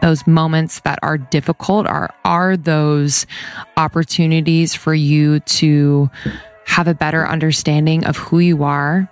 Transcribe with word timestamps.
those 0.00 0.26
moments 0.26 0.80
that 0.80 0.98
are 1.02 1.18
difficult 1.18 1.86
are 1.86 2.10
are 2.24 2.56
those 2.56 3.26
opportunities 3.76 4.74
for 4.74 4.94
you 4.94 5.40
to 5.40 6.10
have 6.66 6.88
a 6.88 6.94
better 6.94 7.26
understanding 7.26 8.04
of 8.04 8.16
who 8.16 8.38
you 8.38 8.62
are 8.62 9.10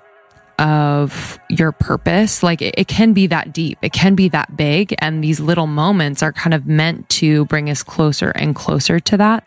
of 0.59 1.39
your 1.49 1.73
purpose. 1.73 2.43
Like 2.43 2.63
it, 2.63 2.75
it, 2.79 2.89
can 2.89 3.13
be 3.13 3.27
that 3.27 3.53
deep. 3.53 3.79
It 3.83 3.93
can 3.93 4.15
be 4.15 4.29
that 4.31 4.57
big. 4.57 4.95
And 4.99 5.23
these 5.23 5.39
little 5.39 5.67
moments 5.67 6.23
are 6.23 6.33
kind 6.33 6.55
of 6.55 6.67
meant 6.67 7.09
to 7.11 7.45
bring 7.47 7.69
us 7.69 7.83
closer 7.83 8.31
and 8.31 8.55
closer 8.55 8.99
to 9.01 9.17
that 9.19 9.47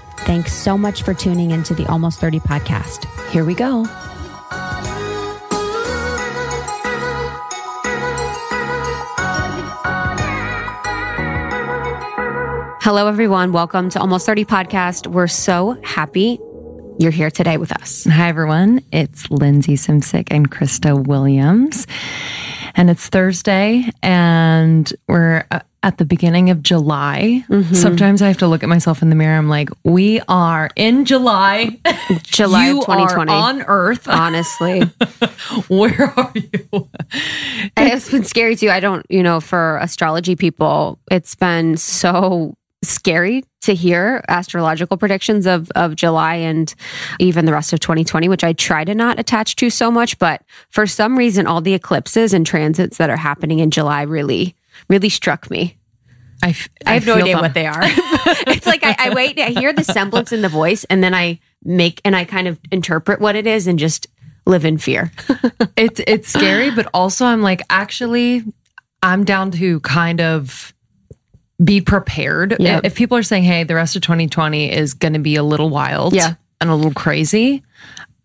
Thanks 0.25 0.53
so 0.53 0.77
much 0.77 1.03
for 1.03 1.13
tuning 1.13 1.51
into 1.51 1.73
the 1.73 1.85
Almost 1.87 2.19
30 2.19 2.39
podcast. 2.41 3.05
Here 3.31 3.43
we 3.43 3.55
go. 3.55 3.85
Hello, 12.83 13.07
everyone. 13.07 13.51
Welcome 13.51 13.89
to 13.91 13.99
Almost 13.99 14.25
30 14.25 14.45
podcast. 14.45 15.07
We're 15.07 15.27
so 15.27 15.79
happy 15.83 16.39
you're 16.99 17.11
here 17.11 17.31
today 17.31 17.57
with 17.57 17.71
us. 17.71 18.05
Hi, 18.05 18.27
everyone. 18.29 18.83
It's 18.91 19.29
Lindsey 19.31 19.73
Simcik 19.73 20.27
and 20.29 20.51
Krista 20.51 21.03
Williams. 21.07 21.87
And 22.75 22.89
it's 22.89 23.07
Thursday, 23.07 23.89
and 24.03 24.91
we're 25.07 25.45
uh, 25.51 25.61
at 25.83 25.97
the 25.97 26.05
beginning 26.05 26.49
of 26.49 26.61
July. 26.61 27.43
Mm-hmm. 27.49 27.73
Sometimes 27.73 28.21
I 28.21 28.27
have 28.27 28.37
to 28.37 28.47
look 28.47 28.63
at 28.63 28.69
myself 28.69 29.01
in 29.01 29.09
the 29.09 29.15
mirror. 29.15 29.37
I'm 29.37 29.49
like, 29.49 29.69
we 29.83 30.21
are 30.27 30.69
in 30.75 31.05
July. 31.05 31.79
July 32.23 32.67
you 32.67 32.81
2020. 32.81 33.31
on 33.31 33.61
Earth. 33.63 34.07
Honestly. 34.07 34.81
Where 35.67 36.13
are 36.15 36.31
you? 36.35 36.89
it's 37.77 38.09
been 38.09 38.23
scary 38.23 38.55
too. 38.55 38.69
I 38.69 38.79
don't, 38.79 39.05
you 39.09 39.23
know, 39.23 39.39
for 39.39 39.77
astrology 39.77 40.35
people, 40.35 40.99
it's 41.09 41.33
been 41.35 41.77
so 41.77 42.55
scary 42.83 43.43
to 43.61 43.75
hear 43.75 44.23
astrological 44.27 44.97
predictions 44.97 45.45
of 45.45 45.69
of 45.75 45.95
July 45.95 46.33
and 46.33 46.73
even 47.19 47.45
the 47.45 47.51
rest 47.51 47.73
of 47.73 47.79
2020 47.79 48.27
which 48.27 48.43
I 48.43 48.53
try 48.53 48.83
to 48.83 48.95
not 48.95 49.19
attach 49.19 49.55
to 49.57 49.69
so 49.69 49.91
much 49.91 50.17
but 50.17 50.41
for 50.69 50.87
some 50.87 51.15
reason 51.15 51.45
all 51.45 51.61
the 51.61 51.75
eclipses 51.75 52.33
and 52.33 52.43
transits 52.43 52.97
that 52.97 53.11
are 53.11 53.17
happening 53.17 53.59
in 53.59 53.69
July 53.69 54.01
really 54.01 54.55
really 54.87 55.09
struck 55.09 55.49
me. 55.49 55.77
I, 56.43 56.49
f- 56.49 56.69
I, 56.85 56.91
I 56.91 56.93
have 56.95 57.05
no 57.05 57.15
idea 57.15 57.33
them. 57.33 57.41
what 57.41 57.53
they 57.53 57.67
are. 57.67 57.81
it's 57.83 58.65
like 58.65 58.83
I, 58.83 58.95
I 58.97 59.13
wait, 59.13 59.39
I 59.39 59.49
hear 59.49 59.73
the 59.73 59.83
semblance 59.83 60.31
in 60.31 60.41
the 60.41 60.49
voice, 60.49 60.83
and 60.85 61.03
then 61.03 61.13
I 61.13 61.39
make 61.63 62.01
and 62.03 62.15
I 62.15 62.25
kind 62.25 62.47
of 62.47 62.59
interpret 62.71 63.19
what 63.21 63.35
it 63.35 63.45
is 63.45 63.67
and 63.67 63.77
just 63.77 64.07
live 64.45 64.65
in 64.65 64.77
fear. 64.77 65.11
it's 65.77 66.01
it's 66.07 66.29
scary, 66.29 66.71
but 66.71 66.87
also 66.93 67.25
I'm 67.25 67.41
like, 67.41 67.61
actually, 67.69 68.43
I'm 69.03 69.23
down 69.23 69.51
to 69.51 69.79
kind 69.81 70.19
of 70.19 70.73
be 71.63 71.81
prepared. 71.81 72.55
Yep. 72.59 72.85
If 72.85 72.95
people 72.95 73.17
are 73.17 73.23
saying, 73.23 73.43
hey, 73.43 73.63
the 73.63 73.75
rest 73.75 73.95
of 73.95 74.01
2020 74.01 74.71
is 74.71 74.93
going 74.93 75.13
to 75.13 75.19
be 75.19 75.35
a 75.35 75.43
little 75.43 75.69
wild 75.69 76.13
yeah. 76.13 76.35
and 76.59 76.69
a 76.69 76.75
little 76.75 76.93
crazy, 76.93 77.63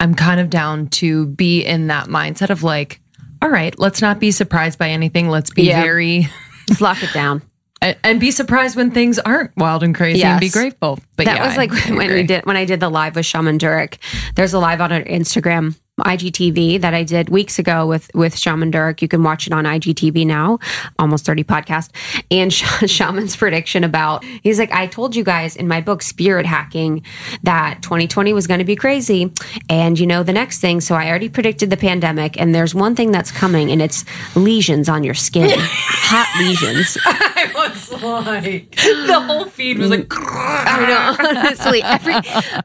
I'm 0.01 0.15
kind 0.15 0.41
of 0.41 0.51
down 0.51 0.89
to 0.89 1.27
be 1.27 1.63
in 1.63 1.89
that 1.89 2.07
mindset 2.07 2.51
of 2.51 2.63
like, 2.63 3.01
all 3.43 3.51
right, 3.51 3.79
let's 3.79 4.01
not 4.01 4.21
be 4.21 4.31
surprised 4.31 4.79
by 4.79 4.91
anything. 4.91 5.29
Let's 5.29 5.51
be 5.51 5.65
yeah. 5.65 5.83
very 5.83 6.29
Just 6.69 6.81
lock 6.81 7.03
it 7.03 7.13
down. 7.13 7.43
And, 7.83 8.19
be 8.19 8.33
surprised 8.33 8.75
when 8.75 8.91
things 8.91 9.19
aren't 9.19 9.57
wild 9.57 9.85
and 9.85 9.95
crazy 9.95 10.21
yes. 10.21 10.33
and 10.33 10.41
be 10.41 10.49
grateful. 10.49 10.99
But 11.15 11.27
that 11.27 11.37
yeah, 11.37 11.47
was 11.47 11.57
like 11.57 11.71
when 11.97 12.13
we 12.13 12.23
did 12.25 12.45
when 12.45 12.57
I 12.57 12.65
did 12.65 12.81
the 12.81 12.89
live 12.89 13.15
with 13.15 13.27
Shaman 13.27 13.59
Durek. 13.59 13.99
There's 14.35 14.55
a 14.55 14.59
live 14.59 14.81
on 14.81 14.91
our 14.91 15.03
Instagram 15.03 15.77
IGTV 16.01 16.81
that 16.83 16.93
I 16.93 17.03
did 17.05 17.31
weeks 17.31 17.59
ago 17.59 17.87
with 17.87 18.11
with 18.15 18.37
Shaman 18.37 18.71
Durek. 18.71 19.01
You 19.01 19.09
can 19.09 19.23
watch 19.23 19.47
it 19.47 19.53
on 19.53 19.65
IGTV 19.65 20.27
now, 20.27 20.59
almost 20.99 21.25
30 21.25 21.45
podcast. 21.45 21.91
And 22.31 22.53
Shaman's 22.91 23.35
prediction 23.35 23.83
about 23.83 24.23
he's 24.43 24.59
like, 24.59 24.71
I 24.73 24.87
told 24.87 25.17
you 25.17 25.25
guys 25.25 25.57
in 25.57 25.67
my 25.67 25.81
book 25.81 26.03
Spirit 26.03 26.45
Hacking 26.45 27.03
that 27.45 27.83
2020 27.83 28.35
was 28.35 28.47
going 28.47 28.59
to 28.59 28.65
be 28.65 28.77
crazy, 28.77 29.33
and 29.71 29.99
you 29.99 30.07
know 30.07 30.23
the 30.23 30.33
next 30.33 30.61
thing. 30.61 30.81
So 30.81 30.95
I 30.95 31.09
already 31.09 31.31
predicted 31.31 31.71
the 31.71 31.77
pandemic, 31.79 32.39
and 32.39 32.55
there's 32.55 32.75
one 32.75 32.95
thing 32.95 33.11
that's 33.11 33.31
coming, 33.31 33.71
and 33.71 33.81
it's 33.81 34.05
lesions 34.37 34.89
on 34.91 35.03
your 35.03 35.15
skin, 35.15 35.51
hot 35.59 36.29
lesions. 36.45 36.99
I 37.07 37.51
was 37.55 38.03
like, 38.03 38.71
the 38.77 39.21
whole 39.27 39.47
feed 39.47 39.79
was 39.79 39.91
like, 39.91 40.07
I 40.11 40.87
know, 40.87 41.29
honestly, 41.29 41.83
every 41.83 42.15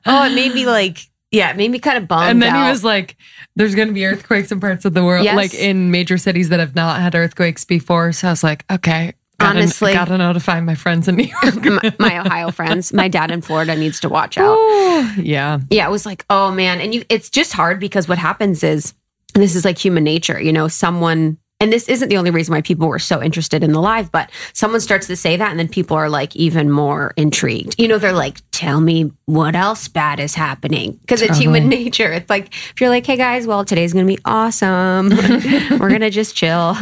oh, 0.06 0.25
it 0.25 0.36
made 0.36 0.53
me 0.53 0.66
like 0.66 1.10
yeah, 1.31 1.50
it 1.50 1.58
made 1.58 1.72
me 1.72 1.80
kind 1.80 1.97
of 1.97 2.08
bummed. 2.08 2.30
And 2.30 2.42
then 2.42 2.53
out. 2.53 2.66
he 2.66 2.72
was 2.72 2.84
like, 2.84 3.16
"There's 3.56 3.74
going 3.74 3.88
to 3.88 3.94
be 3.94 4.06
earthquakes 4.06 4.52
in 4.52 4.59
parts 4.59 4.84
of 4.84 4.94
the 4.94 5.03
world, 5.03 5.24
yes. 5.24 5.36
like 5.36 5.53
in 5.53 5.90
major 5.90 6.18
cities 6.18 6.50
that 6.50 6.59
have 6.59 6.75
not 6.75 7.02
had 7.02 7.16
earthquakes 7.16 7.64
before." 7.66 8.12
So 8.12 8.28
I 8.28 8.31
was 8.31 8.44
like, 8.44 8.66
"Okay." 8.72 9.14
Gotta, 9.40 9.58
Honestly, 9.58 9.94
gotta 9.94 10.20
notify 10.20 10.59
my 10.59 10.75
friends 10.75 11.08
in 11.08 11.16
New 11.16 11.24
York, 11.41 11.66
my, 11.66 11.94
my, 11.97 12.20
Ohio 12.20 12.52
friends. 12.52 12.94
My 12.94 13.08
dad 13.08 13.31
in 13.31 13.41
Florida 13.41 13.75
needs 13.75 14.00
to 14.02 14.09
watch 14.09 14.38
out. 14.38 14.56
Ooh, 14.56 15.14
yeah, 15.20 15.62
yeah. 15.72 15.88
It 15.88 15.90
was 15.90 16.06
like, 16.06 16.25
oh 16.30 16.52
man, 16.52 16.80
and 16.80 16.94
you. 16.94 17.03
It's 17.09 17.28
just 17.28 17.52
hard 17.52 17.80
because 17.80 18.08
what 18.08 18.20
happens 18.20 18.64
is, 18.64 18.94
this 19.34 19.56
is 19.56 19.66
like 19.66 19.80
human 19.80 20.03
nature. 20.03 20.40
You 20.40 20.53
know, 20.53 20.68
someone 20.68 21.40
and 21.61 21.72
this 21.72 21.88
isn't 21.88 22.09
the 22.09 22.17
only 22.17 22.31
reason 22.31 22.55
why 22.55 22.61
people 22.61 22.88
were 22.88 22.97
so 22.97 23.22
interested 23.22 23.63
in 23.63 23.72
the 23.72 23.79
live, 23.79 24.11
but 24.11 24.31
someone 24.51 24.81
starts 24.81 25.05
to 25.07 25.16
say 25.16 25.38
that 25.38 25.51
and 25.51 25.59
then 25.59 25.67
people 25.67 25.95
are 25.95 26.09
like 26.09 26.35
even 26.35 26.72
more 26.72 27.13
intrigued. 27.17 27.75
You 27.77 27.88
know, 27.88 27.99
they're 27.99 28.13
like, 28.13 28.39
tell 28.49 28.81
me 28.81 29.11
what 29.25 29.55
else 29.55 29.88
bad 29.88 30.19
is 30.19 30.33
happening. 30.33 30.94
Because 30.94 31.22
it's 31.22 31.38
human 31.38 31.69
nature. 31.69 32.11
It's 32.11 32.31
like, 32.31 32.47
if 32.47 32.81
you're 32.81 32.89
like, 32.89 33.05
hey 33.05 33.16
guys, 33.16 33.45
well, 33.45 33.63
today's 33.63 33.94
going 33.94 34.07
to 34.07 34.11
be 34.11 34.19
awesome. 34.25 35.09
We're 35.79 35.89
going 35.89 36.01
to 36.01 36.09
just 36.09 36.35
chill. 36.35 36.75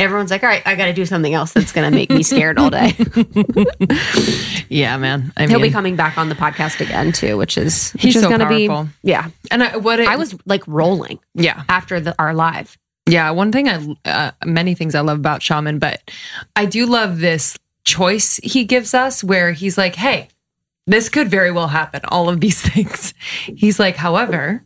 Everyone's 0.00 0.32
like, 0.32 0.42
all 0.42 0.48
right, 0.48 0.62
I 0.66 0.74
got 0.74 0.86
to 0.86 0.92
do 0.92 1.06
something 1.06 1.32
else 1.32 1.52
that's 1.52 1.70
going 1.70 1.88
to 1.88 1.96
make 1.96 2.10
me 2.10 2.24
scared 2.24 2.58
all 2.58 2.70
day. 2.70 2.92
yeah, 4.68 4.96
man. 4.96 5.32
I 5.36 5.46
He'll 5.46 5.60
be 5.60 5.70
coming 5.70 5.94
back 5.94 6.18
on 6.18 6.28
the 6.28 6.34
podcast 6.34 6.80
again 6.80 7.12
too, 7.12 7.36
which 7.36 7.56
is, 7.56 7.92
which 7.92 8.02
he's 8.02 8.16
is 8.16 8.22
so 8.22 8.28
going 8.28 8.40
to 8.40 8.48
be, 8.48 8.90
yeah. 9.08 9.30
And 9.52 9.62
I, 9.62 9.76
what 9.76 10.00
it, 10.00 10.08
I 10.08 10.16
was 10.16 10.34
like 10.44 10.66
rolling. 10.66 11.20
Yeah. 11.36 11.62
After 11.68 12.00
the, 12.00 12.16
our 12.18 12.34
live. 12.34 12.76
Yeah, 13.06 13.30
one 13.30 13.52
thing 13.52 13.68
I 13.68 13.96
uh, 14.04 14.30
many 14.44 14.74
things 14.74 14.94
I 14.94 15.00
love 15.00 15.18
about 15.18 15.42
Shaman, 15.42 15.78
but 15.78 16.10
I 16.56 16.64
do 16.64 16.86
love 16.86 17.18
this 17.18 17.58
choice 17.84 18.40
he 18.42 18.64
gives 18.64 18.94
us 18.94 19.22
where 19.22 19.52
he's 19.52 19.76
like, 19.76 19.94
"Hey, 19.94 20.28
this 20.86 21.08
could 21.08 21.28
very 21.28 21.50
well 21.50 21.68
happen, 21.68 22.00
all 22.08 22.28
of 22.28 22.40
these 22.40 22.60
things." 22.72 23.12
He's 23.44 23.78
like, 23.78 23.96
"However, 23.96 24.64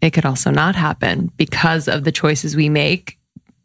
it 0.00 0.10
could 0.10 0.26
also 0.26 0.50
not 0.50 0.74
happen 0.74 1.30
because 1.36 1.86
of 1.86 2.04
the 2.04 2.12
choices 2.12 2.56
we 2.56 2.68
make 2.68 3.17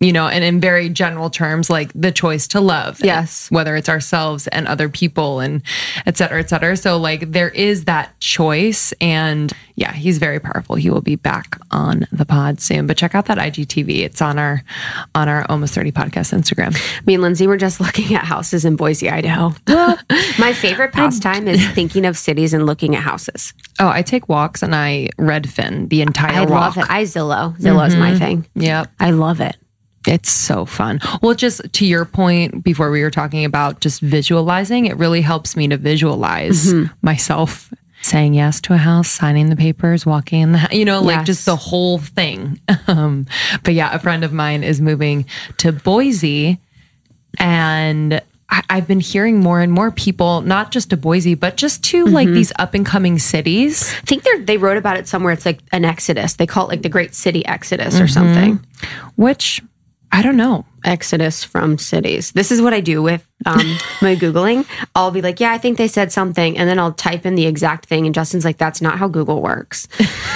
you 0.04 0.12
know, 0.12 0.28
and 0.28 0.44
in 0.44 0.60
very 0.60 0.90
general 0.90 1.30
terms, 1.30 1.70
like 1.70 1.92
the 1.96 2.12
choice 2.12 2.48
to 2.50 2.60
love. 2.60 3.00
Yes. 3.02 3.50
Whether 3.50 3.76
it's 3.76 3.88
ourselves 3.88 4.48
and 4.48 4.68
other 4.68 4.90
people 4.90 5.40
and 5.40 5.62
et 6.06 6.18
cetera, 6.18 6.40
et 6.40 6.50
cetera. 6.50 6.76
So, 6.76 6.98
like, 6.98 7.32
there 7.32 7.50
is 7.50 7.86
that 7.86 8.20
choice. 8.20 8.92
And 9.00 9.54
yeah, 9.76 9.94
he's 9.94 10.18
very 10.18 10.40
powerful. 10.40 10.76
He 10.76 10.90
will 10.90 11.02
be 11.02 11.16
back 11.16 11.58
on 11.72 12.06
the 12.12 12.26
pod 12.26 12.60
soon. 12.60 12.86
But 12.86 12.98
check 12.98 13.16
out 13.16 13.28
that 13.28 13.38
IGTV. 13.38 14.00
It's 14.00 14.22
on 14.22 14.38
our, 14.38 14.62
on 15.16 15.30
our 15.30 15.46
Almost 15.50 15.74
30 15.74 15.92
podcast 15.94 16.38
Instagram. 16.38 16.76
Me 17.08 17.14
and 17.14 17.24
Lindsey 17.24 17.48
were 17.48 17.58
just 17.58 17.80
looking 17.82 18.14
at 18.14 18.26
houses 18.26 18.66
in 18.66 18.76
Boise, 18.76 19.10
Idaho. 19.10 19.54
My 20.38 20.54
favorite 20.54 20.92
pastime 20.92 21.48
is 21.48 21.66
thinking 21.70 22.06
of 22.06 22.18
cities 22.18 22.54
and 22.54 22.66
looking 22.66 22.96
at 22.96 23.04
houses. 23.04 23.54
Oh, 23.80 23.88
I 23.88 24.02
take 24.02 24.28
walks 24.28 24.62
and 24.62 24.76
I 24.76 25.10
Redfin 25.18 25.90
the 25.90 26.02
entire 26.02 26.42
I 26.42 26.46
walk. 26.46 26.76
love 26.76 26.86
it. 26.86 26.92
I 26.92 27.04
Zillow. 27.04 27.58
Zillow 27.58 27.88
is 27.88 27.94
mm-hmm. 27.94 28.00
my 28.00 28.20
thing. 28.20 28.46
Yep. 28.56 28.92
I 29.00 29.12
love 29.12 29.40
it. 29.40 29.56
It's 30.08 30.30
so 30.32 30.66
fun. 30.66 31.00
Well, 31.22 31.34
just 31.34 31.62
to 31.74 31.86
your 31.86 32.04
point 32.06 32.64
before 32.64 32.92
we 32.92 33.02
were 33.02 33.12
talking 33.12 33.46
about 33.46 33.80
just 33.80 34.02
visualizing, 34.02 34.86
it 34.86 34.98
really 34.98 35.22
helps 35.22 35.56
me 35.56 35.68
to 35.70 35.78
visualize 35.78 36.74
mm-hmm. 36.74 36.94
myself 37.02 37.74
saying 38.02 38.34
yes 38.34 38.60
to 38.60 38.74
a 38.74 38.78
house, 38.78 39.10
signing 39.10 39.50
the 39.50 39.56
papers, 39.56 40.06
walking 40.06 40.42
in 40.42 40.52
the 40.52 40.58
house, 40.58 40.74
you 40.74 40.84
know, 40.84 41.00
like 41.02 41.20
Yes. 41.20 41.26
just 41.28 41.46
the 41.46 41.56
whole 41.56 42.00
thing. 42.00 42.60
Um, 42.88 43.28
but 43.64 43.74
yeah, 43.76 43.94
a 43.96 44.00
friend 44.00 44.26
of 44.26 44.34
mine 44.34 44.62
is 44.64 44.82
moving 44.82 45.26
to 45.58 45.72
Boise 45.72 46.60
and 47.40 48.22
I, 48.50 48.62
I've 48.70 48.88
been 48.88 49.00
hearing 49.00 49.40
more 49.40 49.62
and 49.62 49.72
more 49.72 49.90
people, 49.90 50.42
not 50.42 50.72
just 50.72 50.90
to 50.90 50.98
Boise, 50.98 51.36
but 51.36 51.56
just 51.58 51.84
to 51.86 52.06
like 52.06 52.28
Mm-hmm. 52.28 52.36
these 52.36 52.52
up 52.60 52.74
and 52.74 52.86
coming 52.86 53.20
cities. 53.20 53.94
I 53.94 54.02
think 54.02 54.24
they 54.24 54.40
they 54.40 54.58
wrote 54.58 54.78
about 54.78 54.98
it 54.98 55.08
somewhere. 55.08 55.34
It's 55.34 55.46
like 55.46 55.60
an 55.72 55.86
exodus. 55.86 56.34
They 56.34 56.46
call 56.46 56.66
it 56.66 56.70
like 56.70 56.82
the 56.82 56.90
Great 56.90 57.16
City 57.16 57.46
Exodus 57.46 57.96
Mm-hmm. 57.96 58.04
or 58.04 58.08
something. 58.08 58.66
which 59.16 59.62
I 60.14 60.22
don't 60.22 60.38
know. 60.38 60.66
Exodus 60.86 61.44
from 61.44 61.78
cities. 61.80 62.32
This 62.34 62.52
is 62.52 62.62
what 62.62 62.72
I 62.74 62.82
do 62.82 63.02
with 63.02 63.28
um, 63.48 63.58
my 64.02 64.16
Googling. 64.16 64.66
I'll 64.96 65.10
be 65.12 65.22
like, 65.24 65.40
yeah, 65.40 65.52
I 65.52 65.58
think 65.58 65.78
they 65.80 65.88
said 65.88 66.12
something. 66.12 66.58
And 66.58 66.70
then 66.70 66.78
I'll 66.78 66.94
type 66.94 67.26
in 67.26 67.34
the 67.36 67.48
exact 67.48 67.88
thing. 67.88 68.06
And 68.06 68.14
Justin's 68.14 68.46
like, 68.46 68.58
that's 68.60 68.80
not 68.82 69.00
how 69.00 69.08
Google 69.08 69.42
works. 69.42 69.88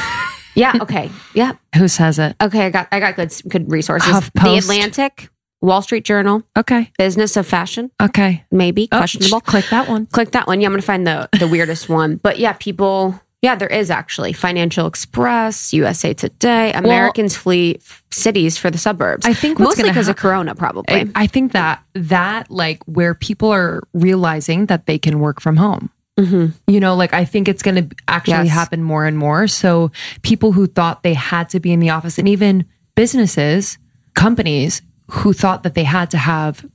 yeah. 0.55 0.73
Okay. 0.81 1.11
Yeah. 1.35 1.53
Who 1.75 1.87
says 1.87 2.17
it? 2.17 2.35
Okay. 2.41 2.65
I 2.65 2.69
got, 2.71 2.87
I 2.91 2.99
got 2.99 3.15
good, 3.15 3.31
good 3.47 3.71
resources. 3.71 4.11
HuffPost. 4.11 4.43
The 4.43 4.57
Atlantic, 4.57 5.29
Wall 5.61 5.81
Street 5.83 6.03
Journal, 6.05 6.41
Okay. 6.57 6.91
Business 6.97 7.37
of 7.37 7.45
Fashion, 7.45 7.91
Okay. 8.01 8.43
maybe 8.51 8.87
Oh, 8.91 8.97
questionable. 8.97 9.41
Click 9.41 9.65
that 9.69 9.87
one. 9.87 10.07
Click 10.07 10.31
that 10.31 10.47
one. 10.47 10.59
Yeah. 10.59 10.67
I'm 10.67 10.71
going 10.71 10.81
to 10.81 10.85
find 10.87 11.05
the, 11.05 11.29
the 11.37 11.47
weirdest 11.47 11.87
one. 11.87 12.15
But 12.17 12.39
yeah, 12.39 12.53
people, 12.53 13.19
yeah, 13.41 13.55
there 13.55 13.67
is 13.67 13.91
actually 13.91 14.33
Financial 14.33 14.87
Express, 14.87 15.71
USA 15.73 16.13
Today, 16.13 16.73
Americans 16.73 17.35
flee 17.37 17.75
f- 17.75 18.03
cities 18.11 18.57
for 18.57 18.71
the 18.71 18.77
suburbs. 18.79 19.25
I 19.25 19.33
think 19.33 19.59
mostly 19.59 19.83
because 19.83 20.07
of 20.07 20.15
Corona, 20.15 20.55
probably. 20.55 20.95
I, 20.95 21.07
I 21.15 21.27
think 21.27 21.51
that 21.51 21.83
that 21.93 22.49
like 22.49 22.83
where 22.85 23.13
people 23.13 23.51
are 23.53 23.83
realizing 23.93 24.65
that 24.67 24.85
they 24.87 24.97
can 24.97 25.19
work 25.19 25.39
from 25.41 25.57
home. 25.57 25.89
You 26.19 26.79
know, 26.79 26.95
like 26.95 27.13
I 27.13 27.25
think 27.25 27.47
it's 27.47 27.61
going 27.61 27.89
to 27.89 27.95
actually 28.07 28.33
Mm-hmm. 28.37 28.45
Yes. 28.45 28.53
happen 28.55 28.81
more 28.81 29.05
and 29.05 29.15
more. 29.19 29.47
So 29.47 29.91
people 30.23 30.51
who 30.51 30.65
thought 30.65 31.03
they 31.03 31.13
had 31.13 31.47
to 31.51 31.59
be 31.59 31.71
in 31.71 31.79
the 31.79 31.91
office, 31.91 32.17
and 32.17 32.27
even 32.27 32.65
businesses, 32.95 33.77
companies 34.15 34.81
who 35.11 35.31
thought 35.31 35.61
that 35.61 35.75
they 35.75 35.83
had 35.83 36.09
to 36.11 36.17
have 36.17 36.65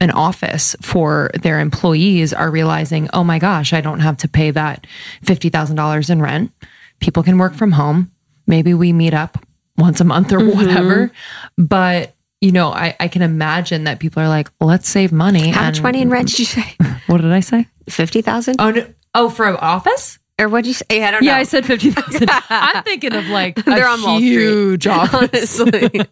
an 0.00 0.10
office 0.10 0.74
for 0.80 1.30
their 1.42 1.60
employees 1.60 2.32
are 2.32 2.50
realizing, 2.50 3.08
oh 3.12 3.22
my 3.24 3.38
gosh, 3.38 3.72
I 3.72 3.80
don't 3.80 4.00
have 4.00 4.16
to 4.18 4.28
pay 4.28 4.50
that 4.50 4.86
$50,000 5.24 6.10
in 6.10 6.22
rent. 6.22 6.52
People 7.00 7.22
can 7.22 7.38
work 7.38 7.54
from 7.54 7.72
home. 7.72 8.10
Maybe 8.46 8.74
we 8.74 8.92
meet 8.92 9.14
up 9.14 9.44
once 9.76 10.00
a 10.00 10.04
month 10.04 10.32
or 10.32 10.38
Mm-hmm. 10.38 10.56
whatever. 10.58 11.10
But, 11.58 12.14
you 12.40 12.52
know, 12.52 12.70
I, 12.72 12.96
I 13.00 13.08
can 13.08 13.22
imagine 13.22 13.84
that 13.84 13.98
people 14.00 14.22
are 14.22 14.28
like, 14.28 14.50
let's 14.60 14.88
save 14.88 15.12
money. 15.12 15.48
How 15.50 15.64
much 15.66 15.82
money 15.82 16.00
in 16.00 16.10
rent 16.10 16.28
did 16.28 16.38
you 16.38 16.44
say? 16.46 16.76
What 17.06 17.20
did 17.22 17.32
I 17.32 17.40
say? 17.40 17.66
50,000? 17.88 18.56
Oh, 18.60 18.70
no. 18.70 18.86
oh, 19.16 19.28
for 19.30 19.46
an 19.48 19.56
office? 19.56 20.19
Or 20.40 20.48
what'd 20.48 20.66
you 20.66 20.72
say? 20.72 21.04
I 21.04 21.10
don't 21.10 21.22
know. 21.22 21.30
Yeah, 21.30 21.36
I 21.36 21.42
said 21.42 21.66
50,000. 21.66 22.28
I'm 22.48 22.82
thinking 22.82 23.14
of 23.14 23.26
like 23.28 23.56
They're 23.64 23.86
on 23.86 24.02
Wall 24.02 24.18
Street. 24.18 24.30
huge 24.30 24.86
office. 24.86 25.60
Honestly. 25.60 25.90
it's 25.92 26.04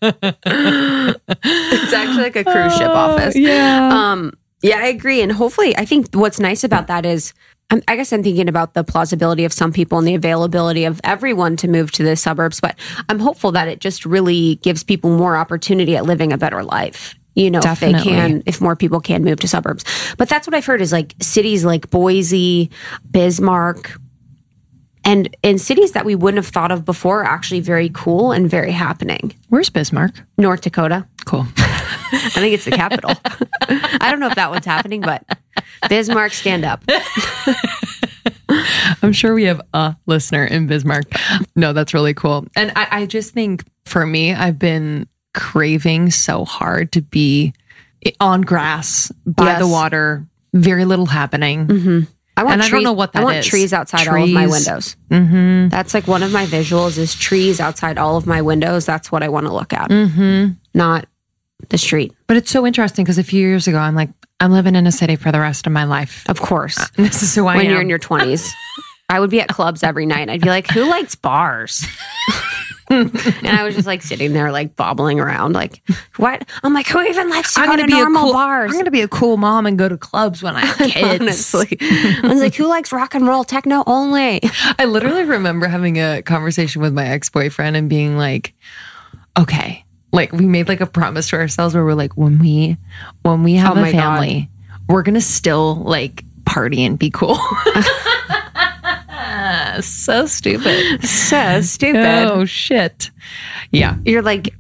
actually 1.95 2.23
like 2.23 2.37
a 2.37 2.45
cruise 2.45 2.77
ship 2.77 2.91
office. 2.91 3.35
Yeah. 3.35 3.89
Um, 3.91 4.35
yeah, 4.63 4.79
I 4.79 4.87
agree. 4.89 5.23
And 5.23 5.33
hopefully, 5.33 5.77
I 5.77 5.85
think 5.85 6.15
what's 6.15 6.39
nice 6.39 6.63
about 6.63 6.89
that 6.89 7.07
is, 7.07 7.33
I'm, 7.71 7.83
I 7.89 7.97
guess 7.97 8.13
I'm 8.13 8.23
thinking 8.23 8.49
about 8.49 8.75
the 8.75 8.85
plausibility 8.85 9.45
of 9.45 9.53
some 9.53 9.73
people 9.73 9.99
and 9.99 10.07
the 10.07 10.15
availability 10.15 10.85
of 10.85 11.01
everyone 11.05 11.57
to 11.59 11.69
move 11.69 11.91
to 11.93 12.03
the 12.03 12.17
suburbs. 12.17 12.61
But 12.61 12.77
I'm 13.09 13.21
hopeful 13.21 13.53
that 13.53 13.69
it 13.69 13.81
just 13.81 14.05
really 14.05 14.57
gives 14.57 14.83
people 14.83 15.17
more 15.17 15.37
opportunity 15.37 15.97
at 15.97 16.05
living 16.05 16.33
a 16.33 16.39
better 16.39 16.63
life. 16.63 17.15
You 17.35 17.53
know, 17.53 17.61
if 17.63 17.79
they 17.79 17.93
can, 17.93 18.43
if 18.47 18.61
more 18.61 18.75
people 18.75 19.01
can 19.01 19.23
move 19.23 19.39
to 19.41 19.49
suburbs. 19.49 19.85
But 20.19 20.29
that's 20.29 20.45
what 20.45 20.55
I've 20.55 20.67
heard 20.67 20.81
is 20.81 20.91
like 20.91 21.15
cities 21.23 21.65
like 21.65 21.89
Boise, 21.89 22.69
Bismarck, 23.09 23.97
and 25.09 25.35
in 25.43 25.59
cities 25.59 25.93
that 25.93 26.05
we 26.05 26.15
wouldn't 26.15 26.43
have 26.45 26.53
thought 26.53 26.71
of 26.71 26.85
before 26.85 27.23
are 27.23 27.25
actually 27.25 27.61
very 27.61 27.91
cool 27.93 28.33
and 28.33 28.49
very 28.51 28.73
happening. 28.73 29.35
Where's 29.49 29.71
Bismarck? 29.71 30.23
North 30.37 30.61
Dakota. 30.63 31.07
Cool. 31.25 31.47
I 31.57 32.31
think 32.35 32.55
it's 32.55 32.65
the 32.65 32.71
capital. 32.73 33.11
I 34.01 34.09
don't 34.11 34.21
know 34.21 34.29
if 34.29 34.35
that 34.37 34.51
one's 34.51 34.65
happening, 34.67 35.01
but 35.01 35.25
Bismarck, 35.89 36.33
stand 36.33 36.65
up. 36.65 36.83
I'm 39.03 39.13
sure 39.13 39.35
we 39.35 39.45
have 39.45 39.61
a 39.75 39.95
listener 40.07 40.45
in 40.45 40.67
Bismarck. 40.67 41.05
No, 41.55 41.73
that's 41.73 41.93
really 41.95 42.15
cool. 42.15 42.47
And 42.57 42.73
I, 42.77 42.89
I 43.03 43.07
just 43.07 43.35
think 43.35 43.65
for 43.85 44.07
me, 44.07 44.33
I've 44.35 44.59
been 44.59 45.07
craving 45.35 46.11
so 46.11 46.45
hard 46.45 46.93
to 46.93 47.03
be 47.03 47.53
on 48.21 48.43
grass 48.43 49.13
by 49.27 49.45
Yes. 49.47 49.59
the 49.61 49.69
water, 49.69 50.27
very 50.55 50.85
little 50.85 51.07
happening. 51.07 51.67
Mm-hmm. 51.67 52.01
I 52.39 52.45
want 52.45 52.53
And 52.55 52.63
I 52.63 52.69
don't 52.69 52.85
know 52.85 52.93
what 52.93 53.11
I 53.17 53.25
want 53.25 53.39
is. 53.39 53.47
trees 53.47 53.73
outside 53.73 54.07
all 54.07 54.23
of 54.23 54.31
my 54.31 54.47
windows. 54.47 54.97
Mm-hmm. 55.11 55.71
That's 55.71 55.93
like 55.93 56.07
one 56.07 56.23
of 56.23 56.31
my 56.31 56.47
visuals 56.47 56.97
is 56.97 57.13
trees 57.17 57.59
outside 57.59 57.99
all 57.99 58.17
of 58.17 58.29
my 58.29 58.43
windows. 58.43 58.87
That's 58.87 59.11
what 59.11 59.25
I 59.25 59.29
want 59.29 59.47
to 59.47 59.53
look 59.53 59.73
at, 59.73 59.91
mm-hmm. 59.91 60.53
not 60.73 61.07
the 61.69 61.79
street. 61.79 62.15
But 62.29 62.37
it's 62.37 62.49
so 62.49 62.65
interesting 62.65 63.05
because 63.05 63.19
a 63.19 63.25
few 63.25 63.41
years 63.41 63.67
ago, 63.67 63.79
I'm 63.79 63.97
like, 63.97 64.11
I'm 64.39 64.53
living 64.53 64.77
in 64.77 64.87
a 64.87 64.93
city 64.93 65.17
for 65.17 65.33
the 65.33 65.41
rest 65.41 65.67
of 65.67 65.73
my 65.73 65.83
life. 65.83 66.25
Of 66.29 66.41
course, 66.41 66.79
This 66.97 67.25
is 67.25 67.35
who 67.35 67.49
I 67.49 67.57
when 67.57 67.67
am. 67.67 67.67
When 67.67 67.71
you're 67.73 67.81
in 67.83 67.89
your 67.89 67.99
20s. 67.99 68.49
I 69.09 69.19
would 69.19 69.31
be 69.31 69.41
at 69.41 69.49
clubs 69.49 69.83
every 69.83 70.07
night. 70.07 70.29
I'd 70.29 70.43
be 70.43 70.49
like, 70.51 70.71
who 70.71 70.89
likes 70.89 71.17
bars? 71.17 71.85
and 72.91 73.47
I 73.47 73.65
was 73.65 73.75
just 73.75 73.87
like 73.87 74.03
sitting 74.03 74.33
there, 74.33 74.51
like 74.53 74.77
bobbling 74.77 75.21
around, 75.21 75.53
like, 75.53 75.83
what? 76.17 76.49
I'm 76.63 76.73
like, 76.73 76.87
who 76.87 77.01
even 77.03 77.29
likes 77.31 77.55
to 77.55 77.61
I'm 77.61 77.67
go 77.67 77.73
gonna 77.73 77.83
to 77.83 77.87
be 77.89 77.93
a 77.95 77.97
normal 78.03 78.23
cool, 78.25 78.33
bars? 78.33 78.71
I'm 78.73 78.79
gonna 78.79 78.91
be 78.91 79.03
a 79.03 79.09
cool 79.09 79.37
mom 79.37 79.67
and 79.67 79.79
go 79.79 79.89
to 79.89 79.97
clubs 79.97 80.43
when 80.43 80.57
I 80.57 80.65
have 80.65 80.77
kids. 80.91 81.21
Honestly, 81.21 81.77
I 81.81 82.21
was 82.25 82.41
like, 82.41 82.55
who 82.55 82.67
likes 82.67 82.93
rock 82.93 83.15
and 83.15 83.27
roll 83.27 83.45
techno 83.45 83.83
only? 83.87 84.41
I 84.79 84.85
literally 84.87 85.25
remember 85.25 85.67
having 85.69 85.99
a 85.99 86.23
conversation 86.23 86.81
with 86.83 86.93
my 86.95 87.07
ex 87.07 87.29
boyfriend 87.29 87.77
and 87.77 87.89
being 87.89 88.17
like, 88.17 88.55
okay, 89.39 89.85
like 90.13 90.33
we 90.33 90.47
made 90.47 90.69
like 90.69 90.81
a 90.81 90.87
promise 90.87 91.29
to 91.31 91.37
ourselves 91.37 91.75
where 91.75 91.85
we're 91.85 91.95
like, 91.95 92.17
when 92.17 92.39
we 92.39 92.77
when 93.23 93.43
we 93.43 93.55
have 93.55 93.77
Oh 93.77 93.79
a 93.81 93.83
my 93.83 93.93
God. 93.93 93.99
family, 94.01 94.49
we're 94.89 95.03
gonna 95.03 95.21
still 95.21 95.77
like 95.77 96.25
party 96.47 96.83
and 96.85 96.99
be 96.99 97.11
cool. 97.11 97.39
So 99.87 100.27
stupid. 100.27 101.05
So 101.05 101.61
stupid. 101.61 102.31
Oh 102.31 102.45
shit. 102.45 103.11
Yeah. 103.71 103.97
You're 104.05 104.23
like, 104.23 104.55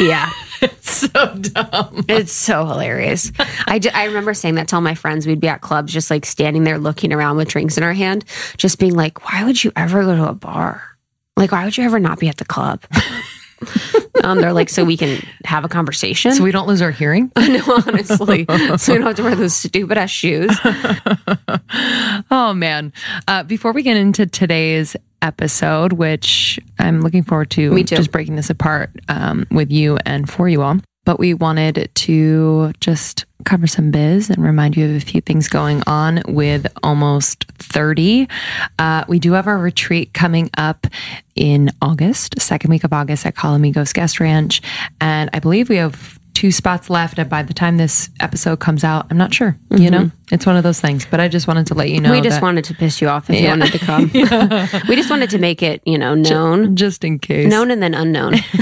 yeah. 0.00 0.30
It's 0.62 1.10
so 1.10 1.34
dumb. 1.34 2.06
It's 2.08 2.32
so 2.32 2.64
hilarious. 2.64 3.30
I, 3.38 3.78
I 3.92 4.04
remember 4.04 4.32
saying 4.32 4.54
that 4.54 4.68
to 4.68 4.76
all 4.76 4.80
my 4.80 4.94
friends. 4.94 5.26
We'd 5.26 5.40
be 5.40 5.48
at 5.48 5.60
clubs, 5.60 5.92
just 5.92 6.10
like 6.10 6.24
standing 6.24 6.64
there 6.64 6.78
looking 6.78 7.12
around 7.12 7.36
with 7.36 7.48
drinks 7.48 7.76
in 7.76 7.82
our 7.82 7.92
hand, 7.92 8.24
just 8.56 8.78
being 8.78 8.94
like, 8.94 9.30
why 9.30 9.44
would 9.44 9.62
you 9.62 9.72
ever 9.76 10.04
go 10.04 10.16
to 10.16 10.26
a 10.26 10.32
bar? 10.32 10.82
Like, 11.36 11.52
why 11.52 11.64
would 11.64 11.76
you 11.76 11.84
ever 11.84 11.98
not 11.98 12.18
be 12.18 12.28
at 12.28 12.38
the 12.38 12.46
club? 12.46 12.82
um, 14.24 14.40
they're 14.40 14.52
like, 14.52 14.68
so 14.68 14.84
we 14.84 14.96
can 14.96 15.22
have 15.44 15.64
a 15.64 15.68
conversation. 15.68 16.32
So 16.32 16.42
we 16.44 16.50
don't 16.52 16.66
lose 16.68 16.82
our 16.82 16.90
hearing. 16.90 17.30
no, 17.36 17.62
honestly. 17.86 18.46
So 18.76 18.92
we 18.92 18.98
don't 18.98 19.06
have 19.06 19.16
to 19.16 19.22
wear 19.22 19.34
those 19.34 19.54
stupid 19.54 19.98
ass 19.98 20.10
shoes. 20.10 20.56
Oh 22.30 22.54
man. 22.54 22.92
Uh, 23.28 23.42
before 23.42 23.72
we 23.72 23.82
get 23.82 23.96
into 23.96 24.26
today's 24.26 24.96
episode, 25.22 25.92
which 25.92 26.58
I'm 26.78 27.00
looking 27.00 27.22
forward 27.22 27.50
to 27.52 27.70
Me 27.70 27.84
too. 27.84 27.96
just 27.96 28.10
breaking 28.12 28.36
this 28.36 28.50
apart 28.50 28.90
um, 29.08 29.46
with 29.50 29.70
you 29.70 29.98
and 30.06 30.28
for 30.28 30.48
you 30.48 30.62
all. 30.62 30.78
But 31.04 31.18
we 31.18 31.34
wanted 31.34 31.90
to 31.94 32.72
just 32.80 33.26
cover 33.44 33.66
some 33.66 33.90
biz 33.90 34.30
and 34.30 34.42
remind 34.42 34.76
you 34.76 34.84
of 34.86 34.96
a 34.96 35.00
few 35.00 35.20
things 35.20 35.48
going 35.48 35.82
on 35.86 36.22
with 36.26 36.66
almost 36.82 37.44
30. 37.58 38.28
Uh, 38.78 39.04
we 39.08 39.18
do 39.18 39.32
have 39.32 39.46
our 39.46 39.58
retreat 39.58 40.12
coming 40.14 40.50
up 40.56 40.86
in 41.34 41.70
August, 41.82 42.40
second 42.40 42.70
week 42.70 42.84
of 42.84 42.92
August 42.92 43.26
at 43.26 43.34
Calamigos 43.34 43.92
Guest 43.92 44.20
Ranch. 44.20 44.62
And 45.00 45.30
I 45.32 45.38
believe 45.38 45.68
we 45.68 45.76
have 45.76 46.18
two 46.34 46.50
spots 46.52 46.90
left. 46.90 47.18
And 47.18 47.30
by 47.30 47.42
the 47.42 47.54
time 47.54 47.76
this 47.76 48.10
episode 48.20 48.60
comes 48.60 48.84
out, 48.84 49.06
I'm 49.10 49.16
not 49.16 49.32
sure. 49.32 49.56
You 49.70 49.90
know, 49.90 50.10
it's 50.30 50.44
one 50.44 50.56
of 50.56 50.62
those 50.62 50.80
things. 50.80 51.06
But 51.06 51.20
I 51.20 51.28
just 51.28 51.46
wanted 51.46 51.68
to 51.68 51.74
let 51.74 51.90
you 51.90 52.00
know. 52.00 52.10
we 52.10 52.20
just 52.20 52.36
that- 52.36 52.42
wanted 52.42 52.64
to 52.66 52.74
piss 52.74 53.00
you 53.00 53.08
off 53.08 53.30
if 53.30 53.40
you 53.40 53.48
wanted 53.48 53.72
to 53.72 53.78
come. 53.78 54.10
we 54.88 54.96
just 54.96 55.10
wanted 55.10 55.30
to 55.30 55.38
make 55.38 55.62
it, 55.62 55.80
you 55.86 55.96
know, 55.96 56.14
known. 56.14 56.76
just 56.76 57.04
in 57.04 57.18
case. 57.18 57.48
known 57.48 57.70
and 57.70 57.82
then 57.82 57.94
unknown. 57.94 58.32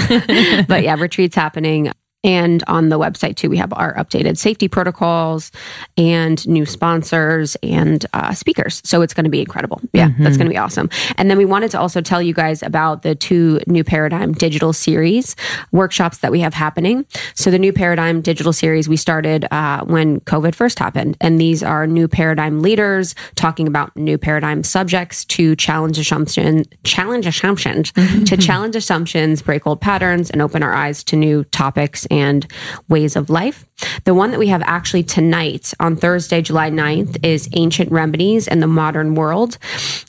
but 0.68 0.82
yeah, 0.82 0.94
retreats 0.98 1.34
happening. 1.34 1.90
And 2.24 2.62
on 2.66 2.88
the 2.88 2.98
website 2.98 3.36
too, 3.36 3.50
we 3.50 3.56
have 3.56 3.72
our 3.72 3.94
updated 3.94 4.38
safety 4.38 4.68
protocols 4.68 5.50
and 5.96 6.46
new 6.46 6.64
sponsors 6.64 7.56
and 7.62 8.04
uh, 8.12 8.32
speakers. 8.32 8.80
So 8.84 9.02
it's 9.02 9.12
going 9.12 9.24
to 9.24 9.30
be 9.30 9.40
incredible. 9.40 9.80
Yeah, 9.92 10.10
that's 10.18 10.36
going 10.36 10.46
to 10.46 10.52
be 10.52 10.58
awesome. 10.58 10.88
And 11.16 11.30
then 11.30 11.38
we 11.38 11.44
wanted 11.44 11.70
to 11.72 11.80
also 11.80 12.00
tell 12.00 12.22
you 12.22 12.32
guys 12.32 12.62
about 12.62 13.02
the 13.02 13.14
two 13.14 13.60
New 13.66 13.82
Paradigm 13.82 14.32
digital 14.32 14.72
series 14.72 15.34
workshops 15.72 16.18
that 16.18 16.30
we 16.30 16.40
have 16.40 16.54
happening. 16.54 17.06
So 17.34 17.50
the 17.50 17.58
New 17.58 17.72
Paradigm 17.72 18.20
digital 18.20 18.52
series 18.52 18.88
we 18.88 18.96
started 18.96 19.46
uh, 19.50 19.84
when 19.84 20.20
COVID 20.20 20.54
first 20.54 20.78
happened. 20.78 21.16
And 21.20 21.40
these 21.40 21.62
are 21.62 21.86
new 21.86 22.06
paradigm 22.08 22.62
leaders 22.62 23.14
talking 23.34 23.66
about 23.66 23.96
new 23.96 24.16
paradigm 24.18 24.62
subjects 24.62 25.24
to 25.26 25.56
challenge 25.56 25.98
assumption, 25.98 26.64
challenge 26.84 27.26
assumptions, 27.26 27.92
to 27.92 28.36
challenge 28.36 28.76
assumptions, 28.76 29.42
break 29.42 29.66
old 29.66 29.80
patterns, 29.80 30.30
and 30.30 30.40
open 30.40 30.62
our 30.62 30.72
eyes 30.72 31.02
to 31.04 31.16
new 31.16 31.44
topics 31.44 32.06
and 32.12 32.46
ways 32.88 33.16
of 33.16 33.30
life. 33.30 33.66
The 34.04 34.14
one 34.14 34.30
that 34.30 34.38
we 34.38 34.48
have 34.48 34.62
actually 34.62 35.02
tonight 35.02 35.72
on 35.80 35.96
Thursday, 35.96 36.42
July 36.42 36.70
9th 36.70 37.24
is 37.24 37.48
Ancient 37.54 37.90
Remedies 37.90 38.46
and 38.46 38.62
the 38.62 38.68
Modern 38.68 39.16
World. 39.16 39.58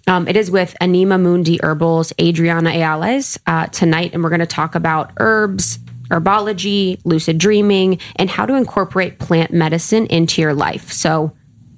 Um, 0.05 0.27
it 0.27 0.35
is 0.35 0.51
with 0.51 0.75
Anima 0.81 1.17
Mundi 1.17 1.59
Herbals, 1.63 2.13
Adriana 2.21 2.69
Ayales 2.69 3.39
uh, 3.47 3.67
tonight, 3.67 4.13
and 4.13 4.21
we're 4.21 4.29
going 4.29 4.41
to 4.41 4.45
talk 4.45 4.75
about 4.75 5.11
herbs, 5.17 5.79
herbology, 6.09 6.99
lucid 7.05 7.37
dreaming, 7.37 7.99
and 8.17 8.29
how 8.29 8.45
to 8.45 8.53
incorporate 8.53 9.17
plant 9.17 9.53
medicine 9.53 10.05
into 10.07 10.41
your 10.41 10.53
life. 10.53 10.91
So, 10.91 11.33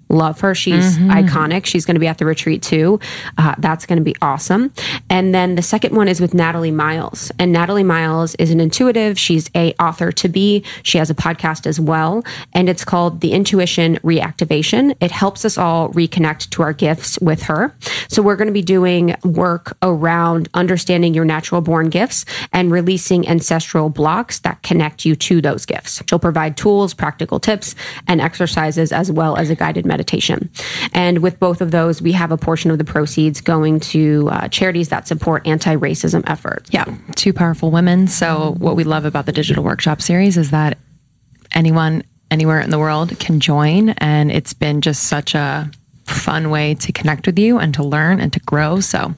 love 0.09 0.39
her. 0.41 0.53
She's 0.53 0.97
mm-hmm. 0.97 1.09
iconic. 1.11 1.65
She's 1.65 1.85
going 1.85 1.95
to 1.95 1.99
be 1.99 2.07
at 2.07 2.17
the 2.17 2.25
retreat 2.25 2.61
too. 2.61 2.99
Uh, 3.37 3.55
that's 3.57 3.85
going 3.85 3.97
to 3.97 4.03
be 4.03 4.15
awesome. 4.21 4.71
And 5.09 5.33
then 5.33 5.55
the 5.55 5.61
second 5.61 5.95
one 5.95 6.07
is 6.07 6.21
with 6.21 6.33
Natalie 6.33 6.71
Miles. 6.71 7.31
And 7.39 7.51
Natalie 7.51 7.83
Miles 7.83 8.35
is 8.35 8.51
an 8.51 8.59
intuitive. 8.59 9.17
She's 9.17 9.49
a 9.55 9.73
author 9.73 10.11
to 10.11 10.27
be. 10.27 10.63
She 10.83 10.97
has 10.97 11.09
a 11.09 11.15
podcast 11.15 11.65
as 11.65 11.79
well, 11.79 12.23
and 12.53 12.69
it's 12.69 12.85
called 12.85 13.21
The 13.21 13.31
Intuition 13.31 13.97
Reactivation. 13.97 14.95
It 14.99 15.11
helps 15.11 15.45
us 15.45 15.57
all 15.57 15.89
reconnect 15.89 16.49
to 16.51 16.61
our 16.61 16.73
gifts 16.73 17.19
with 17.19 17.43
her. 17.43 17.75
So 18.07 18.21
we're 18.21 18.35
going 18.35 18.47
to 18.47 18.53
be 18.53 18.61
doing 18.61 19.15
work 19.23 19.77
around 19.81 20.49
understanding 20.53 21.13
your 21.13 21.25
natural 21.25 21.61
born 21.61 21.89
gifts 21.89 22.25
and 22.53 22.71
releasing 22.71 23.27
ancestral 23.27 23.89
blocks 23.89 24.39
that 24.39 24.61
connect 24.63 25.05
you 25.05 25.15
to 25.15 25.41
those 25.41 25.65
gifts. 25.65 26.01
She'll 26.07 26.19
provide 26.19 26.57
tools, 26.57 26.93
practical 26.93 27.39
tips, 27.39 27.75
and 28.07 28.21
exercises 28.21 28.91
as 28.91 29.11
well 29.11 29.35
as 29.35 29.49
a 29.49 29.55
guided 29.55 29.85
meditation 29.85 29.94
meditation. 29.95 30.49
And 30.93 31.19
with 31.19 31.39
both 31.39 31.61
of 31.61 31.71
those, 31.71 32.01
we 32.01 32.11
have 32.11 32.31
a 32.31 32.37
portion 32.37 32.69
of 32.69 32.77
the 32.77 32.83
proceeds 32.83 33.39
going 33.39 33.79
to 33.95 34.29
uh, 34.29 34.47
charities 34.49 34.89
that 34.89 35.07
support 35.07 35.47
anti 35.47 35.75
racism 35.77 36.21
efforts. 36.27 36.69
Yeah, 36.73 36.85
two 37.15 37.31
powerful 37.31 37.71
women. 37.71 38.07
So, 38.07 38.55
what 38.57 38.75
we 38.75 38.83
love 38.83 39.05
about 39.05 39.25
the 39.25 39.31
digital 39.31 39.63
workshop 39.63 40.01
series 40.01 40.35
is 40.35 40.51
that 40.51 40.77
anyone, 41.53 42.03
anywhere 42.29 42.59
in 42.59 42.71
the 42.71 42.79
world 42.79 43.17
can 43.19 43.39
join. 43.39 43.89
And 43.89 44.31
it's 44.31 44.53
been 44.53 44.81
just 44.81 45.03
such 45.03 45.33
a 45.33 45.71
fun 46.05 46.49
way 46.49 46.75
to 46.75 46.91
connect 46.91 47.25
with 47.25 47.39
you 47.39 47.57
and 47.57 47.73
to 47.73 47.83
learn 47.83 48.19
and 48.19 48.33
to 48.33 48.39
grow. 48.41 48.81
So, 48.81 49.15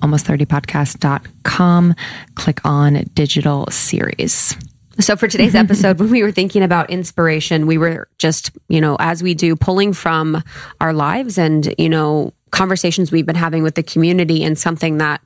almost30podcast.com, 0.00 1.94
click 2.36 2.60
on 2.64 3.04
digital 3.14 3.66
series. 3.70 4.56
So 5.00 5.16
for 5.16 5.28
today's 5.28 5.54
episode, 5.64 5.98
when 5.98 6.10
we 6.10 6.22
were 6.22 6.32
thinking 6.32 6.62
about 6.62 6.90
inspiration, 6.90 7.66
we 7.66 7.78
were 7.78 8.08
just, 8.18 8.50
you 8.68 8.80
know, 8.80 8.96
as 9.00 9.22
we 9.22 9.34
do, 9.34 9.56
pulling 9.56 9.92
from 9.92 10.42
our 10.80 10.92
lives 10.92 11.38
and, 11.38 11.74
you 11.78 11.88
know, 11.88 12.32
conversations 12.50 13.10
we've 13.10 13.26
been 13.26 13.36
having 13.36 13.62
with 13.62 13.74
the 13.74 13.82
community 13.82 14.44
and 14.44 14.58
something 14.58 14.98
that 14.98 15.20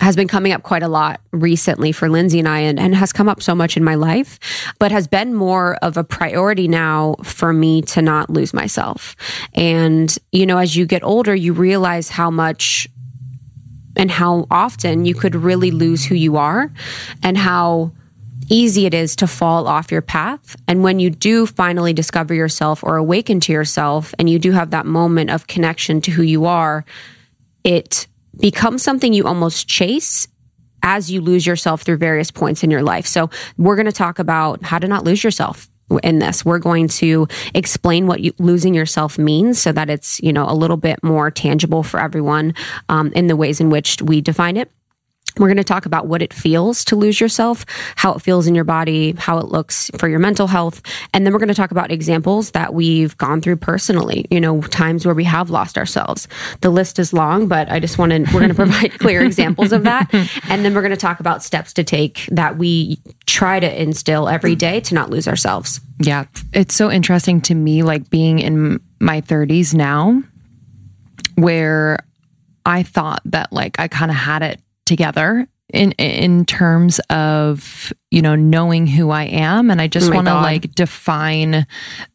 has 0.00 0.16
been 0.16 0.28
coming 0.28 0.52
up 0.52 0.62
quite 0.62 0.82
a 0.82 0.88
lot 0.88 1.20
recently 1.30 1.92
for 1.92 2.08
Lindsey 2.08 2.38
and 2.38 2.48
I 2.48 2.60
and, 2.60 2.78
and 2.80 2.94
has 2.94 3.12
come 3.12 3.28
up 3.28 3.42
so 3.42 3.54
much 3.54 3.76
in 3.76 3.84
my 3.84 3.96
life, 3.96 4.38
but 4.78 4.92
has 4.92 5.06
been 5.06 5.34
more 5.34 5.74
of 5.82 5.96
a 5.96 6.04
priority 6.04 6.68
now 6.68 7.16
for 7.22 7.52
me 7.52 7.82
to 7.82 8.00
not 8.00 8.30
lose 8.30 8.54
myself. 8.54 9.14
And, 9.52 10.16
you 10.32 10.46
know, 10.46 10.56
as 10.56 10.74
you 10.74 10.86
get 10.86 11.02
older, 11.04 11.34
you 11.34 11.52
realize 11.52 12.08
how 12.08 12.30
much 12.30 12.88
and 13.96 14.10
how 14.10 14.46
often 14.50 15.04
you 15.04 15.14
could 15.14 15.34
really 15.34 15.70
lose 15.70 16.04
who 16.04 16.14
you 16.14 16.36
are 16.36 16.72
and 17.22 17.36
how 17.36 17.92
easy 18.50 18.84
it 18.84 18.92
is 18.92 19.16
to 19.16 19.26
fall 19.26 19.66
off 19.66 19.90
your 19.90 20.02
path. 20.02 20.56
And 20.68 20.82
when 20.82 20.98
you 20.98 21.08
do 21.08 21.46
finally 21.46 21.94
discover 21.94 22.34
yourself 22.34 22.84
or 22.84 22.96
awaken 22.96 23.40
to 23.40 23.52
yourself, 23.52 24.12
and 24.18 24.28
you 24.28 24.38
do 24.38 24.52
have 24.52 24.70
that 24.70 24.84
moment 24.84 25.30
of 25.30 25.46
connection 25.46 26.02
to 26.02 26.10
who 26.10 26.22
you 26.22 26.44
are, 26.44 26.84
it 27.64 28.06
becomes 28.38 28.82
something 28.82 29.12
you 29.12 29.24
almost 29.26 29.66
chase 29.68 30.28
as 30.82 31.10
you 31.10 31.20
lose 31.20 31.46
yourself 31.46 31.82
through 31.82 31.98
various 31.98 32.30
points 32.30 32.62
in 32.62 32.70
your 32.70 32.82
life. 32.82 33.06
So 33.06 33.30
we're 33.56 33.76
going 33.76 33.86
to 33.86 33.92
talk 33.92 34.18
about 34.18 34.62
how 34.62 34.78
to 34.78 34.88
not 34.88 35.04
lose 35.04 35.22
yourself 35.22 35.68
in 36.02 36.20
this. 36.20 36.44
We're 36.44 36.58
going 36.58 36.88
to 36.88 37.26
explain 37.54 38.06
what 38.06 38.20
you, 38.20 38.32
losing 38.38 38.74
yourself 38.74 39.18
means 39.18 39.60
so 39.60 39.72
that 39.72 39.90
it's, 39.90 40.20
you 40.20 40.32
know, 40.32 40.48
a 40.48 40.54
little 40.54 40.76
bit 40.76 41.02
more 41.02 41.30
tangible 41.30 41.82
for 41.82 42.00
everyone 42.00 42.54
um, 42.88 43.12
in 43.12 43.26
the 43.26 43.36
ways 43.36 43.60
in 43.60 43.70
which 43.70 44.00
we 44.00 44.20
define 44.20 44.56
it. 44.56 44.70
We're 45.38 45.48
going 45.48 45.56
to 45.56 45.64
talk 45.64 45.86
about 45.86 46.06
what 46.06 46.22
it 46.22 46.32
feels 46.32 46.84
to 46.86 46.96
lose 46.96 47.20
yourself, 47.20 47.64
how 47.96 48.14
it 48.14 48.22
feels 48.22 48.46
in 48.46 48.54
your 48.54 48.64
body, 48.64 49.12
how 49.18 49.38
it 49.38 49.46
looks 49.46 49.90
for 49.96 50.08
your 50.08 50.18
mental 50.18 50.46
health. 50.46 50.82
And 51.14 51.24
then 51.24 51.32
we're 51.32 51.38
going 51.38 51.48
to 51.48 51.54
talk 51.54 51.70
about 51.70 51.90
examples 51.90 52.52
that 52.52 52.74
we've 52.74 53.16
gone 53.18 53.40
through 53.40 53.56
personally, 53.56 54.26
you 54.30 54.40
know, 54.40 54.60
times 54.62 55.06
where 55.06 55.14
we 55.14 55.24
have 55.24 55.50
lost 55.50 55.78
ourselves. 55.78 56.28
The 56.60 56.70
list 56.70 56.98
is 56.98 57.12
long, 57.12 57.48
but 57.48 57.70
I 57.70 57.80
just 57.80 57.98
want 57.98 58.12
to, 58.12 58.18
we're 58.32 58.40
going 58.40 58.48
to 58.48 58.54
provide 58.54 58.92
clear 58.98 59.22
examples 59.22 59.72
of 59.72 59.84
that. 59.84 60.12
And 60.48 60.64
then 60.64 60.74
we're 60.74 60.82
going 60.82 60.90
to 60.90 60.96
talk 60.96 61.20
about 61.20 61.42
steps 61.42 61.72
to 61.74 61.84
take 61.84 62.26
that 62.32 62.58
we 62.58 63.00
try 63.26 63.60
to 63.60 63.82
instill 63.82 64.28
every 64.28 64.54
day 64.54 64.80
to 64.80 64.94
not 64.94 65.10
lose 65.10 65.28
ourselves. 65.28 65.80
Yeah. 66.00 66.24
It's 66.52 66.74
so 66.74 66.90
interesting 66.90 67.40
to 67.42 67.54
me, 67.54 67.82
like 67.82 68.10
being 68.10 68.38
in 68.38 68.80
my 69.00 69.20
30s 69.20 69.74
now, 69.74 70.22
where 71.36 71.98
I 72.66 72.82
thought 72.82 73.22
that 73.26 73.52
like 73.52 73.78
I 73.78 73.88
kind 73.88 74.10
of 74.10 74.16
had 74.16 74.42
it 74.42 74.60
together 74.90 75.48
in 75.72 75.92
in 75.92 76.44
terms 76.44 77.00
of 77.10 77.92
you 78.10 78.20
know 78.20 78.34
knowing 78.34 78.86
who 78.86 79.10
I 79.10 79.24
am 79.24 79.70
and 79.70 79.80
I 79.80 79.86
just 79.86 80.10
oh 80.10 80.14
want 80.14 80.26
to 80.26 80.34
like 80.34 80.74
define 80.74 81.66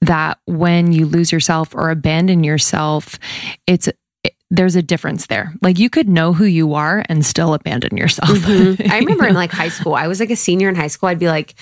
that 0.02 0.40
when 0.46 0.92
you 0.92 1.06
lose 1.06 1.32
yourself 1.32 1.74
or 1.74 1.90
abandon 1.90 2.44
yourself 2.44 3.18
it's 3.66 3.88
it, 3.88 3.98
there's 4.50 4.76
a 4.76 4.82
difference 4.82 5.28
there. 5.28 5.54
Like 5.62 5.80
you 5.80 5.90
could 5.90 6.10
know 6.10 6.34
who 6.34 6.46
you 6.46 6.74
are 6.74 7.04
and 7.08 7.26
still 7.26 7.54
abandon 7.54 7.96
yourself. 7.96 8.30
Mm-hmm. 8.30 8.92
I 8.92 9.00
remember 9.00 9.28
in 9.28 9.36
like 9.36 9.52
high 9.52 9.70
school, 9.70 9.96
I 9.96 10.08
was 10.08 10.20
like 10.20 10.32
a 10.32 10.36
senior 10.36 10.68
in 10.68 10.76
high 10.76 10.88
school. 10.88 11.10
I'd 11.10 11.20
be 11.20 11.28
like, 11.28 11.56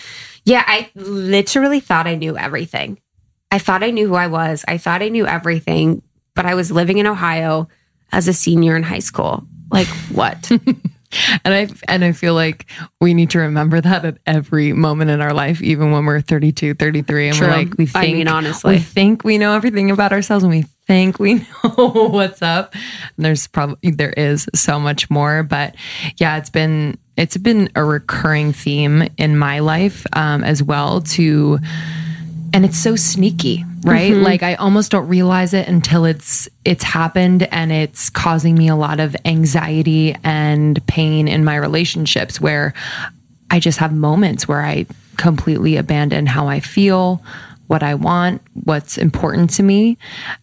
yeah, 0.45 0.63
I 0.65 0.89
literally 0.95 1.79
thought 1.79 2.07
I 2.07 2.15
knew 2.15 2.37
everything. 2.37 2.99
I 3.51 3.59
thought 3.59 3.83
I 3.83 3.91
knew 3.91 4.07
who 4.07 4.15
I 4.15 4.27
was. 4.27 4.65
I 4.67 4.77
thought 4.77 5.03
I 5.03 5.09
knew 5.09 5.27
everything, 5.27 6.01
but 6.35 6.45
I 6.45 6.55
was 6.55 6.71
living 6.71 6.97
in 6.97 7.05
Ohio 7.05 7.67
as 8.11 8.27
a 8.27 8.33
senior 8.33 8.75
in 8.75 8.83
high 8.83 8.99
school. 8.99 9.45
Like 9.71 9.87
what? 10.11 10.51
and 11.43 11.53
I 11.53 11.67
and 11.87 12.03
I 12.03 12.11
feel 12.11 12.33
like 12.33 12.65
we 12.99 13.13
need 13.13 13.29
to 13.31 13.39
remember 13.39 13.81
that 13.81 14.05
at 14.05 14.17
every 14.25 14.73
moment 14.73 15.11
in 15.11 15.21
our 15.21 15.33
life, 15.33 15.61
even 15.61 15.91
when 15.91 16.05
we're 16.05 16.21
32, 16.21 16.75
33, 16.75 17.27
and 17.27 17.37
True. 17.37 17.47
we're 17.47 17.53
like, 17.53 17.77
we 17.77 17.85
think, 17.85 18.05
I 18.05 18.13
mean, 18.13 18.27
honestly, 18.27 18.75
we 18.75 18.79
think 18.79 19.23
we 19.23 19.37
know 19.37 19.53
everything 19.53 19.91
about 19.91 20.11
ourselves, 20.11 20.43
and 20.43 20.51
we 20.51 20.63
think 20.87 21.19
we 21.19 21.35
know 21.63 22.09
what's 22.11 22.41
up. 22.41 22.73
And 22.73 23.25
there's 23.25 23.47
probably 23.47 23.91
there 23.91 24.13
is 24.13 24.47
so 24.53 24.79
much 24.79 25.09
more, 25.09 25.43
but 25.43 25.75
yeah, 26.17 26.37
it's 26.37 26.49
been 26.49 26.97
it's 27.15 27.37
been 27.37 27.69
a 27.75 27.83
recurring 27.83 28.53
theme 28.53 29.07
in 29.17 29.37
my 29.37 29.59
life 29.59 30.05
um, 30.13 30.43
as 30.43 30.63
well 30.63 31.01
to 31.01 31.59
and 32.53 32.63
it's 32.63 32.77
so 32.77 32.95
sneaky 32.95 33.65
right 33.83 34.11
mm-hmm. 34.11 34.23
like 34.23 34.43
i 34.43 34.53
almost 34.55 34.91
don't 34.91 35.07
realize 35.07 35.53
it 35.53 35.67
until 35.67 36.05
it's 36.05 36.47
it's 36.63 36.83
happened 36.83 37.43
and 37.51 37.71
it's 37.71 38.09
causing 38.09 38.55
me 38.55 38.67
a 38.67 38.75
lot 38.75 38.99
of 38.99 39.15
anxiety 39.25 40.15
and 40.23 40.85
pain 40.87 41.27
in 41.27 41.43
my 41.43 41.55
relationships 41.55 42.39
where 42.39 42.73
i 43.49 43.59
just 43.59 43.79
have 43.79 43.93
moments 43.93 44.47
where 44.47 44.61
i 44.61 44.85
completely 45.17 45.75
abandon 45.75 46.25
how 46.25 46.47
i 46.47 46.59
feel 46.59 47.21
what 47.73 47.81
I 47.81 47.95
want, 47.95 48.39
what's 48.65 48.99
important 48.99 49.49
to 49.55 49.63
me. 49.63 49.97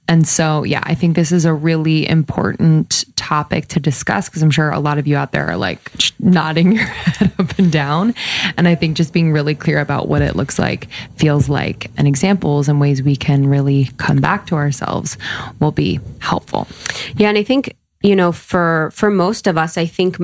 And 0.09 0.27
so, 0.27 0.65
yeah, 0.65 0.83
I 0.83 0.97
think 0.97 1.15
this 1.15 1.31
is 1.31 1.45
a 1.45 1.55
really 1.55 2.09
important 2.09 3.05
topic 3.15 3.69
to 3.69 3.79
discuss 3.79 4.29
because 4.29 4.43
I'm 4.43 4.51
sure 4.51 4.71
a 4.71 4.81
lot 4.81 4.99
of 4.99 5.07
you 5.07 5.17
out 5.17 5.31
there 5.31 5.47
are 5.47 5.57
like 5.57 5.93
nodding 6.19 6.73
your 6.77 6.87
head 6.87 7.33
up 7.39 7.57
and 7.57 7.71
down. 7.71 8.17
And 8.57 8.67
I 8.67 8.75
think 8.75 8.97
just 8.97 9.13
being 9.13 9.31
really 9.31 9.55
clear 9.55 9.79
about 9.79 10.09
what 10.09 10.23
it 10.23 10.35
looks 10.35 10.59
like, 10.59 10.89
feels 11.15 11.49
like, 11.49 11.89
and 11.97 12.09
examples 12.09 12.69
and 12.69 12.81
ways 12.81 13.01
we 13.01 13.15
can 13.15 13.49
really 13.49 13.91
come 13.97 14.17
back 14.17 14.47
to 14.47 14.57
ourselves 14.57 15.17
will 15.61 15.71
be 15.71 16.01
helpful. 16.19 16.67
Yeah. 17.15 17.29
And 17.29 17.39
I 17.39 17.45
think, 17.45 17.77
you 18.03 18.17
know, 18.17 18.33
for 18.33 18.91
for 18.93 19.09
most 19.09 19.47
of 19.47 19.57
us, 19.57 19.79
I 19.79 19.87
think 19.87 20.17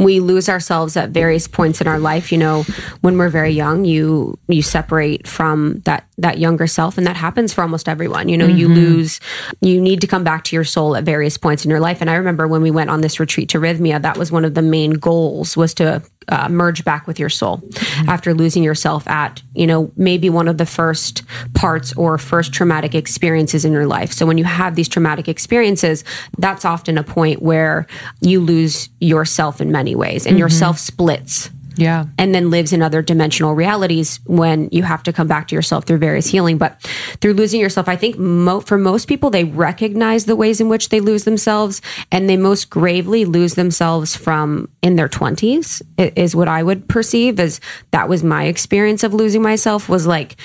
we 0.00 0.18
lose 0.18 0.48
ourselves 0.48 0.96
at 0.96 1.10
various 1.10 1.46
points 1.46 1.80
in 1.80 1.86
our 1.86 1.98
life. 1.98 2.32
You 2.32 2.38
know 2.38 2.64
when 3.02 3.18
we're 3.18 3.28
very 3.28 3.50
young 3.50 3.84
you 3.84 4.38
you 4.48 4.62
separate 4.62 5.26
from 5.26 5.80
that 5.84 6.06
that 6.18 6.38
younger 6.38 6.66
self 6.66 6.98
and 6.98 7.06
that 7.06 7.16
happens 7.16 7.52
for 7.52 7.62
almost 7.62 7.88
everyone. 7.88 8.28
You 8.28 8.36
know 8.36 8.48
mm-hmm. 8.48 8.56
you 8.56 8.68
lose 8.68 9.20
you 9.60 9.80
need 9.80 10.00
to 10.00 10.06
come 10.06 10.24
back 10.24 10.44
to 10.44 10.56
your 10.56 10.64
soul 10.64 10.96
at 10.96 11.04
various 11.04 11.36
points 11.36 11.64
in 11.64 11.70
your 11.70 11.80
life. 11.80 12.00
And 12.00 12.10
i 12.10 12.14
remember 12.14 12.48
when 12.48 12.62
we 12.62 12.70
went 12.70 12.90
on 12.90 13.02
this 13.02 13.20
retreat 13.20 13.48
to 13.50 13.58
Rythmia 13.58 14.00
that 14.02 14.16
was 14.16 14.32
one 14.32 14.44
of 14.44 14.54
the 14.54 14.62
main 14.62 14.92
goals 14.92 15.56
was 15.56 15.74
to 15.74 16.02
uh, 16.28 16.48
merge 16.48 16.84
back 16.84 17.06
with 17.06 17.18
your 17.18 17.28
soul 17.28 17.58
mm-hmm. 17.58 18.08
after 18.08 18.34
losing 18.34 18.62
yourself 18.62 19.06
at 19.08 19.42
you 19.54 19.66
know 19.66 19.90
maybe 19.96 20.30
one 20.30 20.48
of 20.48 20.58
the 20.58 20.66
first 20.66 21.22
parts 21.54 21.92
or 21.94 22.18
first 22.18 22.52
traumatic 22.52 22.94
experiences 22.94 23.64
in 23.64 23.72
your 23.72 23.86
life 23.86 24.12
so 24.12 24.26
when 24.26 24.38
you 24.38 24.44
have 24.44 24.74
these 24.74 24.88
traumatic 24.88 25.28
experiences 25.28 26.04
that's 26.38 26.64
often 26.64 26.98
a 26.98 27.02
point 27.02 27.42
where 27.42 27.86
you 28.20 28.40
lose 28.40 28.88
yourself 29.00 29.60
in 29.60 29.72
many 29.72 29.94
ways 29.94 30.26
and 30.26 30.34
mm-hmm. 30.34 30.40
yourself 30.40 30.78
splits 30.78 31.50
Yeah. 31.80 32.04
And 32.18 32.34
then 32.34 32.50
lives 32.50 32.74
in 32.74 32.82
other 32.82 33.00
dimensional 33.00 33.54
realities 33.54 34.20
when 34.26 34.68
you 34.70 34.82
have 34.82 35.02
to 35.04 35.14
come 35.14 35.26
back 35.26 35.48
to 35.48 35.54
yourself 35.54 35.86
through 35.86 35.96
various 35.96 36.26
healing. 36.26 36.58
But 36.58 36.80
through 37.22 37.32
losing 37.32 37.58
yourself, 37.58 37.88
I 37.88 37.96
think 37.96 38.18
mo- 38.18 38.60
for 38.60 38.76
most 38.76 39.08
people, 39.08 39.30
they 39.30 39.44
recognize 39.44 40.26
the 40.26 40.36
ways 40.36 40.60
in 40.60 40.68
which 40.68 40.90
they 40.90 41.00
lose 41.00 41.24
themselves 41.24 41.80
and 42.12 42.28
they 42.28 42.36
most 42.36 42.68
gravely 42.68 43.24
lose 43.24 43.54
themselves 43.54 44.14
from 44.14 44.68
in 44.82 44.96
their 44.96 45.08
20s, 45.08 45.80
is 45.96 46.36
what 46.36 46.48
I 46.48 46.62
would 46.62 46.86
perceive 46.86 47.40
as 47.40 47.60
that 47.92 48.10
was 48.10 48.22
my 48.22 48.44
experience 48.44 49.02
of 49.02 49.14
losing 49.14 49.40
myself 49.40 49.88
was 49.88 50.06
like, 50.06 50.36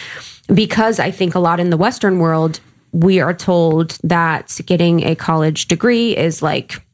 because 0.53 0.99
I 0.99 1.11
think 1.11 1.35
a 1.35 1.39
lot 1.39 1.59
in 1.59 1.69
the 1.69 1.77
Western 1.77 2.19
world, 2.19 2.61
we 2.93 3.19
are 3.19 3.33
told 3.33 3.97
that 4.03 4.57
getting 4.65 5.03
a 5.03 5.15
college 5.15 5.67
degree 5.67 6.15
is 6.15 6.41
like 6.41 6.84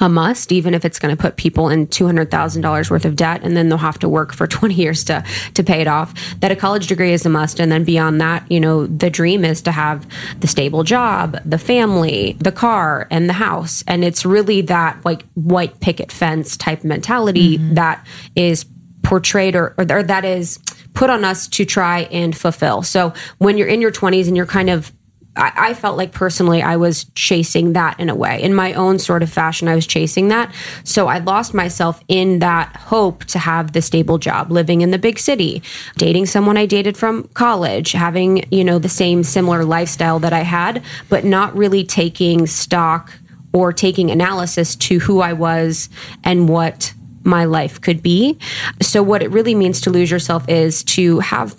a 0.00 0.08
must, 0.08 0.50
even 0.50 0.74
if 0.74 0.84
it's 0.84 0.98
going 0.98 1.14
to 1.14 1.20
put 1.20 1.36
people 1.36 1.68
in 1.68 1.86
$200,000 1.86 2.90
worth 2.90 3.04
of 3.04 3.16
debt 3.16 3.42
and 3.42 3.56
then 3.56 3.68
they'll 3.68 3.78
have 3.78 3.98
to 3.98 4.08
work 4.08 4.32
for 4.32 4.46
20 4.60 4.74
years 4.74 5.04
to, 5.04 5.24
to 5.54 5.62
pay 5.62 5.80
it 5.80 5.86
off. 5.86 6.14
That 6.40 6.50
a 6.50 6.56
college 6.56 6.86
degree 6.86 7.12
is 7.12 7.26
a 7.26 7.28
must. 7.28 7.60
And 7.60 7.70
then 7.70 7.84
beyond 7.84 8.20
that, 8.20 8.50
you 8.50 8.60
know, 8.60 8.86
the 8.86 9.10
dream 9.10 9.44
is 9.44 9.62
to 9.62 9.72
have 9.72 10.06
the 10.40 10.46
stable 10.46 10.84
job, 10.84 11.38
the 11.44 11.58
family, 11.58 12.36
the 12.38 12.52
car, 12.52 13.06
and 13.10 13.28
the 13.28 13.34
house. 13.34 13.84
And 13.86 14.04
it's 14.04 14.24
really 14.24 14.62
that 14.62 15.04
like 15.04 15.24
white 15.34 15.80
picket 15.80 16.10
fence 16.10 16.56
type 16.56 16.84
mentality 16.84 17.58
mm-hmm. 17.58 17.74
that 17.74 18.06
is 18.34 18.64
portrayed 19.02 19.56
or, 19.56 19.74
or, 19.78 19.86
or 19.90 20.02
that 20.02 20.24
is 20.24 20.58
put 20.94 21.10
on 21.10 21.24
us 21.24 21.48
to 21.48 21.64
try 21.64 22.00
and 22.10 22.36
fulfill. 22.36 22.82
So 22.82 23.12
when 23.38 23.58
you're 23.58 23.68
in 23.68 23.80
your 23.80 23.92
20s 23.92 24.26
and 24.26 24.36
you're 24.36 24.46
kind 24.46 24.70
of 24.70 24.92
I, 25.36 25.52
I, 25.56 25.74
felt 25.74 25.96
like 25.96 26.12
personally 26.12 26.60
I 26.60 26.76
was 26.76 27.04
chasing 27.14 27.72
that 27.74 27.98
in 28.00 28.10
a 28.10 28.14
way. 28.14 28.42
In 28.42 28.52
my 28.52 28.72
own 28.74 28.98
sort 28.98 29.22
of 29.22 29.30
fashion, 29.30 29.68
I 29.68 29.74
was 29.76 29.86
chasing 29.86 30.28
that. 30.28 30.52
So 30.82 31.06
I 31.06 31.18
lost 31.18 31.54
myself 31.54 32.02
in 32.08 32.40
that 32.40 32.74
hope 32.76 33.24
to 33.26 33.38
have 33.38 33.72
the 33.72 33.80
stable 33.80 34.18
job, 34.18 34.50
living 34.50 34.80
in 34.80 34.90
the 34.90 34.98
big 34.98 35.18
city, 35.18 35.62
dating 35.96 36.26
someone 36.26 36.56
I 36.56 36.66
dated 36.66 36.96
from 36.96 37.28
college, 37.28 37.92
having, 37.92 38.44
you 38.50 38.64
know, 38.64 38.78
the 38.78 38.88
same 38.88 39.22
similar 39.22 39.64
lifestyle 39.64 40.18
that 40.18 40.32
I 40.32 40.40
had, 40.40 40.82
but 41.08 41.24
not 41.24 41.56
really 41.56 41.84
taking 41.84 42.46
stock 42.46 43.12
or 43.52 43.72
taking 43.72 44.10
analysis 44.10 44.74
to 44.76 44.98
who 44.98 45.20
I 45.20 45.32
was 45.32 45.88
and 46.24 46.48
what 46.48 46.92
my 47.22 47.44
life 47.44 47.80
could 47.80 48.02
be. 48.02 48.38
So 48.80 49.02
what 49.02 49.22
it 49.22 49.30
really 49.30 49.54
means 49.54 49.80
to 49.82 49.90
lose 49.90 50.10
yourself 50.10 50.48
is 50.48 50.82
to 50.84 51.20
have 51.20 51.54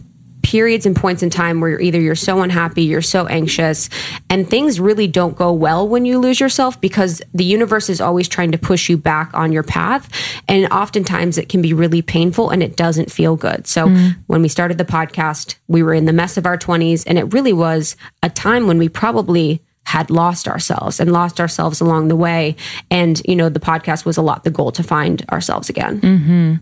periods 0.51 0.85
and 0.85 0.97
points 0.97 1.23
in 1.23 1.29
time 1.29 1.61
where 1.61 1.69
you're 1.69 1.79
either 1.79 2.01
you're 2.01 2.13
so 2.13 2.41
unhappy, 2.41 2.83
you're 2.83 3.01
so 3.01 3.25
anxious, 3.27 3.89
and 4.29 4.49
things 4.49 4.81
really 4.81 5.07
don't 5.07 5.37
go 5.37 5.53
well 5.53 5.87
when 5.87 6.03
you 6.03 6.19
lose 6.19 6.41
yourself 6.41 6.79
because 6.81 7.21
the 7.33 7.45
universe 7.45 7.89
is 7.89 8.01
always 8.01 8.27
trying 8.27 8.51
to 8.51 8.57
push 8.57 8.89
you 8.89 8.97
back 8.97 9.33
on 9.33 9.53
your 9.53 9.63
path. 9.63 10.09
And 10.49 10.65
oftentimes 10.65 11.37
it 11.37 11.47
can 11.47 11.61
be 11.61 11.73
really 11.73 12.01
painful 12.01 12.49
and 12.49 12.61
it 12.61 12.75
doesn't 12.75 13.09
feel 13.09 13.37
good. 13.37 13.65
So 13.65 13.87
mm. 13.87 14.17
when 14.27 14.41
we 14.41 14.49
started 14.49 14.77
the 14.77 14.83
podcast, 14.83 15.55
we 15.69 15.83
were 15.83 15.93
in 15.93 16.03
the 16.03 16.11
mess 16.11 16.35
of 16.35 16.45
our 16.45 16.57
20s, 16.57 17.05
and 17.07 17.17
it 17.17 17.33
really 17.33 17.53
was 17.53 17.95
a 18.21 18.29
time 18.29 18.67
when 18.67 18.77
we 18.77 18.89
probably 18.89 19.61
had 19.85 20.09
lost 20.09 20.49
ourselves 20.49 20.99
and 20.99 21.13
lost 21.13 21.39
ourselves 21.39 21.79
along 21.79 22.09
the 22.09 22.15
way. 22.17 22.57
And, 22.89 23.21
you 23.25 23.37
know, 23.37 23.47
the 23.47 23.61
podcast 23.61 24.03
was 24.03 24.17
a 24.17 24.21
lot 24.21 24.43
the 24.43 24.51
goal 24.51 24.73
to 24.73 24.83
find 24.83 25.25
ourselves 25.31 25.69
again. 25.69 26.01
Mm-hmm 26.01 26.55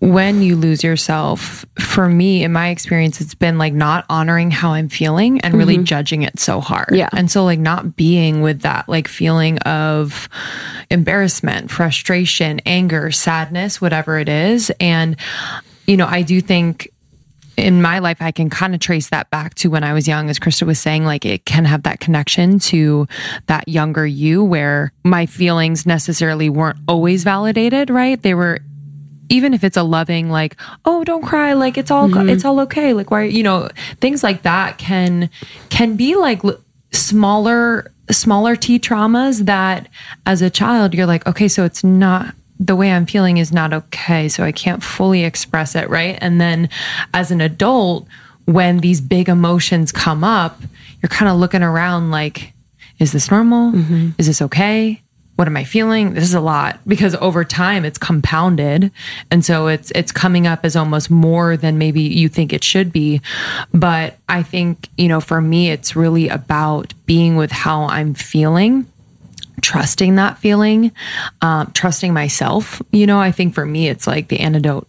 when 0.00 0.42
you 0.42 0.56
lose 0.56 0.82
yourself, 0.82 1.66
for 1.78 2.08
me, 2.08 2.42
in 2.42 2.52
my 2.52 2.70
experience, 2.70 3.20
it's 3.20 3.34
been 3.34 3.58
like 3.58 3.74
not 3.74 4.06
honoring 4.08 4.50
how 4.50 4.72
I'm 4.72 4.88
feeling 4.88 5.42
and 5.42 5.54
really 5.54 5.74
mm-hmm. 5.74 5.84
judging 5.84 6.22
it 6.22 6.40
so 6.40 6.60
hard. 6.60 6.90
Yeah. 6.92 7.10
And 7.12 7.30
so, 7.30 7.44
like, 7.44 7.58
not 7.58 7.96
being 7.96 8.40
with 8.40 8.62
that, 8.62 8.88
like, 8.88 9.08
feeling 9.08 9.58
of 9.58 10.28
embarrassment, 10.90 11.70
frustration, 11.70 12.60
anger, 12.64 13.10
sadness, 13.10 13.80
whatever 13.80 14.18
it 14.18 14.30
is. 14.30 14.72
And, 14.80 15.16
you 15.86 15.98
know, 15.98 16.06
I 16.06 16.22
do 16.22 16.40
think 16.40 16.88
in 17.58 17.82
my 17.82 17.98
life, 17.98 18.22
I 18.22 18.30
can 18.30 18.48
kind 18.48 18.74
of 18.74 18.80
trace 18.80 19.10
that 19.10 19.28
back 19.28 19.54
to 19.56 19.68
when 19.68 19.84
I 19.84 19.92
was 19.92 20.08
young, 20.08 20.30
as 20.30 20.38
Krista 20.38 20.66
was 20.66 20.80
saying, 20.80 21.04
like 21.04 21.26
it 21.26 21.44
can 21.44 21.66
have 21.66 21.82
that 21.82 22.00
connection 22.00 22.58
to 22.60 23.06
that 23.48 23.68
younger 23.68 24.06
you 24.06 24.42
where 24.42 24.92
my 25.04 25.26
feelings 25.26 25.84
necessarily 25.84 26.48
weren't 26.48 26.78
always 26.88 27.22
validated, 27.22 27.90
right? 27.90 28.20
They 28.22 28.32
were 28.32 28.60
even 29.30 29.54
if 29.54 29.64
it's 29.64 29.76
a 29.76 29.82
loving 29.82 30.28
like 30.28 30.56
oh 30.84 31.02
don't 31.04 31.24
cry 31.24 31.54
like 31.54 31.78
it's 31.78 31.90
all 31.90 32.08
mm-hmm. 32.08 32.28
it's 32.28 32.44
all 32.44 32.60
okay 32.60 32.92
like 32.92 33.10
why 33.10 33.22
you 33.22 33.42
know 33.42 33.68
things 34.00 34.22
like 34.22 34.42
that 34.42 34.76
can 34.76 35.30
can 35.70 35.96
be 35.96 36.16
like 36.16 36.42
smaller 36.92 37.90
smaller 38.10 38.56
t 38.56 38.78
traumas 38.78 39.46
that 39.46 39.88
as 40.26 40.42
a 40.42 40.50
child 40.50 40.92
you're 40.92 41.06
like 41.06 41.26
okay 41.26 41.48
so 41.48 41.64
it's 41.64 41.82
not 41.82 42.34
the 42.58 42.76
way 42.76 42.92
I'm 42.92 43.06
feeling 43.06 43.38
is 43.38 43.52
not 43.52 43.72
okay 43.72 44.28
so 44.28 44.44
I 44.44 44.52
can't 44.52 44.82
fully 44.82 45.24
express 45.24 45.74
it 45.74 45.88
right 45.88 46.18
and 46.20 46.40
then 46.40 46.68
as 47.14 47.30
an 47.30 47.40
adult 47.40 48.06
when 48.44 48.78
these 48.78 49.00
big 49.00 49.28
emotions 49.28 49.92
come 49.92 50.24
up 50.24 50.60
you're 51.00 51.08
kind 51.08 51.30
of 51.30 51.38
looking 51.38 51.62
around 51.62 52.10
like 52.10 52.52
is 52.98 53.12
this 53.12 53.30
normal 53.30 53.72
mm-hmm. 53.72 54.10
is 54.18 54.26
this 54.26 54.42
okay 54.42 55.00
what 55.40 55.48
am 55.48 55.56
I 55.56 55.64
feeling? 55.64 56.12
This 56.12 56.24
is 56.24 56.34
a 56.34 56.40
lot 56.40 56.80
because 56.86 57.14
over 57.14 57.44
time 57.44 57.86
it's 57.86 57.96
compounded. 57.96 58.92
And 59.30 59.42
so 59.42 59.68
it's 59.68 59.90
it's 59.92 60.12
coming 60.12 60.46
up 60.46 60.66
as 60.66 60.76
almost 60.76 61.10
more 61.10 61.56
than 61.56 61.78
maybe 61.78 62.02
you 62.02 62.28
think 62.28 62.52
it 62.52 62.62
should 62.62 62.92
be. 62.92 63.22
But 63.72 64.18
I 64.28 64.42
think, 64.42 64.90
you 64.98 65.08
know, 65.08 65.18
for 65.18 65.40
me 65.40 65.70
it's 65.70 65.96
really 65.96 66.28
about 66.28 66.92
being 67.06 67.36
with 67.36 67.52
how 67.52 67.84
I'm 67.84 68.12
feeling 68.12 68.86
trusting 69.62 70.16
that 70.16 70.38
feeling, 70.38 70.92
um, 71.40 71.70
trusting 71.72 72.12
myself. 72.12 72.82
You 72.92 73.06
know, 73.06 73.18
I 73.18 73.32
think 73.32 73.54
for 73.54 73.64
me, 73.64 73.88
it's 73.88 74.06
like 74.06 74.28
the 74.28 74.40
antidote 74.40 74.86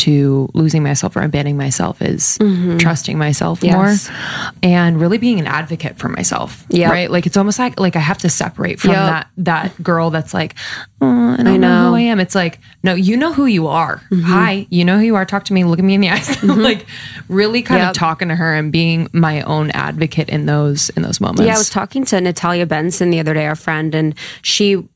to 0.00 0.48
losing 0.54 0.82
myself 0.82 1.14
or 1.14 1.20
abandoning 1.20 1.58
myself 1.58 2.00
is 2.00 2.38
mm-hmm. 2.38 2.78
trusting 2.78 3.18
myself 3.18 3.62
yes. 3.62 4.08
more 4.08 4.16
and 4.62 4.98
really 4.98 5.18
being 5.18 5.38
an 5.38 5.46
advocate 5.46 5.98
for 5.98 6.08
myself. 6.08 6.64
Yeah. 6.70 6.90
Right. 6.90 7.10
Like 7.10 7.26
it's 7.26 7.36
almost 7.36 7.58
like 7.58 7.78
like 7.78 7.96
I 7.96 8.00
have 8.00 8.16
to 8.18 8.30
separate 8.30 8.80
from 8.80 8.92
yep. 8.92 8.98
that 8.98 9.28
that 9.36 9.82
girl 9.82 10.08
that's 10.08 10.32
like, 10.32 10.54
oh, 11.02 11.06
I 11.06 11.36
don't 11.36 11.46
I 11.46 11.56
know. 11.58 11.82
know. 11.82 11.90
who 11.90 11.96
I 11.96 12.00
am. 12.00 12.18
It's 12.18 12.34
like, 12.34 12.60
no, 12.82 12.94
you 12.94 13.14
know 13.18 13.34
who 13.34 13.44
you 13.44 13.66
are. 13.66 13.96
Mm-hmm. 14.10 14.22
Hi, 14.22 14.66
you 14.70 14.86
know 14.86 14.96
who 14.96 15.04
you 15.04 15.16
are. 15.16 15.26
Talk 15.26 15.44
to 15.44 15.52
me, 15.52 15.64
look 15.64 15.78
at 15.78 15.84
me 15.84 15.94
in 15.94 16.00
the 16.00 16.10
eyes. 16.10 16.28
Mm-hmm. 16.40 16.62
like 16.62 16.86
really 17.28 17.60
kind 17.60 17.80
yep. 17.80 17.90
of 17.90 17.96
talking 17.96 18.28
to 18.28 18.34
her 18.34 18.54
and 18.54 18.72
being 18.72 19.08
my 19.12 19.42
own 19.42 19.70
advocate 19.72 20.30
in 20.30 20.46
those 20.46 20.88
in 20.90 21.02
those 21.02 21.20
moments. 21.20 21.42
Yeah, 21.42 21.54
I 21.54 21.58
was 21.58 21.68
talking 21.68 22.04
to 22.06 22.20
Natalia 22.20 22.64
Benson 22.64 23.10
the 23.10 23.20
other 23.20 23.34
day, 23.34 23.46
our 23.46 23.56
friend, 23.56 23.94
and 23.94 24.14
she 24.40 24.88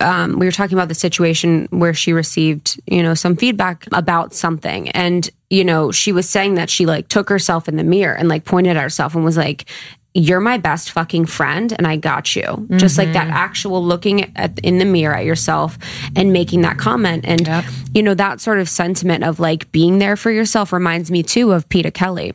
um, 0.00 0.38
we 0.38 0.46
were 0.46 0.52
talking 0.52 0.76
about 0.76 0.88
the 0.88 0.94
situation 0.94 1.68
where 1.70 1.94
she 1.94 2.12
received, 2.12 2.80
you 2.86 3.02
know, 3.02 3.14
some 3.14 3.36
feedback 3.36 3.86
about 3.92 4.32
something. 4.32 4.88
And, 4.90 5.28
you 5.50 5.64
know, 5.64 5.92
she 5.92 6.12
was 6.12 6.28
saying 6.28 6.54
that 6.54 6.70
she 6.70 6.86
like 6.86 7.08
took 7.08 7.28
herself 7.28 7.68
in 7.68 7.76
the 7.76 7.84
mirror 7.84 8.14
and 8.14 8.28
like 8.28 8.44
pointed 8.44 8.76
at 8.76 8.82
herself 8.82 9.14
and 9.14 9.24
was 9.24 9.36
like, 9.36 9.66
you're 10.14 10.40
my 10.40 10.58
best 10.58 10.90
fucking 10.90 11.24
friend 11.24 11.72
and 11.72 11.86
I 11.86 11.96
got 11.96 12.36
you. 12.36 12.42
Mm-hmm. 12.42 12.78
Just 12.78 12.98
like 12.98 13.12
that 13.14 13.28
mm-hmm. 13.28 13.36
actual 13.36 13.82
looking 13.82 14.36
at 14.36 14.58
in 14.58 14.78
the 14.78 14.84
mirror 14.84 15.14
at 15.14 15.24
yourself 15.24 15.78
and 16.14 16.32
making 16.32 16.62
that 16.62 16.78
comment. 16.78 17.24
And, 17.26 17.46
yep. 17.46 17.64
you 17.94 18.02
know, 18.02 18.14
that 18.14 18.40
sort 18.40 18.58
of 18.58 18.68
sentiment 18.68 19.24
of 19.24 19.40
like 19.40 19.72
being 19.72 19.98
there 19.98 20.16
for 20.16 20.30
yourself 20.30 20.72
reminds 20.72 21.10
me 21.10 21.22
too 21.22 21.52
of 21.52 21.68
Peter 21.68 21.90
Kelly 21.90 22.34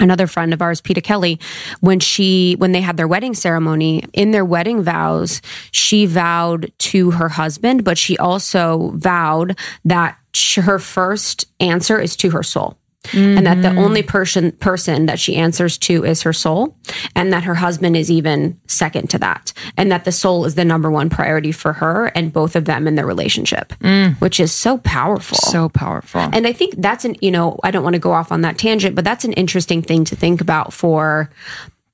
another 0.00 0.26
friend 0.26 0.52
of 0.52 0.62
ours, 0.62 0.80
Peter 0.80 1.00
Kelly, 1.00 1.38
when 1.80 2.00
she, 2.00 2.54
when 2.58 2.72
they 2.72 2.80
had 2.80 2.96
their 2.96 3.08
wedding 3.08 3.34
ceremony, 3.34 4.04
in 4.12 4.30
their 4.30 4.44
wedding 4.44 4.82
vows, 4.82 5.42
she 5.70 6.06
vowed 6.06 6.72
to 6.78 7.12
her 7.12 7.28
husband, 7.28 7.84
but 7.84 7.98
she 7.98 8.16
also 8.18 8.92
vowed 8.94 9.58
that 9.84 10.18
her 10.56 10.78
first 10.78 11.46
answer 11.60 11.98
is 11.98 12.16
to 12.16 12.30
her 12.30 12.42
soul. 12.42 12.76
Mm-hmm. 13.06 13.38
and 13.38 13.46
that 13.46 13.62
the 13.62 13.74
only 13.80 14.02
person 14.02 14.52
person 14.52 15.06
that 15.06 15.18
she 15.18 15.36
answers 15.36 15.78
to 15.78 16.04
is 16.04 16.22
her 16.22 16.32
soul 16.32 16.76
and 17.14 17.32
that 17.32 17.44
her 17.44 17.54
husband 17.54 17.96
is 17.96 18.10
even 18.10 18.58
second 18.66 19.10
to 19.10 19.18
that 19.18 19.52
and 19.76 19.92
that 19.92 20.04
the 20.04 20.12
soul 20.12 20.44
is 20.44 20.54
the 20.54 20.64
number 20.64 20.90
one 20.90 21.08
priority 21.08 21.52
for 21.52 21.72
her 21.74 22.06
and 22.06 22.32
both 22.32 22.56
of 22.56 22.64
them 22.64 22.86
in 22.86 22.94
their 22.94 23.06
relationship 23.06 23.72
mm. 23.80 24.14
which 24.20 24.40
is 24.40 24.52
so 24.52 24.78
powerful 24.78 25.36
so 25.36 25.68
powerful 25.68 26.20
and 26.32 26.46
i 26.46 26.52
think 26.52 26.74
that's 26.78 27.04
an 27.04 27.14
you 27.20 27.30
know 27.30 27.58
i 27.62 27.70
don't 27.70 27.84
want 27.84 27.94
to 27.94 28.00
go 28.00 28.12
off 28.12 28.32
on 28.32 28.40
that 28.40 28.58
tangent 28.58 28.94
but 28.94 29.04
that's 29.04 29.24
an 29.24 29.32
interesting 29.34 29.82
thing 29.82 30.04
to 30.04 30.16
think 30.16 30.40
about 30.40 30.72
for 30.72 31.30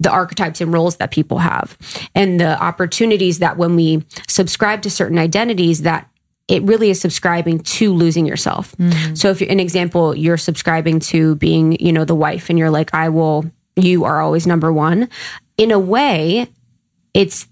the 0.00 0.10
archetypes 0.10 0.60
and 0.60 0.72
roles 0.72 0.96
that 0.96 1.10
people 1.10 1.38
have 1.38 1.76
and 2.14 2.40
the 2.40 2.60
opportunities 2.60 3.38
that 3.38 3.56
when 3.56 3.76
we 3.76 4.04
subscribe 4.26 4.82
to 4.82 4.90
certain 4.90 5.18
identities 5.18 5.82
that 5.82 6.08
it 6.52 6.62
really 6.64 6.90
is 6.90 7.00
subscribing 7.00 7.60
to 7.60 7.94
losing 7.94 8.26
yourself. 8.26 8.76
Mm-hmm. 8.76 9.14
So 9.14 9.30
if 9.30 9.40
you're 9.40 9.50
an 9.50 9.58
example, 9.58 10.14
you're 10.14 10.36
subscribing 10.36 11.00
to 11.00 11.34
being, 11.36 11.80
you 11.80 11.94
know, 11.94 12.04
the 12.04 12.14
wife 12.14 12.50
and 12.50 12.58
you're 12.58 12.70
like, 12.70 12.92
I 12.92 13.08
will, 13.08 13.50
you 13.74 14.04
are 14.04 14.20
always 14.20 14.46
number 14.46 14.70
one. 14.70 15.08
In 15.56 15.70
a 15.70 15.78
way, 15.78 16.46
it's 17.14 17.48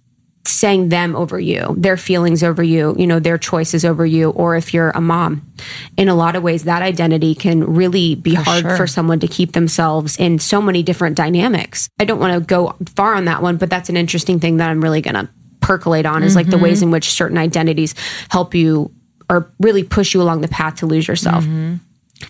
saying 0.47 0.91
them 0.91 1.17
over 1.17 1.41
you, 1.41 1.75
their 1.79 1.97
feelings 1.97 2.43
over 2.43 2.63
you, 2.63 2.95
you 2.99 3.07
know, 3.07 3.21
their 3.21 3.39
choices 3.39 3.87
over 3.87 4.05
you, 4.05 4.31
or 4.31 4.55
if 4.55 4.75
you're 4.75 4.91
a 4.91 5.01
mom. 5.01 5.51
In 5.97 6.11
a 6.11 6.15
lot 6.15 6.37
of 6.37 6.43
ways, 6.43 6.65
that 6.65 6.83
identity 6.83 7.35
can 7.35 7.65
really 7.65 8.15
be 8.17 8.37
for 8.37 8.43
hard 8.43 8.63
sure. 8.63 8.77
for 8.77 8.87
someone 8.87 9.21
to 9.21 9.29
keep 9.29 9.53
themselves 9.53 10.19
in 10.19 10.39
so 10.39 10.61
many 10.61 10.83
different 10.83 11.17
dynamics. 11.17 11.89
I 11.99 12.05
don't 12.05 12.19
want 12.19 12.35
to 12.35 12.47
go 12.47 12.77
far 12.97 13.15
on 13.15 13.25
that 13.25 13.41
one, 13.41 13.57
but 13.57 13.71
that's 13.71 13.89
an 13.89 13.97
interesting 13.97 14.41
thing 14.41 14.59
that 14.59 14.69
I'm 14.69 14.83
really 14.83 15.01
going 15.01 15.15
to 15.15 15.31
percolate 15.61 16.07
on 16.07 16.23
is 16.23 16.37
like 16.37 16.49
the 16.49 16.59
ways 16.59 16.79
mm-hmm. 16.79 16.89
in 16.89 16.91
which 16.93 17.11
certain 17.11 17.39
identities 17.39 17.95
help 18.29 18.55
you 18.55 18.93
or 19.29 19.51
really 19.61 19.85
push 19.85 20.15
you 20.15 20.21
along 20.23 20.41
the 20.41 20.49
path 20.49 20.77
to 20.77 20.87
lose 20.87 21.07
yourself. 21.07 21.45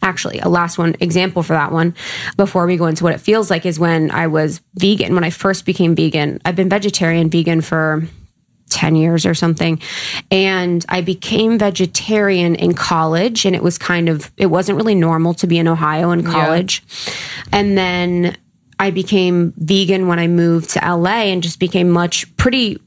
Actually, 0.03 0.39
a 0.39 0.49
last 0.49 0.79
one 0.79 0.95
example 1.01 1.43
for 1.43 1.55
that 1.55 1.73
one 1.73 1.95
before 2.37 2.67
we 2.67 2.77
go 2.77 2.87
into 2.87 3.03
what 3.03 3.13
it 3.13 3.21
feels 3.21 3.51
like 3.51 3.67
is 3.67 3.79
when 3.79 4.11
I 4.11 4.29
was 4.29 4.61
vegan. 4.75 5.15
When 5.15 5.25
I 5.25 5.31
first 5.31 5.67
became 5.67 5.97
vegan, 5.97 6.41
I've 6.45 6.55
been 6.55 6.69
vegetarian, 6.69 7.29
vegan 7.29 7.61
for 7.61 8.05
10 8.71 8.97
years 8.97 9.27
or 9.27 9.35
something. 9.35 9.81
And 10.31 10.85
I 10.89 11.01
became 11.01 11.59
vegetarian 11.59 12.55
in 12.55 12.75
college. 12.75 13.45
And 13.45 13.55
it 13.55 13.63
was 13.63 13.77
kind 13.79 14.09
of, 14.09 14.31
it 14.37 14.47
wasn't 14.47 14.77
really 14.77 14.95
normal 14.95 15.35
to 15.35 15.47
be 15.47 15.59
in 15.59 15.69
Ohio 15.69 16.13
in 16.13 16.25
college. 16.25 16.83
And 17.53 17.77
then 17.77 18.37
I 18.79 18.91
became 18.91 19.53
vegan 19.57 20.07
when 20.07 20.19
I 20.19 20.27
moved 20.27 20.71
to 20.71 20.79
LA 20.81 21.25
and 21.25 21.43
just 21.43 21.59
became 21.59 21.91
much 21.91 22.35
pretty 22.37 22.81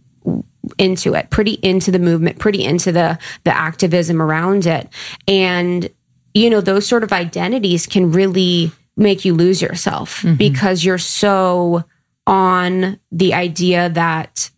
into 0.78 1.14
it, 1.14 1.30
pretty 1.30 1.54
into 1.62 1.92
the 1.92 2.00
movement, 2.00 2.40
pretty 2.40 2.64
into 2.64 2.92
the 2.92 3.18
the 3.44 3.56
activism 3.56 4.22
around 4.22 4.66
it. 4.66 4.90
And 5.28 5.90
you 6.34 6.50
know, 6.50 6.62
those 6.62 6.88
sort 6.88 7.04
of 7.04 7.14
identities 7.14 7.86
can 7.86 8.12
really 8.12 8.72
make 8.96 9.26
you 9.26 9.34
lose 9.34 9.62
yourself 9.62 10.22
mm-hmm. 10.22 10.36
because 10.36 10.84
you're 10.84 10.98
so 10.98 11.84
on 12.26 13.00
the 13.12 13.34
idea 13.34 13.90
that 13.90 14.50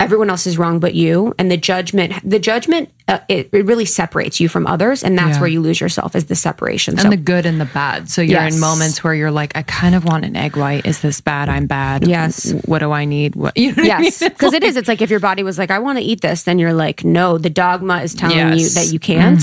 everyone 0.00 0.30
else 0.30 0.46
is 0.46 0.56
wrong 0.58 0.78
but 0.78 0.94
you 0.94 1.34
and 1.38 1.50
the 1.50 1.56
judgment 1.56 2.12
the 2.22 2.38
judgment 2.38 2.88
uh, 3.08 3.18
it, 3.28 3.48
it 3.52 3.64
really 3.66 3.84
separates 3.84 4.38
you 4.38 4.48
from 4.48 4.66
others 4.66 5.02
and 5.02 5.18
that's 5.18 5.36
Yeah. 5.36 5.40
where 5.40 5.48
you 5.50 5.60
lose 5.60 5.80
yourself 5.80 6.14
is 6.14 6.26
the 6.26 6.34
separation 6.36 6.94
and 6.94 7.00
so 7.02 7.10
the 7.10 7.16
good 7.16 7.46
and 7.46 7.60
the 7.60 7.64
bad. 7.64 8.08
So 8.10 8.20
you're 8.22 8.38
Yes. 8.40 8.54
in 8.54 8.60
moments 8.60 9.02
where 9.02 9.14
you're 9.14 9.30
like, 9.30 9.56
I 9.56 9.62
kind 9.62 9.94
of 9.94 10.04
want 10.04 10.24
an 10.26 10.36
egg 10.36 10.56
white. 10.56 10.86
Is 10.86 11.00
this 11.00 11.20
bad? 11.20 11.48
I'm 11.48 11.66
bad. 11.66 12.06
Yes. 12.06 12.52
What 12.66 12.78
do 12.80 12.92
I 12.92 13.06
need? 13.06 13.34
What, 13.34 13.56
you 13.56 13.68
know 13.74 13.82
what 13.82 13.90
I 13.92 13.96
mean? 13.98 14.04
Yes, 14.04 14.18
because 14.20 14.52
it 14.52 14.62
is. 14.62 14.76
It's 14.76 14.88
like 14.88 15.00
if 15.02 15.08
your 15.10 15.20
body 15.20 15.42
was 15.42 15.58
like, 15.58 15.70
"I 15.70 15.78
want 15.78 15.98
to 15.98 16.04
eat 16.04 16.20
this," 16.20 16.42
then 16.44 16.58
you're 16.58 16.74
like, 16.74 17.02
"No." 17.04 17.38
The 17.38 17.50
dogma 17.50 18.02
is 18.02 18.14
telling 18.14 18.58
you 18.58 18.68
that 18.70 18.90
you 18.92 18.98
can't. 18.98 19.42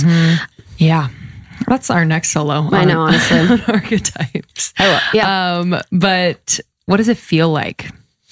Yeah. 0.77 1.09
That's 1.67 1.89
our 1.89 2.05
next 2.05 2.29
solo. 2.31 2.69
I 2.71 2.81
on- 2.83 2.87
know, 2.87 3.01
honestly. 3.07 3.39
on 3.39 3.61
archetypes. 3.67 4.73
Yeah. 5.13 5.57
Um, 5.57 5.75
but 5.91 6.59
what 6.85 6.97
does 6.97 7.07
it 7.09 7.17
feel 7.17 7.49
like? 7.49 7.89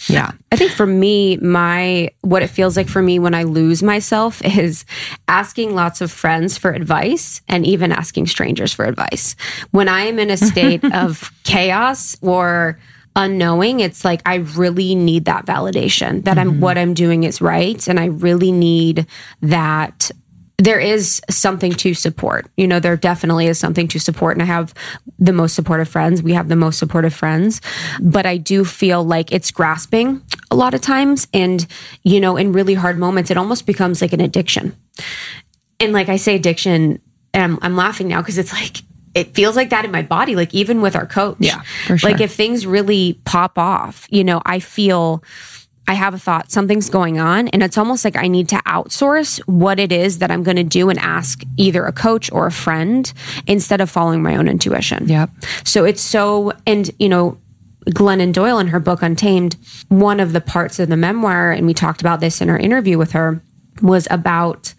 Yeah. 0.07 0.31
I 0.51 0.55
think 0.55 0.71
for 0.71 0.85
me, 0.85 1.37
my 1.37 2.09
what 2.21 2.43
it 2.43 2.47
feels 2.47 2.77
like 2.77 2.87
for 2.87 3.01
me 3.01 3.19
when 3.19 3.33
I 3.33 3.43
lose 3.43 3.81
myself 3.81 4.43
is 4.43 4.85
asking 5.27 5.75
lots 5.75 6.01
of 6.01 6.11
friends 6.11 6.57
for 6.57 6.71
advice 6.71 7.41
and 7.47 7.65
even 7.65 7.91
asking 7.91 8.27
strangers 8.27 8.73
for 8.73 8.85
advice. 8.85 9.35
When 9.71 9.87
I 9.87 10.01
am 10.01 10.19
in 10.19 10.29
a 10.29 10.37
state 10.37 10.83
of 10.93 11.31
chaos 11.43 12.17
or 12.21 12.79
unknowing, 13.15 13.79
it's 13.79 14.03
like 14.03 14.21
I 14.25 14.35
really 14.35 14.95
need 14.95 15.25
that 15.25 15.45
validation 15.45 16.23
that 16.25 16.37
I'm 16.37 16.53
mm-hmm. 16.53 16.61
what 16.61 16.77
I'm 16.77 16.93
doing 16.93 17.23
is 17.23 17.41
right 17.41 17.87
and 17.87 17.99
I 17.99 18.05
really 18.05 18.51
need 18.51 19.05
that 19.41 20.11
there 20.57 20.79
is 20.79 21.21
something 21.29 21.71
to 21.73 21.93
support. 21.93 22.49
You 22.57 22.67
know, 22.67 22.79
there 22.79 22.95
definitely 22.95 23.47
is 23.47 23.57
something 23.57 23.87
to 23.89 23.99
support. 23.99 24.35
And 24.35 24.43
I 24.43 24.45
have 24.45 24.73
the 25.17 25.33
most 25.33 25.55
supportive 25.55 25.89
friends. 25.89 26.21
We 26.21 26.33
have 26.33 26.47
the 26.47 26.55
most 26.55 26.77
supportive 26.79 27.13
friends. 27.13 27.59
But 27.99 28.25
I 28.25 28.37
do 28.37 28.63
feel 28.63 29.03
like 29.03 29.31
it's 29.31 29.51
grasping 29.51 30.21
a 30.51 30.55
lot 30.55 30.73
of 30.73 30.81
times. 30.81 31.27
And, 31.33 31.65
you 32.03 32.19
know, 32.19 32.37
in 32.37 32.53
really 32.53 32.75
hard 32.75 32.97
moments, 32.97 33.31
it 33.31 33.37
almost 33.37 33.65
becomes 33.65 34.01
like 34.01 34.13
an 34.13 34.21
addiction. 34.21 34.75
And 35.79 35.91
like 35.91 36.07
I 36.07 36.17
say 36.17 36.35
addiction, 36.35 37.01
and 37.33 37.43
I'm, 37.43 37.59
I'm 37.61 37.75
laughing 37.75 38.07
now 38.07 38.21
because 38.21 38.37
it's 38.37 38.53
like, 38.53 38.77
it 39.15 39.35
feels 39.35 39.55
like 39.55 39.69
that 39.71 39.85
in 39.85 39.91
my 39.91 40.01
body, 40.01 40.35
like 40.35 40.53
even 40.53 40.81
with 40.81 40.95
our 40.95 41.05
coach. 41.05 41.37
Yeah, 41.39 41.61
sure. 41.85 41.97
Like 42.03 42.21
if 42.21 42.33
things 42.33 42.65
really 42.65 43.19
pop 43.25 43.57
off, 43.57 44.07
you 44.09 44.23
know, 44.23 44.41
I 44.45 44.59
feel 44.59 45.23
I 45.87 45.95
have 45.95 46.13
a 46.13 46.19
thought, 46.19 46.51
something's 46.51 46.89
going 46.89 47.19
on, 47.19 47.49
and 47.49 47.61
it's 47.61 47.77
almost 47.77 48.05
like 48.05 48.15
I 48.15 48.27
need 48.27 48.47
to 48.49 48.55
outsource 48.57 49.39
what 49.47 49.79
it 49.79 49.91
is 49.91 50.19
that 50.19 50.31
I'm 50.31 50.43
going 50.43 50.55
to 50.55 50.63
do 50.63 50.89
and 50.89 50.97
ask 50.99 51.43
either 51.57 51.85
a 51.85 51.91
coach 51.91 52.31
or 52.31 52.45
a 52.45 52.51
friend 52.51 53.11
instead 53.47 53.81
of 53.81 53.89
following 53.89 54.23
my 54.23 54.35
own 54.37 54.47
intuition. 54.47 55.07
Yep. 55.07 55.29
So 55.65 55.83
it's 55.83 56.01
so, 56.01 56.53
and 56.65 56.89
you 56.99 57.09
know, 57.09 57.37
Glennon 57.89 58.31
Doyle 58.31 58.59
in 58.59 58.67
her 58.67 58.79
book 58.79 59.01
Untamed, 59.01 59.57
one 59.89 60.21
of 60.21 60.31
the 60.31 60.39
parts 60.39 60.79
of 60.79 60.87
the 60.87 60.95
memoir, 60.95 61.51
and 61.51 61.67
we 61.67 61.73
talked 61.73 61.99
about 61.99 62.21
this 62.21 62.39
in 62.39 62.49
our 62.49 62.57
interview 62.57 62.97
with 62.97 63.11
her, 63.11 63.41
was 63.81 64.07
about 64.09 64.73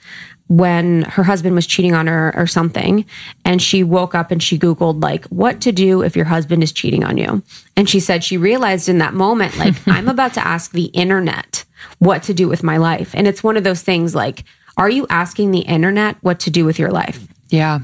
when 0.49 1.03
her 1.03 1.23
husband 1.23 1.55
was 1.55 1.67
cheating 1.67 1.95
on 1.95 2.07
her 2.07 2.35
or 2.37 2.47
something. 2.47 3.05
And 3.45 3.63
she 3.63 3.83
woke 3.83 4.15
up 4.15 4.31
and 4.31 4.43
she 4.43 4.59
Googled, 4.59 5.03
like, 5.03 5.25
what 5.27 5.61
to 5.63 5.73
do 5.73 6.03
if 6.03 6.17
your 6.17 6.27
husband 6.27 6.63
is 6.63 6.73
cheating 6.73 7.05
on 7.05 7.17
you. 7.17 7.43
And 7.77 7.89
she 7.89 8.01
said 8.01 8.23
she 8.23 8.37
realized 8.37 8.89
in 8.89 8.99
that 8.99 9.15
moment, 9.15 9.57
like, 9.57 9.75
I'm 9.87 10.09
about 10.09 10.35
to 10.35 10.47
ask 10.47 10.73
the 10.73 10.87
internet 10.87 11.65
what 11.99 12.23
to 12.25 12.35
do 12.35 12.49
with 12.49 12.63
my 12.63 12.77
life. 12.77 13.15
And 13.15 13.27
it's 13.27 13.43
one 13.43 13.57
of 13.57 13.65
those 13.65 13.83
things 13.83 14.15
like, 14.15 14.45
are 14.77 14.91
you 14.91 15.07
asking 15.09 15.51
the 15.51 15.61
internet 15.61 16.17
what 16.21 16.41
to 16.41 16.51
do 16.51 16.65
with 16.65 16.79
your 16.79 16.91
life? 16.91 17.27
Yeah. 17.49 17.81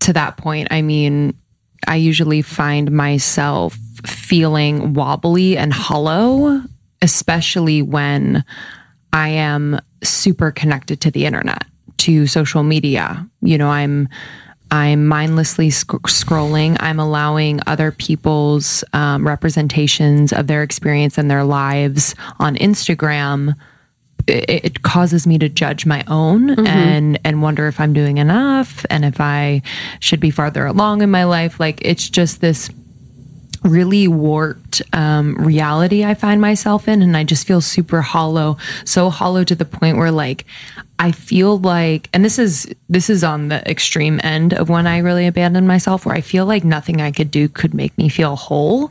To 0.00 0.12
that 0.12 0.36
point, 0.36 0.68
I 0.70 0.82
mean, 0.82 1.34
I 1.86 1.96
usually 1.96 2.42
find 2.42 2.90
myself 2.90 3.76
feeling 4.06 4.94
wobbly 4.94 5.56
and 5.56 5.72
hollow, 5.72 6.62
especially 7.02 7.82
when 7.82 8.44
I 9.12 9.28
am 9.30 9.80
super 10.02 10.50
connected 10.50 11.00
to 11.02 11.10
the 11.10 11.26
internet, 11.26 11.64
to 11.98 12.26
social 12.26 12.62
media. 12.62 13.28
You 13.40 13.58
know, 13.58 13.68
I'm 13.68 14.08
I'm 14.70 15.06
mindlessly 15.06 15.70
sc- 15.70 16.08
scrolling. 16.08 16.76
I'm 16.80 17.00
allowing 17.00 17.60
other 17.66 17.90
people's 17.90 18.84
um, 18.92 19.26
representations 19.26 20.32
of 20.32 20.46
their 20.46 20.62
experience 20.62 21.16
and 21.16 21.30
their 21.30 21.44
lives 21.44 22.14
on 22.38 22.56
Instagram 22.56 23.54
it, 24.28 24.64
it 24.64 24.82
causes 24.82 25.26
me 25.26 25.38
to 25.38 25.48
judge 25.48 25.86
my 25.86 26.04
own 26.06 26.66
and 26.66 27.18
and 27.24 27.42
wonder 27.42 27.66
if 27.66 27.80
I'm 27.80 27.92
doing 27.92 28.18
enough 28.18 28.84
and 28.90 29.04
if 29.04 29.20
I 29.20 29.62
should 30.00 30.20
be 30.20 30.30
farther 30.30 30.66
along 30.66 31.02
in 31.02 31.10
my 31.10 31.24
life. 31.24 31.58
Like 31.58 31.80
it's 31.82 32.08
just 32.08 32.40
this 32.40 32.70
really 33.68 34.08
warped 34.08 34.82
um, 34.92 35.34
reality 35.34 36.04
I 36.04 36.14
find 36.14 36.40
myself 36.40 36.88
in, 36.88 37.02
and 37.02 37.16
I 37.16 37.24
just 37.24 37.46
feel 37.46 37.60
super 37.60 38.02
hollow, 38.02 38.56
so 38.84 39.10
hollow 39.10 39.44
to 39.44 39.54
the 39.54 39.64
point 39.64 39.96
where 39.96 40.10
like 40.10 40.44
I 40.98 41.12
feel 41.12 41.58
like, 41.58 42.08
and 42.12 42.24
this 42.24 42.38
is 42.38 42.72
this 42.88 43.08
is 43.08 43.22
on 43.22 43.48
the 43.48 43.68
extreme 43.70 44.20
end 44.24 44.54
of 44.54 44.68
when 44.68 44.86
I 44.86 44.98
really 44.98 45.26
abandon 45.26 45.66
myself, 45.66 46.06
where 46.06 46.14
I 46.14 46.20
feel 46.20 46.46
like 46.46 46.64
nothing 46.64 47.00
I 47.00 47.12
could 47.12 47.30
do 47.30 47.48
could 47.48 47.74
make 47.74 47.96
me 47.96 48.08
feel 48.08 48.36
whole, 48.36 48.90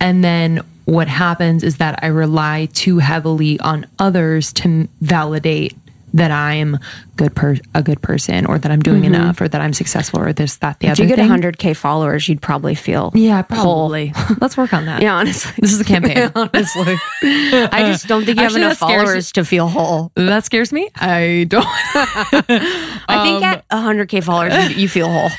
and 0.00 0.24
then 0.24 0.62
what 0.86 1.08
happens 1.08 1.64
is 1.64 1.78
that 1.78 1.98
I 2.02 2.08
rely 2.08 2.68
too 2.72 2.98
heavily 2.98 3.58
on 3.60 3.86
others 3.98 4.52
to 4.54 4.88
validate 5.00 5.74
that 6.14 6.30
I'm 6.30 6.78
good 7.16 7.34
per- 7.34 7.58
a 7.74 7.82
good 7.82 8.00
person 8.00 8.46
or 8.46 8.58
that 8.58 8.70
I'm 8.70 8.80
doing 8.80 9.02
mm-hmm. 9.02 9.14
enough 9.14 9.40
or 9.40 9.48
that 9.48 9.60
I'm 9.60 9.72
successful 9.72 10.20
or 10.20 10.32
this 10.32 10.56
that 10.56 10.78
the 10.78 10.86
If 10.86 10.92
other 10.92 11.02
you 11.02 11.08
get 11.08 11.16
thing. 11.16 11.28
100K 11.28 11.76
followers, 11.76 12.28
you'd 12.28 12.40
probably 12.40 12.76
feel 12.76 13.10
yeah, 13.14 13.42
probably. 13.42 14.12
Let's 14.40 14.56
work 14.56 14.72
on 14.72 14.86
that. 14.86 15.02
Yeah, 15.02 15.16
honestly. 15.16 15.52
This 15.58 15.72
is 15.72 15.80
a 15.80 15.84
campaign. 15.84 16.30
honestly, 16.34 16.96
I 17.22 17.90
just 17.92 18.06
don't 18.06 18.24
think 18.24 18.38
you 18.38 18.44
Actually, 18.44 18.62
have 18.62 18.70
enough 18.70 18.78
followers 18.78 19.32
to 19.32 19.44
feel 19.44 19.68
whole. 19.68 20.12
that 20.14 20.44
scares 20.44 20.72
me. 20.72 20.88
I 20.94 21.46
don't. 21.48 21.66
I 21.66 23.22
think 23.24 23.36
um, 23.36 23.44
at 23.44 23.68
100K 23.70 24.22
followers, 24.22 24.70
you, 24.70 24.82
you 24.82 24.88
feel 24.88 25.08
whole. 25.10 25.30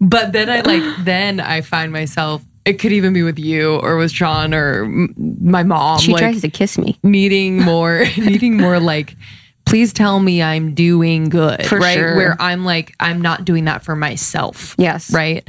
but 0.00 0.32
then 0.32 0.48
I 0.48 0.60
like 0.60 1.04
then 1.04 1.40
I 1.40 1.60
find 1.60 1.92
myself. 1.92 2.42
It 2.64 2.74
could 2.74 2.92
even 2.92 3.12
be 3.12 3.24
with 3.24 3.40
you 3.40 3.76
or 3.78 3.96
with 3.96 4.12
Sean 4.12 4.54
or 4.54 4.86
my 4.86 5.64
mom. 5.64 5.98
She 5.98 6.12
like, 6.12 6.20
tries 6.20 6.42
to 6.42 6.48
kiss 6.48 6.78
me. 6.78 6.96
needing 7.02 7.60
more 7.60 8.04
needing 8.16 8.56
more 8.56 8.78
like 8.78 9.16
please 9.64 9.92
tell 9.92 10.20
me 10.20 10.42
i'm 10.42 10.74
doing 10.74 11.28
good 11.28 11.64
For 11.66 11.78
right 11.78 11.94
sure. 11.94 12.16
where 12.16 12.36
i'm 12.40 12.64
like 12.64 12.94
i'm 13.00 13.20
not 13.22 13.44
doing 13.44 13.64
that 13.66 13.82
for 13.84 13.94
myself 13.96 14.74
Yes. 14.78 15.12
right 15.12 15.46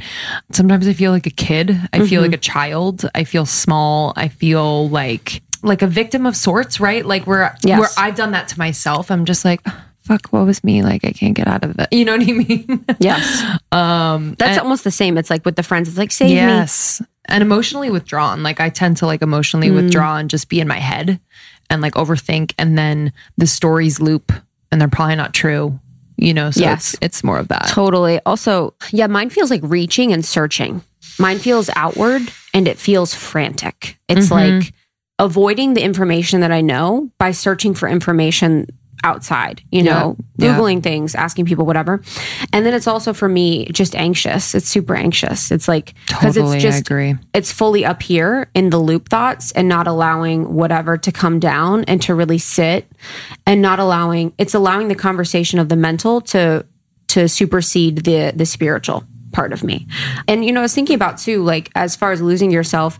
sometimes 0.52 0.86
i 0.88 0.92
feel 0.92 1.10
like 1.12 1.26
a 1.26 1.30
kid 1.30 1.70
i 1.92 1.98
Mm-hmm. 1.98 2.06
feel 2.06 2.22
like 2.22 2.32
a 2.32 2.38
child 2.38 3.08
i 3.14 3.24
feel 3.24 3.46
small 3.46 4.12
i 4.16 4.28
feel 4.28 4.88
like 4.88 5.42
like 5.62 5.82
a 5.82 5.86
victim 5.86 6.26
of 6.26 6.36
sorts 6.36 6.80
right 6.80 7.04
like 7.04 7.26
where 7.26 7.56
Yes. 7.62 7.78
where 7.80 7.88
i've 7.98 8.14
done 8.14 8.32
that 8.32 8.48
to 8.48 8.58
myself 8.58 9.10
i'm 9.10 9.24
just 9.24 9.44
like 9.44 9.60
fuck 10.02 10.28
what 10.28 10.44
was 10.44 10.62
me 10.62 10.82
like 10.82 11.04
i 11.04 11.12
can't 11.12 11.34
get 11.34 11.48
out 11.48 11.64
of 11.64 11.78
it 11.78 11.88
you 11.92 12.04
know 12.04 12.16
what 12.16 12.28
i 12.28 12.32
mean 12.32 12.84
Yes. 12.98 13.42
Um, 13.72 14.36
That's 14.38 14.58
almost 14.58 14.84
the 14.84 14.92
same. 14.92 15.18
It's 15.18 15.30
like 15.30 15.44
with 15.44 15.56
the 15.56 15.64
friends, 15.64 15.88
it's 15.88 15.98
like, 15.98 16.12
save 16.12 16.28
me. 16.28 16.34
yes 16.36 17.02
and 17.26 17.42
emotionally 17.42 17.90
withdrawn 17.90 18.42
like 18.44 18.60
i 18.60 18.68
tend 18.68 18.98
to 18.98 19.06
like 19.06 19.20
emotionally 19.22 19.68
Mm. 19.68 19.76
withdraw 19.76 20.16
and 20.18 20.28
just 20.30 20.48
be 20.50 20.60
in 20.60 20.68
my 20.68 20.78
head 20.78 21.18
and 21.70 21.82
like 21.82 21.94
overthink 21.94 22.52
and 22.58 22.76
then 22.78 23.12
the 23.36 23.46
stories 23.46 24.00
loop 24.00 24.32
and 24.70 24.80
they're 24.80 24.88
probably 24.88 25.16
not 25.16 25.34
true 25.34 25.78
you 26.16 26.32
know 26.32 26.50
so 26.50 26.60
Yes. 26.60 26.94
it's 26.94 27.02
it's 27.02 27.24
more 27.24 27.38
of 27.38 27.48
that 27.48 27.68
Totally. 27.68 28.20
Also, 28.24 28.74
yeah, 28.92 29.08
mine 29.08 29.30
feels 29.30 29.50
like 29.50 29.60
reaching 29.64 30.12
and 30.12 30.24
searching. 30.24 30.82
Mine 31.18 31.38
feels 31.38 31.70
outward 31.76 32.22
and 32.52 32.68
it 32.68 32.78
feels 32.78 33.14
frantic. 33.14 33.98
It's 34.08 34.28
mm-hmm. 34.28 34.58
like 34.60 34.72
avoiding 35.18 35.74
the 35.74 35.82
information 35.82 36.40
that 36.40 36.52
I 36.52 36.60
know 36.60 37.10
by 37.18 37.32
searching 37.32 37.74
for 37.74 37.88
information 37.88 38.66
outside, 39.04 39.62
you 39.70 39.82
know, 39.82 40.16
Yeah. 40.36 40.56
Googling 40.58 40.82
things, 40.82 41.14
asking 41.14 41.44
people, 41.44 41.64
whatever. 41.64 42.02
And 42.52 42.66
then 42.66 42.74
it's 42.74 42.88
also 42.88 43.12
for 43.12 43.28
me 43.28 43.66
just 43.66 43.94
anxious. 43.94 44.54
It's 44.54 44.66
super 44.68 44.96
anxious. 44.96 45.52
It's 45.52 45.68
like, 45.68 45.94
because 46.08 46.34
Totally, 46.34 46.56
it's 46.56 46.62
just, 46.64 46.80
agree. 46.80 47.14
it's 47.32 47.52
fully 47.52 47.84
up 47.84 48.02
here 48.02 48.50
in 48.54 48.70
the 48.70 48.78
loop 48.78 49.08
thoughts 49.08 49.52
and 49.52 49.68
not 49.68 49.86
allowing 49.86 50.54
whatever 50.54 50.96
to 50.96 51.12
come 51.12 51.38
down 51.38 51.84
and 51.84 52.02
to 52.02 52.14
really 52.14 52.38
sit 52.38 52.90
and 53.46 53.62
not 53.62 53.78
allowing, 53.78 54.32
it's 54.38 54.54
allowing 54.54 54.88
the 54.88 54.94
conversation 54.96 55.60
of 55.60 55.68
the 55.68 55.76
mental 55.76 56.20
to, 56.22 56.66
to 57.08 57.28
supersede 57.28 57.98
the, 57.98 58.32
the 58.34 58.46
spiritual 58.46 59.04
part 59.32 59.52
of 59.52 59.62
me. 59.62 59.86
And, 60.26 60.44
you 60.44 60.50
know, 60.52 60.60
I 60.60 60.62
was 60.62 60.74
thinking 60.74 60.96
about 60.96 61.18
too, 61.18 61.42
like, 61.44 61.70
as 61.74 61.94
far 61.94 62.10
as 62.10 62.20
losing 62.22 62.50
yourself, 62.50 62.98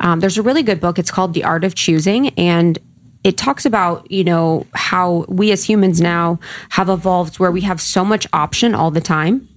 um, 0.00 0.20
there's 0.20 0.38
a 0.38 0.42
really 0.42 0.62
good 0.62 0.80
book. 0.80 0.98
It's 0.98 1.10
called 1.10 1.34
The 1.34 1.44
Art 1.44 1.64
of 1.64 1.74
Choosing. 1.74 2.28
And 2.38 2.78
it 3.26 3.36
talks 3.36 3.66
about, 3.66 4.08
you 4.08 4.22
know, 4.22 4.68
how 4.72 5.24
we 5.26 5.50
as 5.50 5.64
humans 5.64 6.00
now 6.00 6.38
have 6.68 6.88
evolved 6.88 7.40
where 7.40 7.50
we 7.50 7.62
have 7.62 7.80
so 7.80 8.04
much 8.04 8.24
option 8.32 8.72
all 8.72 8.92
the 8.92 9.00
time. 9.00 9.48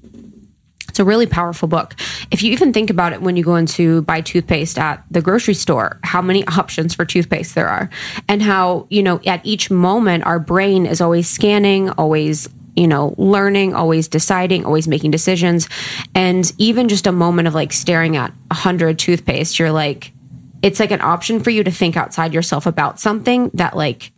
It's 0.87 0.97
a 0.97 1.03
really 1.03 1.27
powerful 1.27 1.67
book. 1.67 1.93
If 2.31 2.41
you 2.41 2.51
even 2.51 2.73
think 2.73 2.89
about 2.89 3.13
it 3.13 3.21
when 3.21 3.37
you 3.37 3.43
go 3.43 3.57
into 3.57 4.01
buy 4.01 4.21
toothpaste 4.21 4.79
at 4.79 5.03
the 5.11 5.21
grocery 5.21 5.53
store, 5.53 5.99
how 6.03 6.19
many 6.19 6.43
options 6.57 6.95
for 6.95 7.05
toothpaste 7.05 7.53
there 7.53 7.67
are, 7.67 7.91
and 8.27 8.41
how, 8.41 8.87
you 8.89 9.03
know, 9.03 9.21
at 9.27 9.45
each 9.45 9.69
moment, 9.69 10.23
our 10.23 10.39
brain 10.39 10.87
is 10.87 10.99
always 10.99 11.29
scanning, 11.29 11.91
always 11.91 12.49
you 12.75 12.87
know, 12.87 13.13
learning, 13.17 13.75
always 13.75 14.07
deciding, 14.07 14.65
always 14.65 14.87
making 14.87 15.11
decisions. 15.11 15.67
And 16.15 16.51
even 16.57 16.87
just 16.87 17.05
a 17.05 17.11
moment 17.11 17.47
of 17.47 17.53
like 17.53 17.73
staring 17.73 18.15
at 18.15 18.33
a 18.49 18.55
hundred 18.55 18.97
toothpaste, 18.97 19.59
you're 19.59 19.71
like, 19.71 20.13
it's 20.61 20.79
like 20.79 20.91
an 20.91 21.01
option 21.01 21.39
for 21.39 21.49
you 21.49 21.63
to 21.63 21.71
think 21.71 21.95
outside 21.97 22.33
yourself 22.33 22.65
about 22.65 22.99
something 22.99 23.49
that 23.53 23.75
like, 23.75 24.11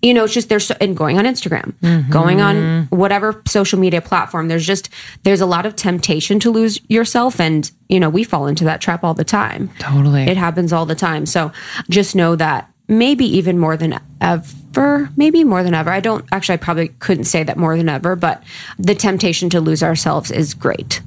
you 0.00 0.12
know, 0.12 0.24
it's 0.24 0.34
just 0.34 0.48
there's 0.48 0.66
so, 0.66 0.74
and 0.80 0.96
going 0.96 1.18
on 1.18 1.24
Instagram, 1.24 1.74
going 2.10 2.40
on 2.40 2.56
mm-hmm. 2.56 2.96
whatever 2.96 3.40
social 3.46 3.78
media 3.78 4.00
platform. 4.00 4.48
There's 4.48 4.66
just 4.66 4.88
there's 5.22 5.40
a 5.40 5.46
lot 5.46 5.64
of 5.64 5.76
temptation 5.76 6.40
to 6.40 6.50
lose 6.50 6.80
yourself, 6.88 7.38
and 7.38 7.70
you 7.88 8.00
know 8.00 8.10
we 8.10 8.24
fall 8.24 8.48
into 8.48 8.64
that 8.64 8.80
trap 8.80 9.04
all 9.04 9.14
the 9.14 9.24
time. 9.24 9.70
Totally. 9.78 10.22
It 10.22 10.36
happens 10.36 10.72
all 10.72 10.86
the 10.86 10.96
time. 10.96 11.24
So 11.24 11.52
just 11.88 12.16
know 12.16 12.34
that 12.34 12.68
maybe 12.88 13.24
even 13.24 13.58
more 13.58 13.76
than 13.76 14.00
ever, 14.20 15.08
maybe 15.16 15.44
more 15.44 15.62
than 15.62 15.74
ever. 15.74 15.90
I 15.90 16.00
don't 16.00 16.24
actually, 16.32 16.54
I 16.54 16.58
probably 16.58 16.88
couldn't 16.88 17.24
say 17.24 17.42
that 17.44 17.56
more 17.56 17.76
than 17.76 17.88
ever, 17.88 18.16
but 18.16 18.42
the 18.78 18.94
temptation 18.94 19.50
to 19.50 19.60
lose 19.60 19.82
ourselves 19.82 20.30
is 20.30 20.54
great. 20.54 21.00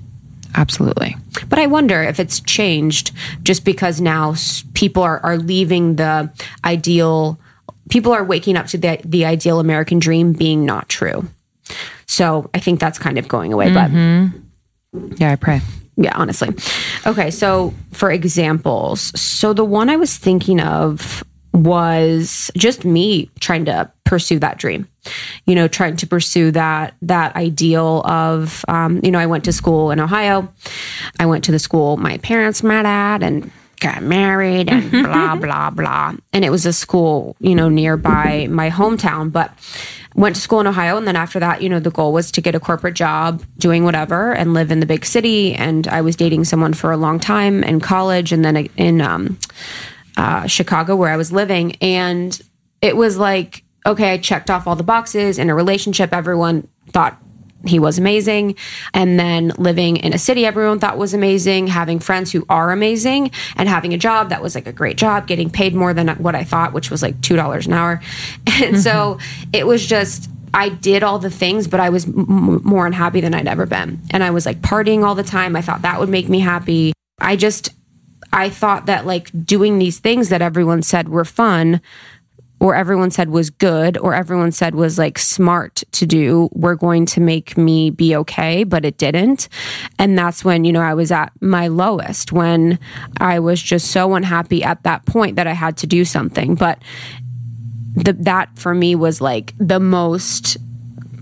Absolutely. 0.55 1.17
But 1.49 1.59
I 1.59 1.67
wonder 1.67 2.01
if 2.01 2.19
it's 2.19 2.39
changed 2.39 3.11
just 3.43 3.65
because 3.65 3.99
now 3.99 4.35
people 4.73 5.03
are, 5.03 5.19
are 5.19 5.37
leaving 5.37 5.97
the 5.97 6.31
ideal, 6.63 7.37
people 7.89 8.13
are 8.13 8.23
waking 8.23 8.55
up 8.55 8.67
to 8.67 8.77
the, 8.77 8.99
the 9.03 9.25
ideal 9.25 9.59
American 9.59 9.99
dream 9.99 10.31
being 10.31 10.65
not 10.65 10.87
true. 10.87 11.27
So 12.05 12.49
I 12.53 12.59
think 12.59 12.79
that's 12.79 12.97
kind 12.97 13.17
of 13.17 13.27
going 13.27 13.51
away. 13.51 13.73
But 13.73 13.91
mm-hmm. 13.91 15.13
Yeah, 15.17 15.31
I 15.31 15.35
pray. 15.35 15.59
yeah, 15.97 16.13
honestly. 16.15 16.49
Okay, 17.05 17.31
so 17.31 17.73
for 17.91 18.11
examples, 18.11 19.11
so 19.19 19.51
the 19.51 19.65
one 19.65 19.89
I 19.89 19.97
was 19.97 20.17
thinking 20.17 20.61
of 20.61 21.21
was 21.55 22.51
just 22.57 22.83
me 22.83 23.29
trying 23.39 23.65
to 23.65 23.89
pursue 24.03 24.39
that 24.39 24.57
dream. 24.57 24.87
You 25.45 25.55
know, 25.55 25.67
trying 25.67 25.95
to 25.97 26.07
pursue 26.07 26.51
that 26.51 26.95
that 27.01 27.35
ideal 27.35 28.01
of 28.05 28.65
um, 28.67 28.99
you 29.03 29.11
know, 29.11 29.19
I 29.19 29.25
went 29.25 29.45
to 29.45 29.53
school 29.53 29.91
in 29.91 29.99
Ohio. 29.99 30.51
I 31.19 31.25
went 31.25 31.43
to 31.45 31.51
the 31.51 31.59
school 31.59 31.97
my 31.97 32.17
parents 32.19 32.61
met 32.61 32.85
at 32.85 33.23
and 33.23 33.51
got 33.79 34.01
married 34.01 34.69
and 34.69 34.91
blah 35.05 35.35
blah 35.35 35.69
blah. 35.69 36.13
And 36.33 36.43
it 36.43 36.49
was 36.49 36.65
a 36.65 36.73
school, 36.73 37.35
you 37.39 37.55
know, 37.55 37.69
nearby 37.69 38.47
my 38.49 38.69
hometown, 38.69 39.31
but 39.31 39.51
went 40.15 40.35
to 40.35 40.41
school 40.41 40.61
in 40.61 40.67
Ohio 40.67 40.97
and 40.97 41.07
then 41.07 41.15
after 41.15 41.39
that, 41.39 41.61
you 41.61 41.69
know, 41.69 41.79
the 41.79 41.91
goal 41.91 42.13
was 42.13 42.31
to 42.31 42.41
get 42.41 42.55
a 42.55 42.59
corporate 42.59 42.95
job 42.95 43.43
doing 43.57 43.83
whatever 43.83 44.33
and 44.33 44.53
live 44.53 44.71
in 44.71 44.79
the 44.79 44.85
big 44.85 45.05
city 45.05 45.53
and 45.53 45.87
I 45.87 46.01
was 46.01 46.15
dating 46.15 46.45
someone 46.45 46.73
for 46.73 46.91
a 46.91 46.97
long 46.97 47.19
time 47.19 47.63
in 47.63 47.79
college 47.79 48.31
and 48.31 48.43
then 48.43 48.57
in 48.77 49.01
um 49.01 49.37
uh, 50.17 50.47
Chicago 50.47 50.95
where 50.95 51.11
I 51.11 51.17
was 51.17 51.31
living. 51.31 51.75
And 51.81 52.39
it 52.81 52.95
was 52.95 53.17
like, 53.17 53.63
okay, 53.85 54.13
I 54.13 54.17
checked 54.17 54.49
off 54.49 54.67
all 54.67 54.75
the 54.75 54.83
boxes 54.83 55.37
in 55.37 55.49
a 55.49 55.55
relationship. 55.55 56.13
Everyone 56.13 56.67
thought 56.89 57.21
he 57.67 57.79
was 57.79 57.97
amazing. 57.97 58.55
And 58.93 59.19
then 59.19 59.51
living 59.57 59.97
in 59.97 60.13
a 60.13 60.17
city 60.17 60.45
everyone 60.45 60.79
thought 60.79 60.97
was 60.97 61.13
amazing, 61.13 61.67
having 61.67 61.99
friends 61.99 62.31
who 62.31 62.45
are 62.49 62.71
amazing, 62.71 63.31
and 63.55 63.67
having 63.67 63.93
a 63.93 63.97
job 63.97 64.29
that 64.29 64.41
was 64.41 64.55
like 64.55 64.67
a 64.67 64.71
great 64.71 64.97
job, 64.97 65.27
getting 65.27 65.49
paid 65.49 65.73
more 65.73 65.93
than 65.93 66.07
what 66.09 66.35
I 66.35 66.43
thought, 66.43 66.73
which 66.73 66.91
was 66.91 67.01
like 67.01 67.19
$2 67.21 67.65
an 67.65 67.73
hour. 67.73 68.01
And 68.61 68.79
so 68.79 69.19
it 69.51 69.67
was 69.67 69.85
just, 69.85 70.29
I 70.53 70.69
did 70.69 71.03
all 71.03 71.19
the 71.19 71.29
things, 71.29 71.67
but 71.67 71.81
I 71.81 71.89
was 71.89 72.05
m- 72.05 72.61
more 72.63 72.87
unhappy 72.87 73.19
than 73.19 73.33
I'd 73.33 73.47
ever 73.47 73.65
been. 73.65 74.01
And 74.11 74.23
I 74.23 74.31
was 74.31 74.45
like 74.45 74.61
partying 74.61 75.03
all 75.03 75.13
the 75.13 75.23
time. 75.23 75.57
I 75.57 75.61
thought 75.61 75.81
that 75.81 75.99
would 75.99 76.07
make 76.07 76.29
me 76.29 76.39
happy. 76.39 76.93
I 77.19 77.35
just, 77.35 77.69
I 78.35 78.49
thought 78.49 78.87
that 78.87 79.05
like 79.05 79.31
doing 79.45 79.79
these 79.79 79.99
things 79.99 80.27
that 80.29 80.41
everyone 80.41 80.81
said 80.81 81.07
were 81.07 81.23
fun 81.23 81.79
or 82.59 82.75
everyone 82.75 83.09
said 83.09 83.29
was 83.29 83.49
good 83.49 83.97
or 83.97 84.13
everyone 84.13 84.51
said 84.51 84.75
was 84.75 84.97
like 84.97 85.17
smart 85.17 85.83
to 85.93 86.05
do 86.05 86.49
were 86.51 86.75
going 86.75 87.05
to 87.05 87.21
make 87.21 87.57
me 87.57 87.89
be 87.89 88.13
okay, 88.15 88.65
but 88.65 88.83
it 88.83 88.97
didn't. 88.97 89.47
And 89.99 90.17
that's 90.17 90.43
when, 90.43 90.65
you 90.65 90.73
know, 90.73 90.81
I 90.81 90.93
was 90.93 91.11
at 91.11 91.31
my 91.41 91.67
lowest 91.67 92.33
when 92.33 92.77
I 93.21 93.39
was 93.39 93.61
just 93.61 93.91
so 93.91 94.15
unhappy 94.15 94.63
at 94.63 94.83
that 94.83 95.05
point 95.05 95.37
that 95.37 95.47
I 95.47 95.53
had 95.53 95.77
to 95.77 95.87
do 95.87 96.03
something. 96.03 96.55
But 96.55 96.79
the, 97.95 98.13
that 98.13 98.57
for 98.59 98.75
me 98.75 98.95
was 98.95 99.21
like 99.21 99.53
the 99.57 99.79
most 99.79 100.57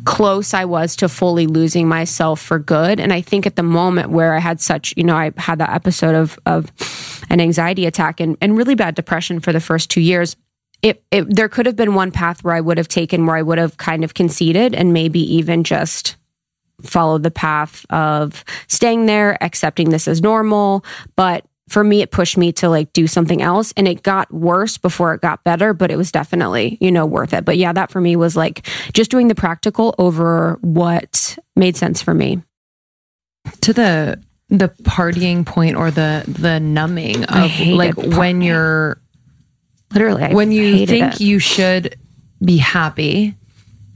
close 0.05 0.53
I 0.53 0.65
was 0.65 0.95
to 0.97 1.09
fully 1.09 1.47
losing 1.47 1.87
myself 1.87 2.41
for 2.41 2.59
good. 2.59 2.99
And 2.99 3.13
I 3.13 3.21
think 3.21 3.45
at 3.45 3.55
the 3.55 3.63
moment 3.63 4.09
where 4.09 4.35
I 4.35 4.39
had 4.39 4.59
such, 4.59 4.93
you 4.97 5.03
know, 5.03 5.15
I 5.15 5.31
had 5.37 5.59
that 5.59 5.69
episode 5.69 6.15
of 6.15 6.37
of 6.45 6.71
an 7.33 7.41
anxiety 7.41 7.87
attack 7.87 8.19
and, 8.19 8.37
and 8.41 8.55
really 8.55 8.75
bad 8.75 8.93
depression 8.93 9.39
for 9.39 9.51
the 9.51 9.59
first 9.59 9.89
two 9.89 10.01
years. 10.01 10.35
It, 10.83 11.03
it 11.09 11.35
there 11.35 11.49
could 11.49 11.65
have 11.65 11.75
been 11.75 11.95
one 11.95 12.11
path 12.11 12.43
where 12.43 12.53
I 12.53 12.61
would 12.61 12.77
have 12.77 12.87
taken 12.87 13.25
where 13.25 13.35
I 13.35 13.41
would 13.41 13.57
have 13.57 13.77
kind 13.77 14.03
of 14.03 14.13
conceded 14.13 14.75
and 14.75 14.93
maybe 14.93 15.19
even 15.35 15.63
just 15.63 16.15
followed 16.83 17.23
the 17.23 17.31
path 17.31 17.87
of 17.89 18.45
staying 18.67 19.07
there, 19.07 19.43
accepting 19.43 19.89
this 19.89 20.07
as 20.07 20.21
normal. 20.21 20.85
But 21.15 21.43
for 21.69 21.83
me, 21.83 22.03
it 22.03 22.11
pushed 22.11 22.37
me 22.37 22.51
to 22.51 22.69
like 22.69 22.93
do 22.93 23.07
something 23.07 23.41
else 23.41 23.73
and 23.75 23.87
it 23.87 24.03
got 24.03 24.31
worse 24.31 24.77
before 24.77 25.15
it 25.15 25.21
got 25.21 25.43
better, 25.43 25.73
but 25.73 25.89
it 25.89 25.95
was 25.95 26.11
definitely, 26.11 26.77
you 26.81 26.91
know, 26.91 27.07
worth 27.07 27.33
it. 27.33 27.45
But 27.45 27.57
yeah, 27.57 27.73
that 27.73 27.89
for 27.89 27.99
me 27.99 28.15
was 28.15 28.35
like 28.35 28.67
just 28.93 29.09
doing 29.09 29.27
the 29.27 29.33
practical 29.33 29.95
over 29.97 30.59
what 30.61 31.35
made 31.55 31.77
sense 31.77 31.99
for 31.99 32.13
me. 32.13 32.43
To 33.61 33.73
the 33.73 34.21
the 34.57 34.69
partying 34.83 35.45
point 35.45 35.75
or 35.75 35.89
the 35.91 36.23
the 36.27 36.59
numbing 36.59 37.23
of 37.25 37.59
like 37.67 37.95
when 37.97 38.41
you're 38.41 38.99
Literally, 39.91 40.23
I 40.23 40.33
when 40.33 40.51
you 40.51 40.85
think 40.87 41.15
it. 41.15 41.21
you 41.21 41.37
should 41.39 41.95
be 42.43 42.57
happy 42.57 43.35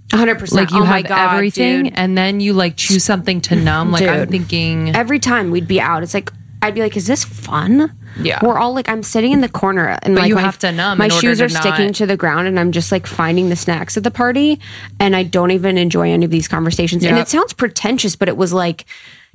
100%. 0.09 0.53
like 0.53 0.71
you 0.71 0.77
oh 0.77 0.85
my 0.85 0.97
have 0.97 1.07
God, 1.07 1.33
everything 1.33 1.83
dude. 1.85 1.93
and 1.95 2.17
then 2.17 2.39
you 2.39 2.53
like 2.53 2.77
choose 2.77 3.03
something 3.03 3.41
to 3.41 3.55
numb 3.55 3.91
like 3.91 4.03
i'm 4.07 4.27
thinking 4.27 4.95
Every 4.95 5.19
time 5.19 5.51
we'd 5.51 5.67
be 5.67 5.81
out, 5.81 6.01
it's 6.03 6.13
like, 6.13 6.31
I'd 6.61 6.73
be 6.73 6.81
like, 6.81 6.95
is 6.97 7.07
this 7.07 7.23
fun? 7.23 7.95
Yeah. 8.19 8.39
We're 8.43 8.57
all 8.57 8.73
like, 8.73 8.89
I'm 8.89 9.03
sitting 9.03 9.31
in 9.31 9.41
the 9.41 9.49
corner 9.49 9.97
and 10.01 10.15
like 10.15 10.27
you 10.29 10.35
my, 10.35 10.41
have 10.41 10.57
to 10.59 10.71
numb 10.71 10.97
My 10.97 11.07
shoes 11.07 11.39
are 11.41 11.49
sticking 11.49 11.93
to 11.93 12.05
the 12.07 12.17
ground 12.17 12.47
and 12.47 12.59
I'm 12.59 12.71
just 12.71 12.91
like 12.91 13.05
finding 13.05 13.49
the 13.49 13.55
snacks 13.55 13.95
at 13.97 14.03
the 14.03 14.11
party 14.11 14.59
and 14.99 15.15
I 15.15 15.23
don't 15.23 15.51
even 15.51 15.77
enjoy 15.77 16.09
any 16.11 16.25
of 16.25 16.31
these 16.31 16.47
conversations. 16.47 17.03
And 17.03 17.17
it 17.17 17.27
sounds 17.27 17.53
pretentious, 17.53 18.15
but 18.15 18.27
it 18.27 18.37
was 18.37 18.53
like, 18.53 18.85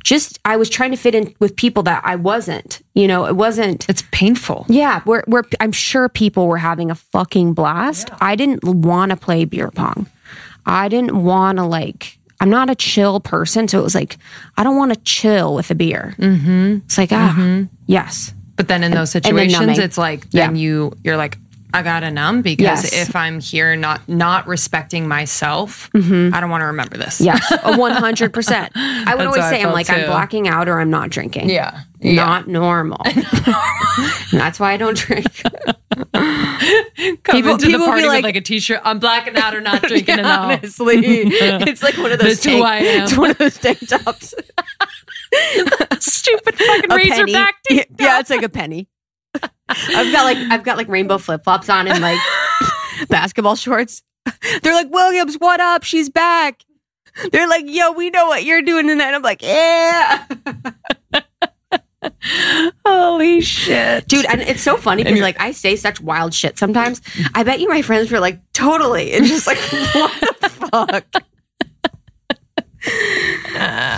just, 0.05 0.38
I 0.45 0.57
was 0.57 0.69
trying 0.69 0.91
to 0.91 0.97
fit 0.97 1.15
in 1.15 1.35
with 1.38 1.55
people 1.57 1.83
that 1.85 2.03
I 2.05 2.17
wasn't, 2.17 2.83
you 2.95 3.07
know, 3.07 3.25
it 3.27 3.37
wasn't. 3.37 3.88
it's 3.88 4.03
painful 4.11 4.67
Yeah, 4.69 5.03
we're, 5.07 5.23
we're, 5.27 5.45
I'm 5.61 5.73
sure 5.73 6.09
people 6.09 6.47
were 6.49 6.59
having 6.59 6.91
a 6.91 6.95
fucking 6.95 7.55
blast. 7.55 8.11
I 8.21 8.37
didn't 8.37 8.65
want 8.65 9.11
to 9.11 9.17
play 9.17 9.45
beer 9.45 9.71
pong. 9.71 10.07
I 10.67 10.88
didn't 10.88 11.23
want 11.25 11.59
to 11.59 11.65
like. 11.65 12.19
I'm 12.41 12.51
not 12.51 12.71
a 12.71 12.75
chill 12.75 13.21
person, 13.21 13.69
so 13.69 13.79
it 13.79 13.83
was 13.83 13.95
like 13.95 14.17
I 14.57 14.65
don't 14.65 14.77
want 14.77 14.93
to 14.93 15.01
chill 15.01 15.55
with 15.55 15.71
a 15.71 15.77
beer. 15.77 16.15
Mm-hmm. 16.19 16.79
It's 16.85 16.99
like 16.99 17.11
ah, 17.12 17.65
yes, 17.87 18.35
but 18.57 18.67
then 18.69 18.83
in 18.83 18.91
those 18.93 19.11
situations 19.11 19.79
it's 19.79 19.97
like 19.99 20.29
then 20.31 20.57
Yeah. 20.57 20.61
you 20.62 20.93
you're 21.05 21.17
like 21.17 21.38
i 21.75 21.83
gotta 21.83 22.11
numb 22.11 22.43
because 22.43 22.85
Yes. 22.93 23.09
if 23.09 23.17
i'm 23.17 23.41
here 23.41 23.75
not 23.77 24.09
not 24.09 24.47
respecting 24.47 25.09
myself 25.09 25.91
mm-hmm. 25.93 26.35
i 26.35 26.41
don't 26.41 26.51
want 26.51 26.63
to 26.63 26.67
remember 26.67 26.97
this 26.97 27.21
yes, 27.21 27.41
a 27.65 27.77
100. 27.77 28.33
percent 28.33 28.73
I 28.75 29.15
would 29.15 29.27
That's 29.27 29.37
always 29.39 29.51
say 29.51 29.63
I'm 29.63 29.73
like 29.73 29.91
I'm 29.91 30.01
too. 30.01 30.07
blacking 30.07 30.49
out 30.49 30.69
or 30.69 30.79
I'm 30.81 30.91
not 30.91 31.11
drinking. 31.11 31.51
yeah 31.51 31.81
Not 32.01 32.49
normal. 32.49 33.01
That's 34.33 34.59
why 34.61 34.73
I 34.73 34.77
don't 34.77 34.97
drink. 34.97 35.27
People- 36.13 37.23
people 37.25 37.57
the 37.59 37.67
be 37.67 37.77
party 37.79 38.07
like- 38.07 38.17
with 38.19 38.25
like 38.25 38.37
a 38.37 38.41
t-shirt 38.41 38.81
i'm 38.85 38.99
blacking 38.99 39.37
out 39.37 39.55
or 39.55 39.61
not 39.61 39.83
drinking 39.83 40.19
enough 40.21 40.53
Honestly, 40.53 40.97
it's 41.05 41.83
like 41.83 41.97
one 41.99 42.13
of 42.13 42.19
those. 42.19 42.41
That's 42.41 42.45
who 42.45 42.63
I 42.63 42.77
am. 42.79 43.03
It's 43.05 43.17
one 43.17 43.31
of 43.31 43.39
those 43.39 43.59
tank 43.59 43.79
tops. 43.89 44.35
stupid 46.01 46.55
fucking 46.59 46.93
a 46.93 46.97
razorback 46.97 47.55
tank 47.67 47.87
Yeah, 47.99 48.07
yeah, 48.07 48.21
it's 48.21 48.31
like 48.31 48.43
a 48.43 48.49
penny. 48.49 48.89
I've 49.68 50.12
got 50.12 50.25
like 50.25 50.37
I've 50.37 50.64
got 50.64 50.77
like 50.77 50.88
rainbow 50.88 51.18
flip 51.18 51.45
flops 51.45 51.68
on 51.68 51.88
and 51.88 52.01
like 52.01 52.18
basketball 53.09 53.57
shorts. 53.57 54.03
They're 54.62 54.75
like, 54.75 54.90
Williams, 54.90 55.37
what 55.37 55.61
up? 55.61 55.83
She's 55.83 56.09
back. 56.09 56.62
They're 57.31 57.49
like, 57.49 57.64
yo, 57.66 57.92
we 57.92 58.11
know 58.11 58.27
what 58.27 58.45
you're 58.45 58.62
doing 58.62 58.87
tonight. 58.87 59.14
I'm 59.14 59.23
like, 59.23 59.42
yeah. 59.42 60.27
Holy 62.87 63.40
shit. 63.40 64.09
Dude, 64.09 64.27
and 64.27 64.40
it's 64.40 64.62
so 64.62 64.77
funny 64.77 65.05
because 65.05 65.21
like 65.21 65.40
I 65.40 65.53
say 65.53 65.77
such 65.77 66.01
wild 66.01 66.35
shit 66.35 66.59
sometimes. 66.59 67.01
I 67.35 67.42
bet 67.42 67.61
you 67.61 67.68
my 67.68 67.83
friends 67.83 68.11
were 68.11 68.21
like, 68.21 68.40
totally. 68.53 69.12
And 69.12 69.27
just 69.27 69.47
like, 69.47 69.59
what 69.95 70.40
the 70.40 70.49
fuck? 70.49 71.25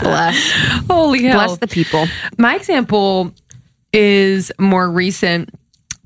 Bless. 0.02 0.52
Holy 0.88 1.24
hell. 1.24 1.38
Bless 1.38 1.58
the 1.58 1.68
people. 1.68 2.06
My 2.36 2.56
example 2.56 3.32
is 3.94 4.52
more 4.58 4.90
recent. 4.90 5.50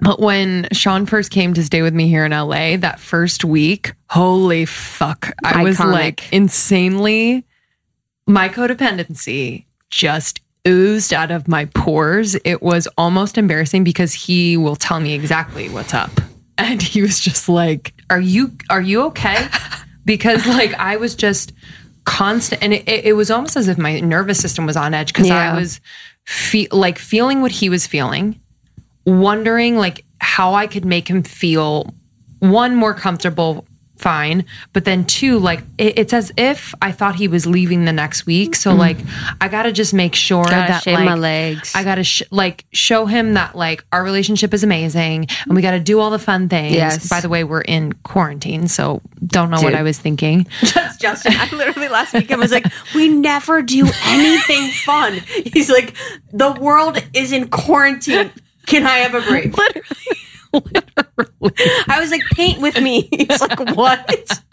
But 0.00 0.20
when 0.20 0.68
Sean 0.72 1.06
first 1.06 1.32
came 1.32 1.54
to 1.54 1.64
stay 1.64 1.82
with 1.82 1.92
me 1.94 2.08
here 2.08 2.24
in 2.24 2.30
LA, 2.30 2.76
that 2.76 3.00
first 3.00 3.44
week, 3.44 3.94
holy 4.08 4.64
fuck. 4.64 5.32
I 5.42 5.64
was 5.64 5.80
like 5.80 6.32
insanely, 6.32 7.44
my 8.26 8.48
codependency 8.48 9.64
just 9.90 10.40
oozed 10.66 11.12
out 11.12 11.30
of 11.32 11.48
my 11.48 11.64
pores. 11.64 12.36
It 12.44 12.62
was 12.62 12.86
almost 12.96 13.38
embarrassing 13.38 13.82
because 13.84 14.12
he 14.12 14.56
will 14.56 14.76
tell 14.76 15.00
me 15.00 15.14
exactly 15.14 15.68
what's 15.68 15.94
up. 15.94 16.10
And 16.58 16.82
he 16.82 17.02
was 17.02 17.18
just 17.20 17.48
like, 17.48 17.94
Are 18.10 18.20
you, 18.20 18.52
are 18.70 18.80
you 18.82 19.02
okay? 19.06 19.48
Because 20.04 20.46
like 20.46 20.72
I 20.74 20.96
was 20.96 21.14
just 21.14 21.52
constant 22.06 22.62
and 22.62 22.72
it, 22.72 22.88
it, 22.88 23.04
it 23.04 23.12
was 23.12 23.30
almost 23.30 23.56
as 23.56 23.68
if 23.68 23.76
my 23.76 24.00
nervous 24.00 24.40
system 24.40 24.64
was 24.64 24.74
on 24.74 24.94
edge 24.94 25.12
because 25.12 25.26
Yeah. 25.26 25.52
I 25.52 25.54
was 25.54 25.82
fe- 26.28 26.68
like 26.70 26.98
feeling 26.98 27.40
what 27.40 27.50
he 27.50 27.70
was 27.70 27.86
feeling 27.86 28.38
wondering 29.06 29.78
like 29.78 30.04
how 30.20 30.52
I 30.52 30.66
could 30.66 30.84
make 30.84 31.08
him 31.08 31.22
feel 31.22 31.94
one 32.40 32.74
more 32.74 32.92
comfortable 32.92 33.66
fine 33.98 34.44
but 34.72 34.84
then 34.84 35.04
two 35.04 35.38
like 35.38 35.60
it, 35.76 35.98
it's 35.98 36.12
as 36.12 36.32
if 36.36 36.74
I 36.80 36.92
thought 36.92 37.16
he 37.16 37.28
was 37.28 37.46
leaving 37.46 37.84
the 37.84 37.92
next 37.92 38.26
week 38.26 38.54
so 38.54 38.72
mm. 38.72 38.78
like 38.78 38.98
I 39.40 39.48
got 39.48 39.64
to 39.64 39.72
just 39.72 39.94
make 39.94 40.14
sure. 40.14 40.44
Gotta 40.44 40.72
that 40.72 40.82
shave 40.82 40.94
like 40.94 41.04
my 41.04 41.14
legs. 41.14 41.72
I 41.74 41.84
got 41.84 41.96
to 41.96 42.04
sh- 42.04 42.22
like 42.30 42.64
show 42.72 43.06
him 43.06 43.34
that 43.34 43.56
like 43.56 43.84
our 43.92 44.02
relationship 44.02 44.54
is 44.54 44.64
amazing 44.64 45.26
and 45.44 45.54
we 45.54 45.62
got 45.62 45.72
to 45.72 45.80
do 45.80 46.00
all 46.00 46.10
the 46.10 46.18
fun 46.18 46.48
things 46.48 46.74
Yes. 46.74 47.08
by 47.08 47.20
the 47.20 47.28
way 47.28 47.44
we're 47.44 47.60
in 47.60 47.92
quarantine 48.04 48.68
so 48.68 49.00
don't 49.26 49.50
know 49.50 49.60
what 49.60 49.74
I 49.74 49.82
was 49.82 49.98
thinking 49.98 50.46
Just 50.62 51.00
Justin. 51.00 51.32
I 51.36 51.54
literally 51.54 51.88
last 51.88 52.12
weekend 52.12 52.40
was 52.40 52.52
like, 52.52 52.66
we 52.94 53.08
never 53.08 53.62
do 53.62 53.86
anything 54.06 54.70
fun. 54.70 55.14
He's 55.44 55.70
like, 55.70 55.94
the 56.32 56.52
world 56.52 56.98
is 57.14 57.32
in 57.32 57.48
quarantine. 57.48 58.32
Can 58.66 58.86
I 58.86 58.98
have 58.98 59.14
a 59.14 59.20
break? 59.22 59.54
I 61.88 62.00
was 62.00 62.10
like, 62.10 62.22
paint 62.32 62.60
with 62.60 62.80
me. 62.80 63.08
He's 63.12 63.40
like, 63.40 63.58
what? 63.76 64.42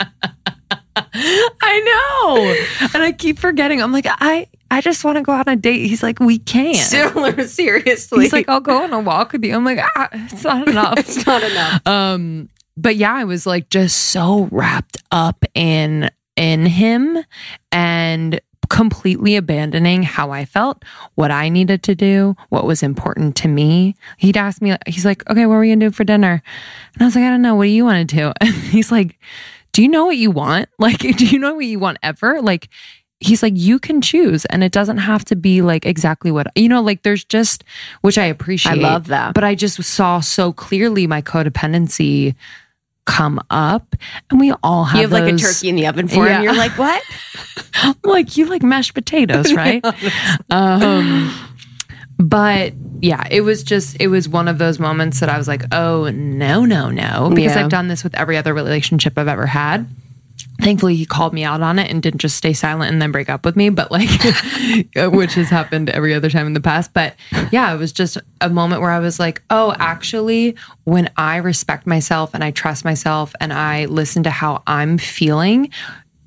I 0.95 1.79
know. 1.81 2.89
And 2.93 3.03
I 3.03 3.11
keep 3.11 3.39
forgetting. 3.39 3.81
I'm 3.81 3.91
like, 3.91 4.05
I 4.07 4.47
I 4.71 4.81
just 4.81 5.03
want 5.03 5.17
to 5.17 5.21
go 5.21 5.31
on 5.31 5.43
a 5.47 5.55
date. 5.55 5.87
He's 5.87 6.03
like, 6.03 6.19
we 6.19 6.39
can't. 6.39 6.75
Similar, 6.75 7.47
seriously. 7.47 8.23
He's 8.23 8.33
like, 8.33 8.49
I'll 8.49 8.61
go 8.61 8.83
on 8.83 8.93
a 8.93 8.99
walk 8.99 9.33
with 9.33 9.43
you. 9.43 9.55
I'm 9.55 9.63
like, 9.63 9.79
ah, 9.95 10.09
it's 10.11 10.43
not 10.43 10.67
enough. 10.67 10.97
it's 10.97 11.25
not 11.25 11.43
enough. 11.43 11.87
um, 11.87 12.49
but 12.77 12.95
yeah, 12.95 13.13
I 13.13 13.23
was 13.23 13.45
like 13.45 13.69
just 13.69 13.97
so 13.97 14.49
wrapped 14.51 14.97
up 15.11 15.45
in 15.53 16.09
in 16.35 16.65
him 16.65 17.17
and 17.71 18.41
completely 18.69 19.35
abandoning 19.35 20.03
how 20.03 20.31
I 20.31 20.45
felt, 20.45 20.83
what 21.15 21.31
I 21.31 21.49
needed 21.49 21.83
to 21.83 21.95
do, 21.95 22.35
what 22.49 22.65
was 22.65 22.83
important 22.83 23.35
to 23.37 23.47
me. 23.47 23.95
He'd 24.17 24.37
ask 24.37 24.61
me, 24.61 24.75
he's 24.87 25.05
like, 25.05 25.27
okay, 25.29 25.45
what 25.45 25.55
are 25.55 25.59
we 25.59 25.69
gonna 25.69 25.87
do 25.87 25.91
for 25.91 26.03
dinner? 26.03 26.41
And 26.93 27.01
I 27.01 27.05
was 27.05 27.15
like, 27.15 27.25
I 27.25 27.29
don't 27.29 27.41
know. 27.41 27.55
What 27.55 27.65
do 27.65 27.69
you 27.69 27.85
want 27.85 28.09
to 28.09 28.15
do? 28.15 28.31
And 28.41 28.53
he's 28.53 28.91
like, 28.91 29.19
Do 29.73 29.81
you 29.81 29.89
know 29.89 30.05
what 30.05 30.17
you 30.17 30.31
want? 30.31 30.69
Like, 30.79 30.99
do 30.99 31.25
you 31.25 31.39
know 31.39 31.55
what 31.55 31.65
you 31.65 31.79
want 31.79 31.97
ever? 32.03 32.41
Like, 32.41 32.69
he's 33.19 33.41
like, 33.41 33.53
you 33.55 33.79
can 33.79 34.01
choose, 34.01 34.45
and 34.45 34.63
it 34.63 34.71
doesn't 34.71 34.97
have 34.97 35.25
to 35.25 35.35
be 35.35 35.61
like 35.61 35.85
exactly 35.85 36.31
what 36.31 36.47
you 36.55 36.69
know. 36.69 36.81
Like, 36.81 37.03
there's 37.03 37.23
just, 37.23 37.63
which 38.01 38.17
I 38.17 38.25
appreciate. 38.25 38.73
I 38.73 38.75
love 38.75 39.07
that. 39.07 39.33
But 39.33 39.43
I 39.43 39.55
just 39.55 39.81
saw 39.83 40.19
so 40.19 40.53
clearly 40.53 41.07
my 41.07 41.21
codependency 41.21 42.35
come 43.05 43.39
up, 43.49 43.95
and 44.29 44.39
we 44.39 44.53
all 44.63 44.83
have. 44.83 44.95
You 44.97 45.01
have 45.03 45.11
like 45.11 45.31
a 45.33 45.37
turkey 45.37 45.69
in 45.69 45.75
the 45.75 45.87
oven 45.87 46.07
for 46.07 46.25
Yeah. 46.27 46.37
him. 46.37 46.43
You're 46.43 46.55
like, 46.55 46.77
what? 46.77 47.03
like 48.03 48.35
you 48.37 48.45
like 48.47 48.63
mashed 48.63 48.93
potatoes, 48.93 49.53
right? 49.61 49.83
um, 50.49 51.33
but 52.17 52.73
yeah, 53.01 53.27
it 53.29 53.41
was 53.41 53.63
just 53.63 53.97
it 53.99 54.07
was 54.07 54.27
one 54.29 54.47
of 54.47 54.57
those 54.57 54.79
moments 54.79 55.19
that 55.19 55.29
I 55.29 55.37
was 55.37 55.47
like, 55.47 55.63
oh 55.73 56.09
no, 56.11 56.65
no, 56.65 56.89
no, 56.89 57.29
because 57.33 57.55
Yeah. 57.55 57.63
I've 57.63 57.69
done 57.69 57.87
this 57.87 58.03
with 58.03 58.15
every 58.15 58.37
other 58.37 58.53
relationship 58.53 59.17
I've 59.17 59.27
ever 59.27 59.45
had. 59.45 59.87
Thankfully, 60.61 60.95
he 60.95 61.05
called 61.05 61.33
me 61.33 61.43
out 61.43 61.61
on 61.61 61.79
it 61.79 61.91
and 61.91 62.01
didn't 62.01 62.21
just 62.21 62.37
stay 62.37 62.53
silent 62.53 62.91
and 62.91 63.01
then 63.01 63.11
break 63.11 63.29
up 63.29 63.45
with 63.45 63.55
me, 63.55 63.69
but 63.69 63.91
like, 63.91 64.09
which 64.95 65.33
has 65.33 65.49
happened 65.49 65.89
every 65.89 66.13
other 66.13 66.29
time 66.29 66.47
in 66.47 66.53
the 66.53 66.61
past. 66.61 66.93
But 66.93 67.15
yeah, 67.51 67.73
it 67.73 67.77
was 67.77 67.91
just 67.91 68.17
a 68.41 68.49
moment 68.49 68.81
where 68.81 68.91
I 68.91 68.99
was 68.99 69.19
like, 69.19 69.41
oh, 69.49 69.75
actually, 69.79 70.55
when 70.85 71.09
I 71.17 71.37
respect 71.37 71.85
myself 71.85 72.33
and 72.33 72.43
I 72.43 72.51
trust 72.51 72.85
myself 72.85 73.35
and 73.39 73.51
I 73.51 73.85
listen 73.85 74.23
to 74.23 74.29
how 74.29 74.63
I'm 74.65 74.97
feeling, 74.97 75.69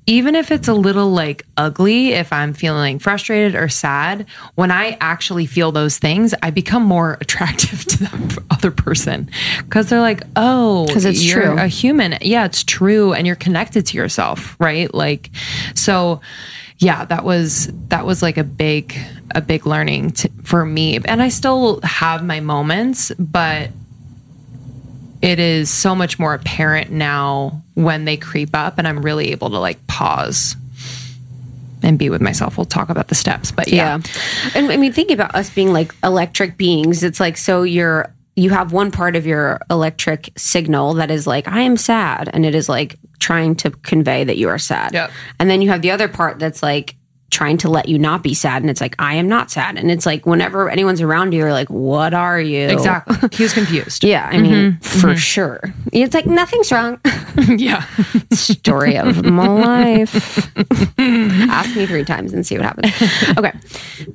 even 0.09 0.33
if 0.33 0.49
it's 0.49 0.67
a 0.67 0.73
little 0.73 1.11
like 1.11 1.45
ugly, 1.55 2.13
if 2.13 2.33
I'm 2.33 2.53
feeling 2.53 2.97
frustrated 2.97 3.53
or 3.53 3.69
sad, 3.69 4.25
when 4.55 4.71
I 4.71 4.97
actually 4.99 5.45
feel 5.45 5.71
those 5.71 5.99
things, 5.99 6.33
I 6.41 6.49
become 6.49 6.81
more 6.81 7.17
attractive 7.21 7.85
to 7.85 7.97
the 7.99 8.43
other 8.49 8.71
person 8.71 9.29
because 9.59 9.89
they're 9.89 10.01
like, 10.01 10.23
oh, 10.35 10.87
because 10.87 11.05
it's 11.05 11.23
you're 11.23 11.43
true. 11.43 11.59
a 11.59 11.67
human. 11.67 12.17
Yeah, 12.21 12.45
it's 12.45 12.63
true. 12.63 13.13
And 13.13 13.27
you're 13.27 13.35
connected 13.35 13.85
to 13.85 13.97
yourself, 13.97 14.55
right? 14.59 14.91
Like, 14.91 15.29
so 15.75 16.21
yeah, 16.79 17.05
that 17.05 17.23
was, 17.23 17.69
that 17.89 18.03
was 18.03 18.23
like 18.23 18.37
a 18.37 18.43
big, 18.43 18.97
a 19.35 19.41
big 19.41 19.67
learning 19.67 20.11
to, 20.11 20.31
for 20.43 20.65
me. 20.65 20.97
And 21.05 21.21
I 21.21 21.29
still 21.29 21.81
have 21.81 22.25
my 22.25 22.39
moments, 22.39 23.11
but 23.19 23.69
it 25.21 25.39
is 25.39 25.69
so 25.69 25.93
much 25.95 26.17
more 26.17 26.33
apparent 26.33 26.91
now 26.91 27.61
when 27.73 28.05
they 28.05 28.17
creep 28.17 28.51
up 28.53 28.77
and 28.77 28.87
I'm 28.87 29.01
really 29.01 29.31
able 29.31 29.49
to 29.49 29.59
like 29.59 29.85
pause 29.87 30.55
and 31.81 31.97
be 31.97 32.09
with 32.09 32.21
myself. 32.21 32.57
We'll 32.57 32.65
talk 32.65 32.89
about 32.89 33.07
the 33.07 33.15
steps, 33.15 33.51
but 33.51 33.67
yeah. 33.67 33.97
Yeah. 33.97 34.51
And 34.55 34.71
I 34.71 34.77
mean, 34.77 34.93
think 34.93 35.11
about 35.11 35.35
us 35.35 35.49
being 35.49 35.73
like 35.73 35.93
electric 36.03 36.57
beings. 36.57 37.03
It's 37.03 37.19
like, 37.19 37.37
so 37.37 37.63
you're, 37.63 38.13
you 38.35 38.49
have 38.51 38.71
one 38.71 38.91
part 38.91 39.15
of 39.15 39.25
your 39.25 39.59
electric 39.69 40.29
signal 40.37 40.93
that 40.95 41.11
is 41.11 41.27
like, 41.27 41.47
I 41.47 41.61
am 41.61 41.75
sad. 41.75 42.29
And 42.31 42.45
it 42.45 42.55
is 42.55 42.69
like 42.69 42.97
trying 43.19 43.55
to 43.57 43.71
convey 43.71 44.23
that 44.23 44.37
you 44.37 44.47
are 44.47 44.57
sad. 44.57 44.93
Yep. 44.93 45.11
And 45.39 45.49
then 45.49 45.61
you 45.61 45.69
have 45.69 45.81
the 45.81 45.91
other 45.91 46.07
part 46.07 46.39
that's 46.39 46.63
like, 46.63 46.95
trying 47.29 47.57
to 47.57 47.69
let 47.69 47.87
you 47.89 47.97
not 47.99 48.23
be 48.23 48.33
sad 48.33 48.61
and 48.61 48.69
it's 48.69 48.81
like 48.81 48.95
i 48.99 49.13
am 49.15 49.27
not 49.27 49.49
sad 49.51 49.77
and 49.77 49.89
it's 49.91 50.05
like 50.05 50.25
whenever 50.25 50.69
anyone's 50.69 51.01
around 51.01 51.31
you 51.33 51.39
you're 51.39 51.51
like 51.53 51.69
what 51.69 52.13
are 52.13 52.39
you 52.39 52.67
Exactly. 52.67 53.15
He 53.31 53.43
was 53.43 53.53
confused. 53.53 54.03
yeah 54.03 54.27
i 54.31 54.39
mean 54.39 54.77
for 54.81 55.15
sure 55.15 55.61
it's 55.93 56.13
like 56.13 56.25
nothing's 56.25 56.71
wrong 56.71 56.99
yeah. 57.47 57.85
story 58.33 58.97
of 58.97 59.23
my 59.23 59.47
life. 60.03 60.49
Ask 60.99 61.75
me 61.75 61.85
three 61.85 62.03
times 62.03 62.33
and 62.33 62.45
see 62.45 62.57
what 62.57 62.65
happens. 62.65 63.37
Okay, 63.37 63.53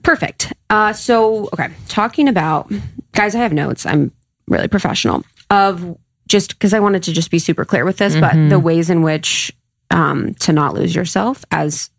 perfect. 0.03 0.53
Uh, 0.68 0.92
so, 0.92 1.48
okay, 1.53 1.68
talking 1.88 2.29
about 2.29 2.70
guys, 3.12 3.35
I 3.35 3.38
have 3.38 3.53
notes. 3.53 3.87
I'm 3.87 4.12
really 4.48 4.68
professional 4.68 5.24
of 5.50 5.96
just 6.29 6.50
because 6.50 6.74
I 6.74 6.81
wanted 6.81 7.03
to 7.05 7.12
just 7.12 7.31
be 7.31 7.38
super 7.38 7.64
clear 7.64 7.85
with 7.85 7.96
this, 7.98 8.16
but 8.16 8.35
the 8.48 8.59
ways 8.59 8.90
in 8.90 9.03
which 9.03 9.53
um, 9.90 10.35
to 10.40 10.53
not 10.53 10.74
lose 10.74 10.94
yourself 10.94 11.44
as 11.50 11.90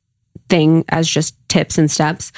thing 0.50 0.86
as 0.90 1.08
just 1.08 1.36
tips 1.48 1.78
and 1.78 1.90
steps. 1.90 2.32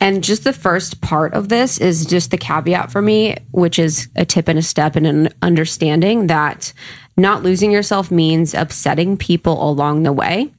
And 0.00 0.24
just 0.24 0.42
the 0.42 0.52
first 0.52 1.00
part 1.00 1.32
of 1.34 1.48
this 1.48 1.78
is 1.78 2.04
just 2.06 2.32
the 2.32 2.38
caveat 2.38 2.90
for 2.90 3.00
me, 3.00 3.36
which 3.52 3.78
is 3.78 4.08
a 4.16 4.24
tip 4.24 4.48
and 4.48 4.58
a 4.58 4.62
step 4.62 4.96
and 4.96 5.06
an 5.06 5.28
understanding 5.42 6.26
that 6.26 6.72
not 7.16 7.42
losing 7.42 7.70
yourself 7.70 8.10
means 8.10 8.54
upsetting 8.54 9.16
people 9.16 9.68
along 9.68 10.02
the 10.02 10.12
way. 10.12 10.52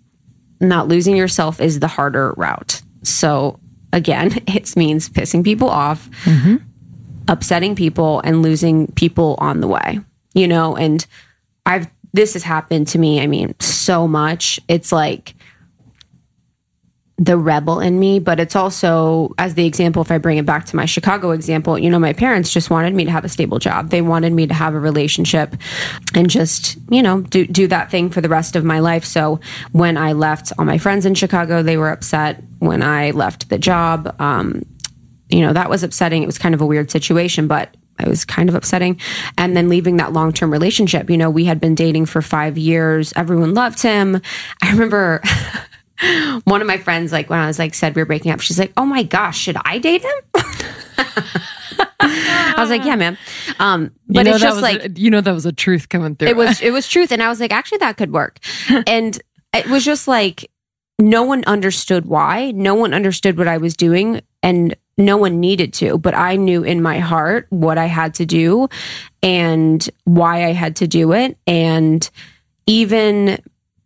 Not 0.61 0.87
losing 0.87 1.17
yourself 1.17 1.59
is 1.59 1.79
the 1.79 1.89
harder 1.89 2.33
route. 2.37 2.81
So 3.03 3.59
again, 3.91 4.31
it 4.47 4.75
means 4.77 5.09
pissing 5.09 5.43
people 5.43 5.69
off, 5.69 6.09
mm-hmm. 6.23 6.57
upsetting 7.27 7.75
people, 7.75 8.21
and 8.21 8.41
losing 8.41 8.87
people 8.93 9.35
on 9.39 9.59
the 9.59 9.67
way. 9.67 9.99
You 10.33 10.47
know, 10.47 10.75
and 10.75 11.05
I've 11.65 11.87
this 12.13 12.33
has 12.33 12.43
happened 12.43 12.87
to 12.89 12.99
me. 12.99 13.21
I 13.21 13.27
mean, 13.27 13.55
so 13.59 14.07
much. 14.07 14.59
It's 14.67 14.91
like 14.91 15.35
the 17.17 17.37
rebel 17.37 17.79
in 17.79 17.99
me, 17.99 18.19
but 18.19 18.39
it's 18.39 18.55
also, 18.55 19.33
as 19.37 19.53
the 19.53 19.65
example, 19.67 20.01
if 20.01 20.11
I 20.11 20.17
bring 20.17 20.39
it 20.39 20.47
back 20.47 20.65
to 20.65 20.75
my 20.75 20.85
Chicago 20.85 21.29
example, 21.31 21.77
you 21.77 21.89
know, 21.89 21.99
my 21.99 22.13
parents 22.13 22.51
just 22.51 22.71
wanted 22.71 22.95
me 22.95 23.05
to 23.05 23.11
have 23.11 23.23
a 23.23 23.29
stable 23.29 23.59
job. 23.59 23.89
They 23.91 24.01
wanted 24.01 24.33
me 24.33 24.47
to 24.47 24.53
have 24.53 24.73
a 24.73 24.79
relationship 24.79 25.55
and 26.15 26.27
just, 26.27 26.77
you 26.89 27.03
know, 27.03 27.21
do, 27.21 27.45
do 27.45 27.67
that 27.67 27.91
thing 27.91 28.09
for 28.09 28.19
the 28.19 28.29
rest 28.29 28.55
of 28.55 28.63
my 28.63 28.79
life. 28.79 29.05
So 29.05 29.39
when 29.73 29.95
I 29.95 30.13
left 30.13 30.53
all 30.57 30.65
my 30.65 30.79
friends 30.79 31.05
in 31.05 31.13
Chicago, 31.13 31.61
they 31.61 31.77
were 31.77 31.91
upset. 31.91 32.43
When 32.59 32.81
I 32.81 33.11
left 33.11 33.49
the 33.49 33.59
job, 33.59 34.15
um, 34.19 34.63
you 35.29 35.41
know, 35.41 35.53
that 35.53 35.69
was 35.69 35.83
upsetting. 35.83 36.23
It 36.23 36.27
was 36.27 36.39
kind 36.39 36.55
of 36.55 36.61
a 36.61 36.65
weird 36.65 36.89
situation, 36.89 37.47
but 37.47 37.75
it 37.99 38.07
was 38.07 38.25
kind 38.25 38.49
of 38.49 38.55
upsetting. 38.55 38.99
And 39.37 39.55
then 39.55 39.69
leaving 39.69 39.97
that 39.97 40.13
long 40.13 40.33
term 40.33 40.51
relationship. 40.51 41.11
You 41.11 41.17
know, 41.17 41.29
we 41.29 41.45
had 41.45 41.59
been 41.59 41.75
dating 41.75 42.07
for 42.07 42.23
five 42.23 42.57
years. 42.57 43.13
Everyone 43.15 43.53
loved 43.53 43.81
him. 43.83 44.19
I 44.63 44.71
remember 44.71 45.21
one 46.45 46.61
of 46.61 46.67
my 46.67 46.77
friends, 46.77 47.11
like 47.11 47.29
when 47.29 47.39
I 47.39 47.47
was 47.47 47.59
like 47.59 47.73
said 47.73 47.95
we 47.95 48.01
were 48.01 48.05
breaking 48.05 48.31
up, 48.31 48.41
she's 48.41 48.59
like, 48.59 48.73
"Oh 48.77 48.85
my 48.85 49.03
gosh, 49.03 49.37
should 49.37 49.57
I 49.63 49.77
date 49.77 50.01
him?" 50.01 50.11
I 51.99 52.55
was 52.57 52.69
like, 52.69 52.85
"Yeah, 52.85 52.95
man." 52.95 53.17
Um, 53.59 53.91
but 54.07 54.19
you 54.19 54.23
know 54.23 54.31
it's 54.31 54.41
just 54.41 54.61
like 54.61 54.83
a, 54.85 54.91
you 54.91 55.09
know 55.09 55.21
that 55.21 55.33
was 55.33 55.45
a 55.45 55.51
truth 55.51 55.89
coming 55.89 56.15
through. 56.15 56.29
it 56.29 56.35
was 56.35 56.61
it 56.61 56.71
was 56.71 56.87
truth, 56.87 57.11
and 57.11 57.21
I 57.21 57.29
was 57.29 57.39
like, 57.39 57.51
actually, 57.51 57.79
that 57.79 57.97
could 57.97 58.11
work. 58.11 58.39
and 58.87 59.19
it 59.53 59.67
was 59.69 59.85
just 59.85 60.07
like 60.07 60.49
no 60.99 61.23
one 61.23 61.43
understood 61.45 62.05
why. 62.05 62.51
No 62.51 62.75
one 62.75 62.93
understood 62.93 63.37
what 63.37 63.47
I 63.47 63.57
was 63.57 63.75
doing, 63.75 64.21
and 64.41 64.75
no 64.97 65.17
one 65.17 65.39
needed 65.39 65.73
to. 65.75 65.97
But 65.97 66.15
I 66.15 66.35
knew 66.35 66.63
in 66.63 66.81
my 66.81 66.99
heart 66.99 67.47
what 67.49 67.77
I 67.77 67.85
had 67.85 68.13
to 68.15 68.25
do 68.25 68.67
and 69.21 69.87
why 70.05 70.45
I 70.45 70.53
had 70.53 70.75
to 70.77 70.87
do 70.87 71.13
it, 71.13 71.37
and 71.47 72.09
even 72.65 73.41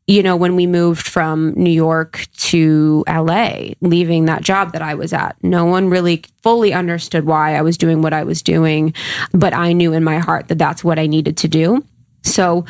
you 0.07 0.23
know, 0.23 0.37
when 0.37 0.55
we 0.55 0.65
moved 0.65 1.05
from 1.05 1.53
New 1.55 1.69
York 1.69 2.27
to 2.37 3.03
LA, 3.09 3.73
leaving 3.81 4.25
that 4.25 4.41
job 4.41 4.71
that 4.71 4.81
I 4.81 4.95
was 4.95 5.11
at, 5.11 5.35
no 5.43 5.65
one 5.65 5.89
really 5.89 6.23
fully 6.41 6.73
understood 6.73 7.25
why 7.25 7.55
I 7.55 7.61
was 7.61 7.77
doing 7.77 8.01
what 8.01 8.13
I 8.13 8.23
was 8.23 8.41
doing. 8.41 8.93
But 9.33 9.53
I 9.53 9.73
knew 9.73 9.91
in 9.91 10.05
my 10.05 10.19
heart 10.19 10.47
that 10.47 10.57
that's 10.57 10.81
what 10.81 10.97
I 10.97 11.07
needed 11.07 11.35
to 11.37 11.49
do. 11.49 11.83
So, 12.23 12.65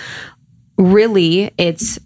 really, 0.77 1.51
it's 1.59 1.99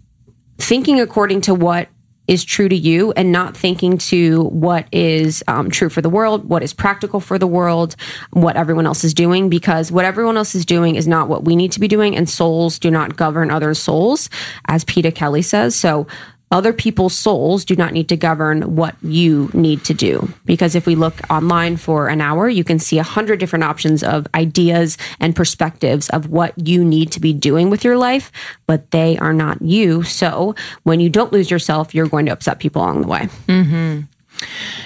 thinking 0.58 1.00
according 1.00 1.40
to 1.42 1.54
what 1.54 1.88
is 2.28 2.44
true 2.44 2.68
to 2.68 2.76
you 2.76 3.12
and 3.12 3.32
not 3.32 3.56
thinking 3.56 3.98
to 3.98 4.44
what 4.44 4.86
is 4.92 5.42
um, 5.48 5.70
true 5.70 5.88
for 5.88 6.00
the 6.00 6.08
world, 6.08 6.48
what 6.48 6.62
is 6.62 6.72
practical 6.72 7.20
for 7.20 7.38
the 7.38 7.46
world, 7.46 7.96
what 8.30 8.56
everyone 8.56 8.86
else 8.86 9.04
is 9.04 9.12
doing, 9.12 9.48
because 9.48 9.90
what 9.90 10.04
everyone 10.04 10.36
else 10.36 10.54
is 10.54 10.64
doing 10.64 10.94
is 10.94 11.08
not 11.08 11.28
what 11.28 11.44
we 11.44 11.56
need 11.56 11.72
to 11.72 11.80
be 11.80 11.88
doing, 11.88 12.16
and 12.16 12.28
souls 12.28 12.78
do 12.78 12.90
not 12.90 13.16
govern 13.16 13.50
other 13.50 13.74
souls, 13.74 14.30
as 14.66 14.84
Peter 14.84 15.10
Kelly 15.10 15.42
says. 15.42 15.74
So 15.74 16.06
other 16.52 16.72
people's 16.72 17.16
souls 17.16 17.64
do 17.64 17.74
not 17.74 17.92
need 17.92 18.10
to 18.10 18.16
govern 18.16 18.76
what 18.76 18.94
you 19.02 19.50
need 19.54 19.84
to 19.84 19.94
do. 19.94 20.28
Because 20.44 20.74
if 20.74 20.86
we 20.86 20.94
look 20.94 21.14
online 21.30 21.78
for 21.78 22.08
an 22.08 22.20
hour, 22.20 22.48
you 22.48 22.62
can 22.62 22.78
see 22.78 22.98
a 22.98 23.02
hundred 23.02 23.40
different 23.40 23.64
options 23.64 24.04
of 24.04 24.26
ideas 24.34 24.98
and 25.18 25.34
perspectives 25.34 26.10
of 26.10 26.28
what 26.28 26.52
you 26.56 26.84
need 26.84 27.10
to 27.12 27.20
be 27.20 27.32
doing 27.32 27.70
with 27.70 27.84
your 27.84 27.96
life, 27.96 28.30
but 28.66 28.90
they 28.90 29.16
are 29.18 29.32
not 29.32 29.62
you. 29.62 30.02
So 30.02 30.54
when 30.82 31.00
you 31.00 31.08
don't 31.08 31.32
lose 31.32 31.50
yourself, 31.50 31.94
you're 31.94 32.08
going 32.08 32.26
to 32.26 32.32
upset 32.32 32.58
people 32.58 32.82
along 32.82 33.00
the 33.00 33.08
way. 33.08 33.28
Mm-hmm. 33.48 34.00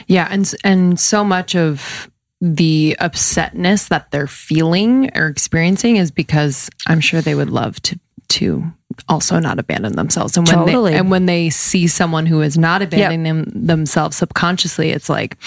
Yeah. 0.07 0.29
And, 0.31 0.55
and 0.63 1.01
so 1.01 1.25
much 1.25 1.57
of 1.57 2.09
the 2.41 2.97
upsetness 3.01 3.89
that 3.89 4.11
they're 4.11 4.27
feeling 4.27 5.11
or 5.17 5.27
experiencing 5.27 5.97
is 5.97 6.11
because 6.11 6.71
I'm 6.87 7.01
sure 7.01 7.21
they 7.21 7.35
would 7.35 7.51
love 7.51 7.81
to 7.83 7.99
to 8.29 8.65
also 9.09 9.39
not 9.39 9.59
abandon 9.59 9.95
themselves. 9.95 10.37
And 10.37 10.47
when 10.47 10.57
totally. 10.57 10.93
they 10.93 10.99
and 10.99 11.11
when 11.11 11.27
they 11.27 11.51
see 11.51 11.87
someone 11.87 12.27
who 12.27 12.41
is 12.41 12.57
not 12.57 12.83
abandoning 12.83 13.27
yep. 13.27 13.47
them 13.47 13.67
themselves 13.67 14.17
subconsciously, 14.17 14.91
it's 14.91 15.09
like, 15.09 15.39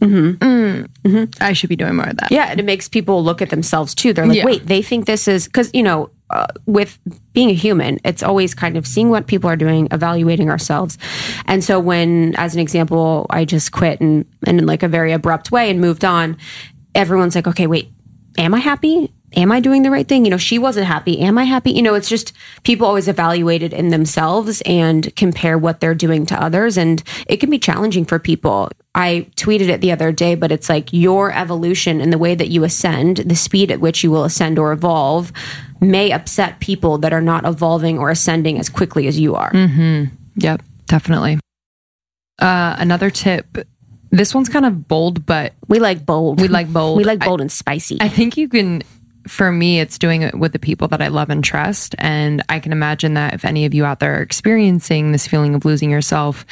mm-hmm. 0.00 0.32
Mm, 0.32 0.88
mm-hmm. 1.04 1.42
I 1.42 1.52
should 1.52 1.68
be 1.68 1.76
doing 1.76 1.96
more 1.96 2.06
of 2.06 2.16
that. 2.18 2.30
Yeah, 2.30 2.46
and 2.50 2.60
it 2.60 2.64
makes 2.64 2.88
people 2.88 3.24
look 3.24 3.42
at 3.42 3.50
themselves 3.50 3.94
too. 3.94 4.12
They're 4.12 4.26
like, 4.26 4.38
yeah. 4.38 4.44
wait, 4.44 4.66
they 4.66 4.82
think 4.82 5.06
this 5.06 5.28
is 5.28 5.46
because 5.46 5.70
you 5.74 5.82
know. 5.82 6.10
Uh, 6.30 6.46
with 6.64 6.98
being 7.34 7.50
a 7.50 7.52
human, 7.52 7.98
it's 8.06 8.22
always 8.22 8.54
kind 8.54 8.78
of 8.78 8.86
seeing 8.86 9.10
what 9.10 9.26
people 9.26 9.50
are 9.50 9.56
doing, 9.56 9.86
evaluating 9.90 10.48
ourselves. 10.48 10.96
And 11.44 11.62
so 11.62 11.78
when, 11.78 12.34
as 12.36 12.54
an 12.54 12.60
example, 12.60 13.26
I 13.28 13.44
just 13.44 13.70
quit 13.70 14.00
and, 14.00 14.24
and 14.46 14.58
in 14.58 14.64
like 14.64 14.82
a 14.82 14.88
very 14.88 15.12
abrupt 15.12 15.52
way 15.52 15.68
and 15.68 15.78
moved 15.78 16.06
on, 16.06 16.38
everyone's 16.94 17.34
like, 17.34 17.46
okay, 17.48 17.66
wait, 17.66 17.92
am 18.38 18.54
I 18.54 18.60
happy? 18.60 19.12
Am 19.36 19.52
I 19.52 19.60
doing 19.60 19.82
the 19.82 19.90
right 19.90 20.06
thing? 20.06 20.24
You 20.24 20.30
know, 20.30 20.36
she 20.36 20.58
wasn't 20.58 20.86
happy. 20.86 21.20
Am 21.20 21.38
I 21.38 21.44
happy? 21.44 21.72
You 21.72 21.82
know, 21.82 21.94
it's 21.94 22.08
just 22.08 22.32
people 22.62 22.86
always 22.86 23.08
evaluate 23.08 23.62
it 23.62 23.72
in 23.72 23.90
themselves 23.90 24.62
and 24.62 25.14
compare 25.16 25.58
what 25.58 25.80
they're 25.80 25.94
doing 25.94 26.26
to 26.26 26.42
others. 26.42 26.76
And 26.76 27.02
it 27.26 27.38
can 27.38 27.50
be 27.50 27.58
challenging 27.58 28.04
for 28.04 28.18
people. 28.18 28.70
I 28.94 29.28
tweeted 29.36 29.68
it 29.68 29.80
the 29.80 29.92
other 29.92 30.12
day, 30.12 30.34
but 30.34 30.52
it's 30.52 30.68
like 30.68 30.92
your 30.92 31.32
evolution 31.32 32.00
and 32.00 32.12
the 32.12 32.18
way 32.18 32.34
that 32.34 32.48
you 32.48 32.64
ascend, 32.64 33.18
the 33.18 33.36
speed 33.36 33.70
at 33.70 33.80
which 33.80 34.04
you 34.04 34.10
will 34.10 34.24
ascend 34.24 34.58
or 34.58 34.72
evolve 34.72 35.32
may 35.80 36.12
upset 36.12 36.60
people 36.60 36.98
that 36.98 37.12
are 37.12 37.22
not 37.22 37.44
evolving 37.44 37.98
or 37.98 38.10
ascending 38.10 38.58
as 38.58 38.68
quickly 38.68 39.06
as 39.06 39.18
you 39.18 39.34
are. 39.34 39.52
Mm-hmm. 39.52 40.14
Yep, 40.36 40.62
definitely. 40.86 41.38
Uh, 42.38 42.76
another 42.78 43.10
tip 43.10 43.58
this 44.12 44.34
one's 44.34 44.50
kind 44.50 44.66
of 44.66 44.86
bold, 44.86 45.24
but 45.24 45.54
we 45.68 45.80
like 45.80 46.04
bold. 46.04 46.40
We 46.40 46.48
like 46.48 46.70
bold. 46.70 46.96
we 46.98 47.04
like 47.04 47.20
bold 47.20 47.40
I, 47.40 47.44
and 47.44 47.50
spicy. 47.52 47.98
I 48.00 48.08
think 48.08 48.36
you 48.36 48.46
can 48.46 48.82
for 49.26 49.52
me, 49.52 49.80
it's 49.80 49.98
doing 49.98 50.22
it 50.22 50.38
with 50.38 50.52
the 50.52 50.58
people 50.58 50.88
that 50.88 51.02
I 51.02 51.08
love 51.08 51.30
and 51.30 51.42
trust. 51.42 51.94
And 51.98 52.42
I 52.48 52.60
can 52.60 52.72
imagine 52.72 53.14
that 53.14 53.34
if 53.34 53.44
any 53.44 53.64
of 53.64 53.74
you 53.74 53.84
out 53.84 54.00
there 54.00 54.18
are 54.18 54.22
experiencing 54.22 55.12
this 55.12 55.26
feeling 55.26 55.54
of 55.54 55.64
losing 55.64 55.90
yourself, 55.90 56.44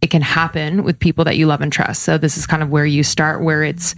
it 0.00 0.10
can 0.10 0.22
happen 0.22 0.82
with 0.82 0.98
people 0.98 1.24
that 1.24 1.36
you 1.36 1.46
love 1.46 1.60
and 1.60 1.72
trust. 1.72 2.02
So 2.02 2.18
this 2.18 2.36
is 2.36 2.46
kind 2.46 2.62
of 2.62 2.70
where 2.70 2.86
you 2.86 3.02
start, 3.02 3.42
where 3.42 3.62
it's 3.62 3.94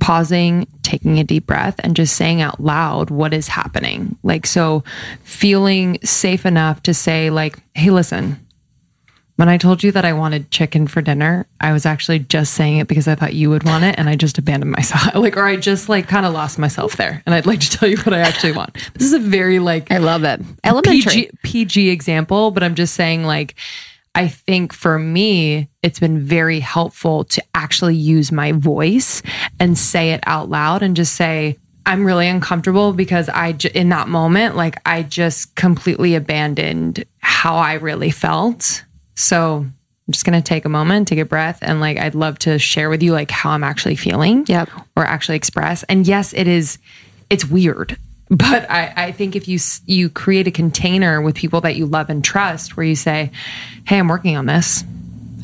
pausing, 0.00 0.66
taking 0.82 1.20
a 1.20 1.24
deep 1.24 1.46
breath, 1.46 1.76
and 1.78 1.94
just 1.94 2.16
saying 2.16 2.40
out 2.40 2.60
loud 2.60 3.10
what 3.10 3.32
is 3.32 3.46
happening. 3.46 4.18
Like, 4.24 4.46
so 4.46 4.82
feeling 5.22 5.98
safe 6.02 6.44
enough 6.44 6.82
to 6.82 6.92
say, 6.92 7.30
like, 7.30 7.56
hey, 7.74 7.90
listen, 7.90 8.44
when 9.42 9.48
I 9.48 9.58
told 9.58 9.82
you 9.82 9.90
that 9.90 10.04
I 10.04 10.12
wanted 10.12 10.52
chicken 10.52 10.86
for 10.86 11.02
dinner, 11.02 11.48
I 11.60 11.72
was 11.72 11.84
actually 11.84 12.20
just 12.20 12.54
saying 12.54 12.76
it 12.76 12.86
because 12.86 13.08
I 13.08 13.16
thought 13.16 13.34
you 13.34 13.50
would 13.50 13.64
want 13.64 13.82
it 13.82 13.96
and 13.98 14.08
I 14.08 14.14
just 14.14 14.38
abandoned 14.38 14.70
myself. 14.70 15.16
Like, 15.22 15.36
or 15.36 15.44
I 15.44 15.56
just 15.56 15.88
like 15.88 16.06
kind 16.06 16.24
of 16.24 16.32
lost 16.32 16.60
myself 16.60 16.94
there. 16.94 17.24
And 17.26 17.34
I'd 17.34 17.44
like 17.44 17.58
to 17.58 17.70
tell 17.70 17.88
you 17.88 17.96
what 17.98 18.14
I 18.14 18.20
actually 18.20 18.52
want. 18.52 18.74
This 18.94 19.02
is 19.02 19.12
a 19.12 19.18
very 19.18 19.58
like, 19.58 19.90
I 19.90 19.98
love 19.98 20.22
it. 20.22 20.40
Elementary. 20.62 21.00
PG, 21.00 21.30
PG 21.42 21.88
example, 21.88 22.52
but 22.52 22.62
I'm 22.62 22.76
just 22.76 22.94
saying 22.94 23.24
like, 23.24 23.56
I 24.14 24.28
think 24.28 24.72
for 24.72 24.96
me, 24.96 25.68
it's 25.82 25.98
been 25.98 26.20
very 26.20 26.60
helpful 26.60 27.24
to 27.24 27.42
actually 27.52 27.96
use 27.96 28.30
my 28.30 28.52
voice 28.52 29.24
and 29.58 29.76
say 29.76 30.12
it 30.12 30.20
out 30.24 30.50
loud 30.50 30.84
and 30.84 30.94
just 30.94 31.14
say, 31.14 31.58
I'm 31.84 32.04
really 32.04 32.28
uncomfortable 32.28 32.92
because 32.92 33.28
I, 33.28 33.56
in 33.74 33.88
that 33.88 34.06
moment, 34.06 34.54
like 34.54 34.76
I 34.86 35.02
just 35.02 35.56
completely 35.56 36.14
abandoned 36.14 37.04
how 37.18 37.56
I 37.56 37.72
really 37.72 38.12
felt 38.12 38.84
so 39.22 39.58
I'm 39.58 40.12
just 40.12 40.24
going 40.24 40.40
to 40.40 40.46
take 40.46 40.64
a 40.64 40.68
moment, 40.68 41.08
take 41.08 41.20
a 41.20 41.24
breath, 41.24 41.60
and 41.62 41.80
like 41.80 41.96
I'd 41.96 42.14
love 42.14 42.38
to 42.40 42.58
share 42.58 42.90
with 42.90 43.02
you 43.02 43.12
like 43.12 43.30
how 43.30 43.50
I'm 43.50 43.62
actually 43.62 43.96
feeling. 43.96 44.44
Yep. 44.48 44.68
Or 44.96 45.04
actually 45.04 45.36
express. 45.36 45.84
And 45.84 46.06
yes, 46.06 46.32
it 46.32 46.48
is. 46.48 46.78
It's 47.30 47.46
weird, 47.46 47.96
but 48.28 48.70
I, 48.70 48.92
I 48.96 49.12
think 49.12 49.36
if 49.36 49.48
you 49.48 49.58
you 49.86 50.10
create 50.10 50.46
a 50.46 50.50
container 50.50 51.22
with 51.22 51.34
people 51.34 51.60
that 51.62 51.76
you 51.76 51.86
love 51.86 52.10
and 52.10 52.22
trust, 52.24 52.76
where 52.76 52.84
you 52.84 52.96
say, 52.96 53.30
"Hey, 53.86 53.98
I'm 53.98 54.08
working 54.08 54.36
on 54.36 54.46
this, 54.46 54.82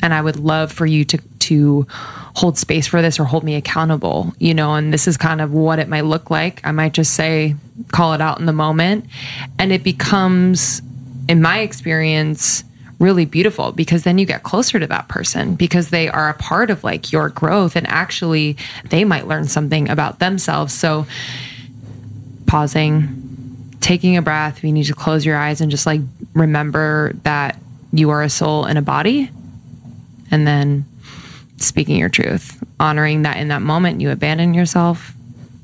and 0.03 0.13
I 0.13 0.21
would 0.21 0.35
love 0.35 0.71
for 0.71 0.85
you 0.85 1.05
to 1.05 1.17
to 1.17 1.87
hold 1.89 2.57
space 2.57 2.85
for 2.85 3.01
this 3.01 3.17
or 3.17 3.23
hold 3.23 3.45
me 3.45 3.55
accountable," 3.55 4.33
you 4.39 4.53
know, 4.53 4.75
and 4.75 4.93
this 4.93 5.07
is 5.07 5.15
kind 5.15 5.39
of 5.39 5.53
what 5.53 5.79
it 5.79 5.87
might 5.87 6.05
look 6.05 6.29
like. 6.29 6.59
I 6.65 6.71
might 6.71 6.93
just 6.93 7.13
say, 7.13 7.55
call 7.93 8.13
it 8.13 8.19
out 8.21 8.39
in 8.39 8.45
the 8.45 8.53
moment, 8.53 9.05
and 9.57 9.71
it 9.71 9.83
becomes, 9.83 10.81
in 11.29 11.41
my 11.41 11.59
experience 11.59 12.65
really 12.99 13.25
beautiful 13.25 13.71
because 13.71 14.03
then 14.03 14.17
you 14.17 14.25
get 14.25 14.43
closer 14.43 14.77
to 14.77 14.87
that 14.87 15.07
person 15.07 15.55
because 15.55 15.89
they 15.89 16.09
are 16.09 16.29
a 16.29 16.33
part 16.33 16.69
of 16.69 16.83
like 16.83 17.11
your 17.11 17.29
growth 17.29 17.75
and 17.75 17.87
actually 17.87 18.57
they 18.89 19.05
might 19.05 19.25
learn 19.25 19.45
something 19.45 19.89
about 19.89 20.19
themselves. 20.19 20.73
So 20.73 21.07
pausing, 22.45 23.77
taking 23.79 24.17
a 24.17 24.21
breath, 24.21 24.63
you 24.63 24.71
need 24.71 24.85
to 24.85 24.93
close 24.93 25.25
your 25.25 25.37
eyes 25.37 25.61
and 25.61 25.71
just 25.71 25.85
like 25.85 26.01
remember 26.33 27.13
that 27.23 27.57
you 27.93 28.09
are 28.09 28.21
a 28.21 28.29
soul 28.29 28.65
in 28.65 28.75
a 28.75 28.81
body 28.81 29.31
and 30.29 30.45
then 30.45 30.85
speaking 31.57 31.95
your 31.95 32.09
truth, 32.09 32.61
honoring 32.79 33.23
that 33.23 33.37
in 33.37 33.47
that 33.47 33.61
moment 33.61 34.01
you 34.01 34.11
abandon 34.11 34.53
yourself. 34.53 35.13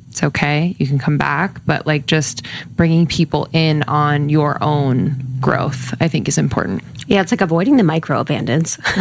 It's 0.09 0.23
okay. 0.23 0.75
You 0.79 0.87
can 0.87 0.97
come 0.97 1.17
back, 1.17 1.59
but 1.65 1.85
like 1.85 2.05
just 2.05 2.45
bringing 2.69 3.05
people 3.05 3.49
in 3.51 3.83
on 3.83 4.29
your 4.29 4.63
own 4.63 5.15
growth, 5.41 5.93
I 5.99 6.07
think 6.07 6.29
is 6.29 6.37
important. 6.37 6.83
Yeah, 7.07 7.21
it's 7.21 7.31
like 7.31 7.41
avoiding 7.41 7.77
the 7.77 7.83
micro 7.83 8.19
abandons. 8.19 8.77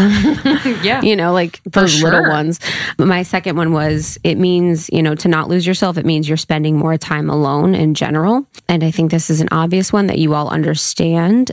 yeah. 0.83 1.01
You 1.05 1.17
know, 1.17 1.33
like 1.33 1.61
those 1.65 1.93
sure. 1.93 2.11
little 2.11 2.29
ones. 2.31 2.59
My 2.99 3.23
second 3.23 3.57
one 3.57 3.73
was 3.73 4.19
it 4.25 4.37
means, 4.37 4.89
you 4.91 5.03
know, 5.03 5.15
to 5.17 5.29
not 5.29 5.49
lose 5.49 5.67
yourself, 5.67 5.99
it 5.99 6.07
means 6.07 6.29
you're 6.29 6.37
spending 6.37 6.79
more 6.79 6.97
time 6.97 7.29
alone 7.29 7.75
in 7.75 7.95
general. 7.95 8.47
And 8.69 8.83
I 8.83 8.91
think 8.91 9.11
this 9.11 9.29
is 9.29 9.41
an 9.41 9.49
obvious 9.51 9.93
one 9.93 10.07
that 10.07 10.19
you 10.19 10.35
all 10.35 10.49
understand. 10.49 11.53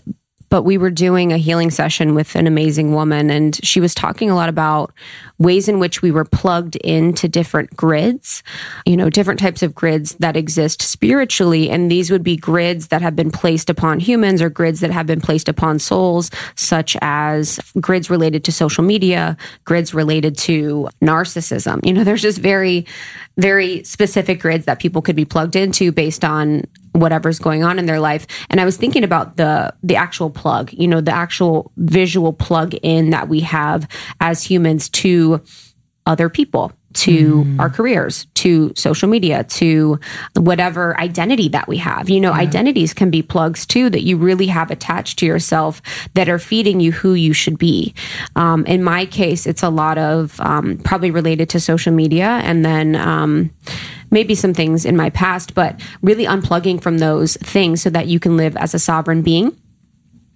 But 0.49 0.63
we 0.63 0.77
were 0.77 0.89
doing 0.89 1.31
a 1.31 1.37
healing 1.37 1.71
session 1.71 2.13
with 2.13 2.35
an 2.35 2.45
amazing 2.45 2.93
woman, 2.93 3.29
and 3.29 3.57
she 3.63 3.79
was 3.79 3.95
talking 3.95 4.29
a 4.29 4.35
lot 4.35 4.49
about 4.49 4.93
ways 5.41 5.67
in 5.67 5.79
which 5.79 6.01
we 6.01 6.11
were 6.11 6.25
plugged 6.25 6.75
into 6.77 7.27
different 7.27 7.75
grids, 7.75 8.43
you 8.85 8.95
know, 8.95 9.09
different 9.09 9.39
types 9.39 9.63
of 9.63 9.73
grids 9.73 10.15
that 10.15 10.37
exist 10.37 10.81
spiritually. 10.81 11.69
And 11.69 11.91
these 11.91 12.11
would 12.11 12.23
be 12.23 12.37
grids 12.37 12.89
that 12.89 13.01
have 13.01 13.15
been 13.15 13.31
placed 13.31 13.69
upon 13.69 13.99
humans 13.99 14.41
or 14.41 14.49
grids 14.49 14.81
that 14.81 14.91
have 14.91 15.07
been 15.07 15.21
placed 15.21 15.49
upon 15.49 15.79
souls, 15.79 16.29
such 16.55 16.95
as 17.01 17.59
grids 17.79 18.09
related 18.09 18.43
to 18.45 18.51
social 18.51 18.83
media, 18.83 19.35
grids 19.65 19.93
related 19.93 20.37
to 20.39 20.89
narcissism. 21.01 21.85
You 21.85 21.93
know, 21.93 22.03
there's 22.03 22.21
just 22.21 22.39
very, 22.39 22.85
very 23.37 23.83
specific 23.83 24.39
grids 24.39 24.65
that 24.65 24.79
people 24.79 25.01
could 25.01 25.15
be 25.15 25.25
plugged 25.25 25.55
into 25.55 25.91
based 25.91 26.23
on 26.23 26.63
whatever's 26.93 27.39
going 27.39 27.63
on 27.63 27.79
in 27.79 27.85
their 27.85 27.99
life 27.99 28.27
and 28.49 28.59
i 28.59 28.65
was 28.65 28.75
thinking 28.75 29.03
about 29.03 29.37
the 29.37 29.73
the 29.81 29.95
actual 29.95 30.29
plug 30.29 30.73
you 30.73 30.87
know 30.87 30.99
the 30.99 31.11
actual 31.11 31.71
visual 31.77 32.33
plug 32.33 32.73
in 32.83 33.11
that 33.11 33.29
we 33.29 33.39
have 33.39 33.87
as 34.19 34.43
humans 34.43 34.89
to 34.89 35.30
other 36.05 36.29
people 36.29 36.73
to 36.93 37.43
mm. 37.43 37.59
our 37.59 37.69
careers, 37.69 38.27
to 38.33 38.73
social 38.75 39.07
media, 39.07 39.43
to 39.45 39.99
whatever 40.35 40.99
identity 40.99 41.47
that 41.49 41.67
we 41.67 41.77
have. 41.77 42.09
You 42.09 42.19
know, 42.19 42.31
yeah. 42.31 42.39
identities 42.39 42.93
can 42.93 43.09
be 43.09 43.21
plugs 43.21 43.65
too 43.65 43.89
that 43.89 44.01
you 44.01 44.17
really 44.17 44.47
have 44.47 44.71
attached 44.71 45.19
to 45.19 45.25
yourself 45.25 45.81
that 46.15 46.27
are 46.27 46.39
feeding 46.39 46.79
you 46.79 46.91
who 46.91 47.13
you 47.13 47.33
should 47.33 47.57
be. 47.57 47.93
Um, 48.35 48.65
in 48.65 48.83
my 48.83 49.05
case, 49.05 49.45
it's 49.45 49.63
a 49.63 49.69
lot 49.69 49.97
of 49.97 50.39
um, 50.41 50.79
probably 50.79 51.11
related 51.11 51.49
to 51.51 51.59
social 51.59 51.93
media 51.93 52.27
and 52.43 52.65
then, 52.65 52.95
um, 52.95 53.51
maybe 54.13 54.35
some 54.35 54.53
things 54.53 54.83
in 54.83 54.97
my 54.97 55.09
past, 55.09 55.53
but 55.53 55.79
really 56.01 56.25
unplugging 56.25 56.81
from 56.81 56.97
those 56.97 57.37
things 57.37 57.81
so 57.81 57.89
that 57.89 58.07
you 58.07 58.19
can 58.19 58.35
live 58.35 58.57
as 58.57 58.73
a 58.73 58.79
sovereign 58.79 59.21
being 59.21 59.55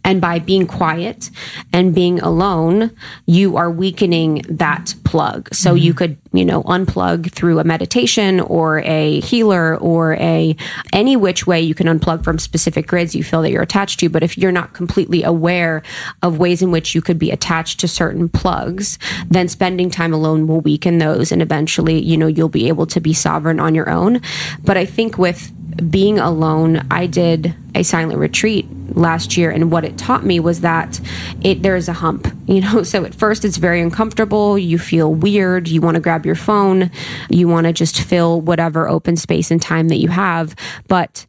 and 0.05 0.21
by 0.21 0.39
being 0.39 0.67
quiet 0.67 1.31
and 1.73 1.93
being 1.93 2.21
alone, 2.21 2.95
you 3.25 3.57
are 3.57 3.71
weakening 3.71 4.43
that 4.47 4.93
plug. 5.03 5.53
So 5.53 5.71
mm-hmm. 5.71 5.83
you 5.83 5.93
could, 5.95 6.17
you 6.31 6.45
know, 6.45 6.61
unplug 6.63 7.31
through 7.31 7.59
a 7.59 7.63
meditation 7.63 8.39
or 8.39 8.79
a 8.81 9.19
healer 9.21 9.77
or 9.77 10.13
a 10.15 10.55
any 10.93 11.15
which 11.17 11.47
way 11.47 11.59
you 11.59 11.73
can 11.73 11.87
unplug 11.87 12.23
from 12.23 12.37
specific 12.37 12.85
grids 12.85 13.15
you 13.15 13.23
feel 13.23 13.41
that 13.41 13.51
you're 13.51 13.63
attached 13.63 13.99
to. 14.01 14.09
But 14.09 14.21
if 14.21 14.37
you're 14.37 14.51
not 14.51 14.73
completely 14.73 15.23
aware 15.23 15.81
of 16.21 16.37
ways 16.37 16.61
in 16.61 16.71
which 16.71 16.93
you 16.93 17.01
could 17.01 17.17
be 17.17 17.31
attached 17.31 17.79
to 17.79 17.87
certain 17.87 18.29
plugs, 18.29 18.99
then 19.27 19.47
spending 19.47 19.89
time 19.89 20.13
alone 20.13 20.45
will 20.47 20.61
weaken 20.61 20.99
those 20.99 21.31
and 21.31 21.41
eventually, 21.41 21.99
you 21.99 22.15
know, 22.15 22.27
you'll 22.27 22.47
be 22.47 22.67
able 22.67 22.85
to 22.85 23.01
be 23.01 23.13
sovereign 23.13 23.59
on 23.59 23.73
your 23.73 23.89
own. 23.89 24.21
But 24.63 24.77
I 24.77 24.85
think 24.85 25.17
with 25.17 25.51
being 25.89 26.19
alone, 26.19 26.85
I 26.91 27.07
did 27.07 27.55
a 27.73 27.83
silent 27.83 28.19
retreat 28.19 28.67
last 28.95 29.35
year 29.35 29.51
and 29.51 29.71
what 29.71 29.83
it 29.83 29.97
taught 29.97 30.25
me 30.25 30.39
was 30.39 30.61
that 30.61 31.01
it 31.43 31.61
there's 31.61 31.89
a 31.89 31.93
hump 31.93 32.27
you 32.45 32.61
know? 32.61 32.83
So 32.83 33.03
at 33.03 33.13
first 33.13 33.43
it's 33.43 33.57
very 33.57 33.81
uncomfortable 33.81 34.57
you 34.57 34.77
feel 34.77 35.13
weird 35.13 35.67
you 35.67 35.81
want 35.81 35.95
to 35.95 36.01
grab 36.01 36.25
your 36.25 36.35
phone 36.35 36.91
you 37.29 37.49
want 37.49 37.65
to 37.65 37.73
just 37.73 37.99
fill 37.99 38.39
whatever 38.39 38.87
open 38.87 39.17
space 39.17 39.51
and 39.51 39.61
time 39.61 39.89
that 39.89 39.97
you 39.97 40.07
have 40.07 40.55
but 40.87 41.25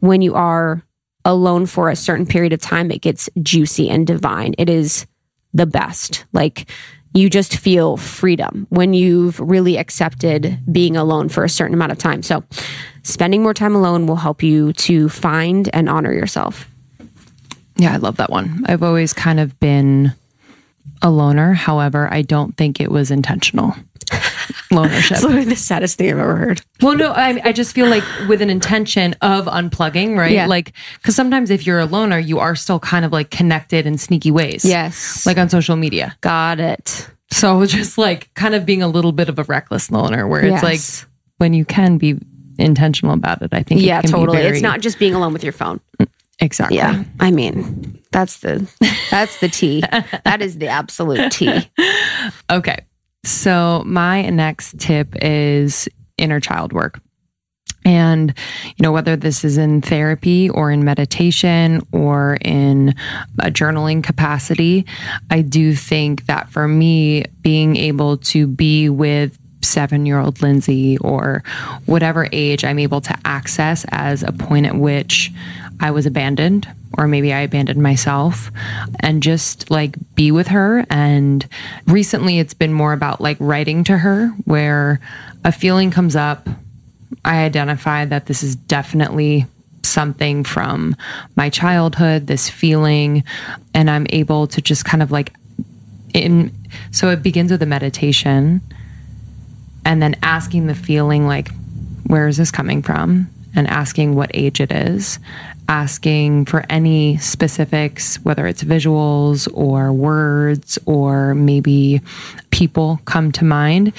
when 0.00 0.20
you 0.20 0.34
are 0.34 0.82
alone 1.24 1.66
for 1.66 1.90
a 1.90 1.96
certain 1.96 2.26
period 2.26 2.52
of 2.52 2.60
time 2.60 2.90
it 2.90 3.02
gets 3.02 3.28
juicy 3.42 3.90
and 3.90 4.06
divine. 4.06 4.54
It 4.58 4.70
is 4.70 5.06
the 5.52 5.66
best. 5.66 6.24
Like 6.32 6.70
you 7.14 7.30
just 7.30 7.56
feel 7.56 7.96
freedom 7.96 8.66
when 8.70 8.92
you've 8.92 9.40
really 9.40 9.78
accepted 9.78 10.58
being 10.70 10.96
alone 10.96 11.28
for 11.28 11.44
a 11.44 11.48
certain 11.48 11.74
amount 11.74 11.92
of 11.92 11.98
time. 11.98 12.22
So, 12.22 12.44
spending 13.02 13.42
more 13.42 13.54
time 13.54 13.74
alone 13.74 14.06
will 14.06 14.16
help 14.16 14.42
you 14.42 14.72
to 14.74 15.08
find 15.08 15.70
and 15.72 15.88
honor 15.88 16.12
yourself. 16.12 16.68
Yeah, 17.76 17.92
I 17.92 17.96
love 17.96 18.16
that 18.16 18.30
one. 18.30 18.64
I've 18.66 18.82
always 18.82 19.12
kind 19.12 19.40
of 19.40 19.58
been 19.60 20.12
a 21.02 21.10
loner. 21.10 21.52
However, 21.52 22.12
I 22.12 22.22
don't 22.22 22.56
think 22.56 22.80
it 22.80 22.90
was 22.90 23.10
intentional. 23.10 23.74
Lonership. 24.70 25.12
it's 25.12 25.22
literally 25.22 25.44
the 25.44 25.56
saddest 25.56 25.96
thing 25.96 26.10
I've 26.10 26.18
ever 26.18 26.36
heard. 26.36 26.62
Well, 26.82 26.96
no, 26.96 27.12
I, 27.12 27.40
I 27.44 27.52
just 27.52 27.74
feel 27.74 27.86
like 27.88 28.04
with 28.28 28.42
an 28.42 28.50
intention 28.50 29.14
of 29.22 29.46
unplugging, 29.46 30.16
right? 30.16 30.32
Yeah. 30.32 30.46
Like, 30.46 30.72
because 30.96 31.14
sometimes 31.14 31.50
if 31.50 31.66
you're 31.66 31.78
a 31.78 31.84
loner, 31.86 32.18
you 32.18 32.38
are 32.40 32.56
still 32.56 32.80
kind 32.80 33.04
of 33.04 33.12
like 33.12 33.30
connected 33.30 33.86
in 33.86 33.96
sneaky 33.96 34.30
ways. 34.30 34.64
Yes. 34.64 35.24
Like 35.24 35.38
on 35.38 35.48
social 35.48 35.76
media. 35.76 36.16
Got 36.20 36.60
it. 36.60 37.08
So 37.30 37.64
just 37.66 37.98
like 37.98 38.32
kind 38.34 38.54
of 38.54 38.66
being 38.66 38.82
a 38.82 38.88
little 38.88 39.12
bit 39.12 39.28
of 39.28 39.38
a 39.38 39.44
reckless 39.44 39.90
loner 39.90 40.26
where 40.26 40.42
it's 40.44 40.62
yes. 40.62 41.02
like 41.02 41.10
when 41.38 41.54
you 41.54 41.64
can 41.64 41.98
be 41.98 42.18
intentional 42.58 43.14
about 43.14 43.42
it, 43.42 43.50
I 43.52 43.62
think. 43.62 43.82
Yeah, 43.82 44.02
totally. 44.02 44.38
Very, 44.38 44.56
it's 44.56 44.62
not 44.62 44.80
just 44.80 44.98
being 44.98 45.14
alone 45.14 45.32
with 45.32 45.44
your 45.44 45.52
phone. 45.52 45.80
Mm, 45.98 46.08
exactly. 46.40 46.78
Yeah. 46.78 47.04
I 47.20 47.30
mean, 47.30 48.02
that's 48.12 48.38
the 48.38 48.68
that's 49.10 49.38
the 49.40 49.48
T. 49.48 49.80
that 50.24 50.40
is 50.40 50.58
the 50.58 50.68
absolute 50.68 51.30
T. 51.32 51.70
Okay. 52.50 52.78
So 53.26 53.82
my 53.84 54.22
next 54.30 54.78
tip 54.78 55.08
is 55.20 55.88
inner 56.16 56.38
child 56.38 56.72
work. 56.72 57.00
And, 57.84 58.34
you 58.66 58.82
know, 58.82 58.92
whether 58.92 59.16
this 59.16 59.44
is 59.44 59.58
in 59.58 59.80
therapy 59.80 60.48
or 60.48 60.70
in 60.70 60.84
meditation 60.84 61.82
or 61.92 62.36
in 62.40 62.94
a 63.38 63.50
journaling 63.50 64.02
capacity, 64.02 64.86
I 65.30 65.42
do 65.42 65.74
think 65.74 66.26
that 66.26 66.48
for 66.50 66.66
me, 66.66 67.24
being 67.42 67.76
able 67.76 68.16
to 68.18 68.46
be 68.46 68.88
with 68.88 69.38
seven 69.62 70.06
year 70.06 70.18
old 70.18 70.42
Lindsey 70.42 70.96
or 70.98 71.42
whatever 71.86 72.28
age 72.32 72.64
I'm 72.64 72.78
able 72.78 73.00
to 73.02 73.16
access 73.24 73.84
as 73.90 74.22
a 74.22 74.32
point 74.32 74.66
at 74.66 74.76
which 74.76 75.32
I 75.80 75.90
was 75.90 76.06
abandoned 76.06 76.68
or 76.96 77.06
maybe 77.06 77.32
I 77.32 77.40
abandoned 77.40 77.82
myself 77.82 78.50
and 79.00 79.22
just 79.22 79.70
like 79.70 79.96
be 80.14 80.30
with 80.30 80.48
her. 80.48 80.86
And 80.88 81.46
recently 81.86 82.38
it's 82.38 82.54
been 82.54 82.72
more 82.72 82.92
about 82.92 83.20
like 83.20 83.36
writing 83.40 83.84
to 83.84 83.98
her 83.98 84.28
where 84.44 85.00
a 85.44 85.52
feeling 85.52 85.90
comes 85.90 86.16
up 86.16 86.48
I 87.24 87.44
identify 87.44 88.04
that 88.04 88.26
this 88.26 88.42
is 88.42 88.54
definitely 88.54 89.46
something 89.82 90.44
from 90.44 90.96
my 91.34 91.50
childhood, 91.50 92.26
this 92.26 92.48
feeling, 92.48 93.24
and 93.74 93.90
I'm 93.90 94.06
able 94.10 94.46
to 94.48 94.60
just 94.60 94.84
kind 94.84 95.02
of 95.02 95.10
like 95.10 95.32
in 96.14 96.52
so 96.92 97.10
it 97.10 97.22
begins 97.22 97.50
with 97.50 97.62
a 97.62 97.66
meditation 97.66 98.60
and 99.84 100.00
then 100.00 100.14
asking 100.22 100.66
the 100.66 100.74
feeling 100.74 101.26
like 101.26 101.50
where 102.06 102.28
is 102.28 102.36
this 102.36 102.50
coming 102.50 102.80
from 102.80 103.28
and 103.56 103.66
asking 103.66 104.14
what 104.14 104.30
age 104.34 104.60
it 104.60 104.70
is 104.70 105.18
asking 105.68 106.44
for 106.44 106.64
any 106.70 107.16
specifics, 107.18 108.16
whether 108.24 108.46
it's 108.46 108.62
visuals 108.62 109.48
or 109.52 109.92
words 109.92 110.78
or 110.86 111.34
maybe 111.34 112.00
people 112.50 113.00
come 113.04 113.32
to 113.32 113.44
mind, 113.44 113.92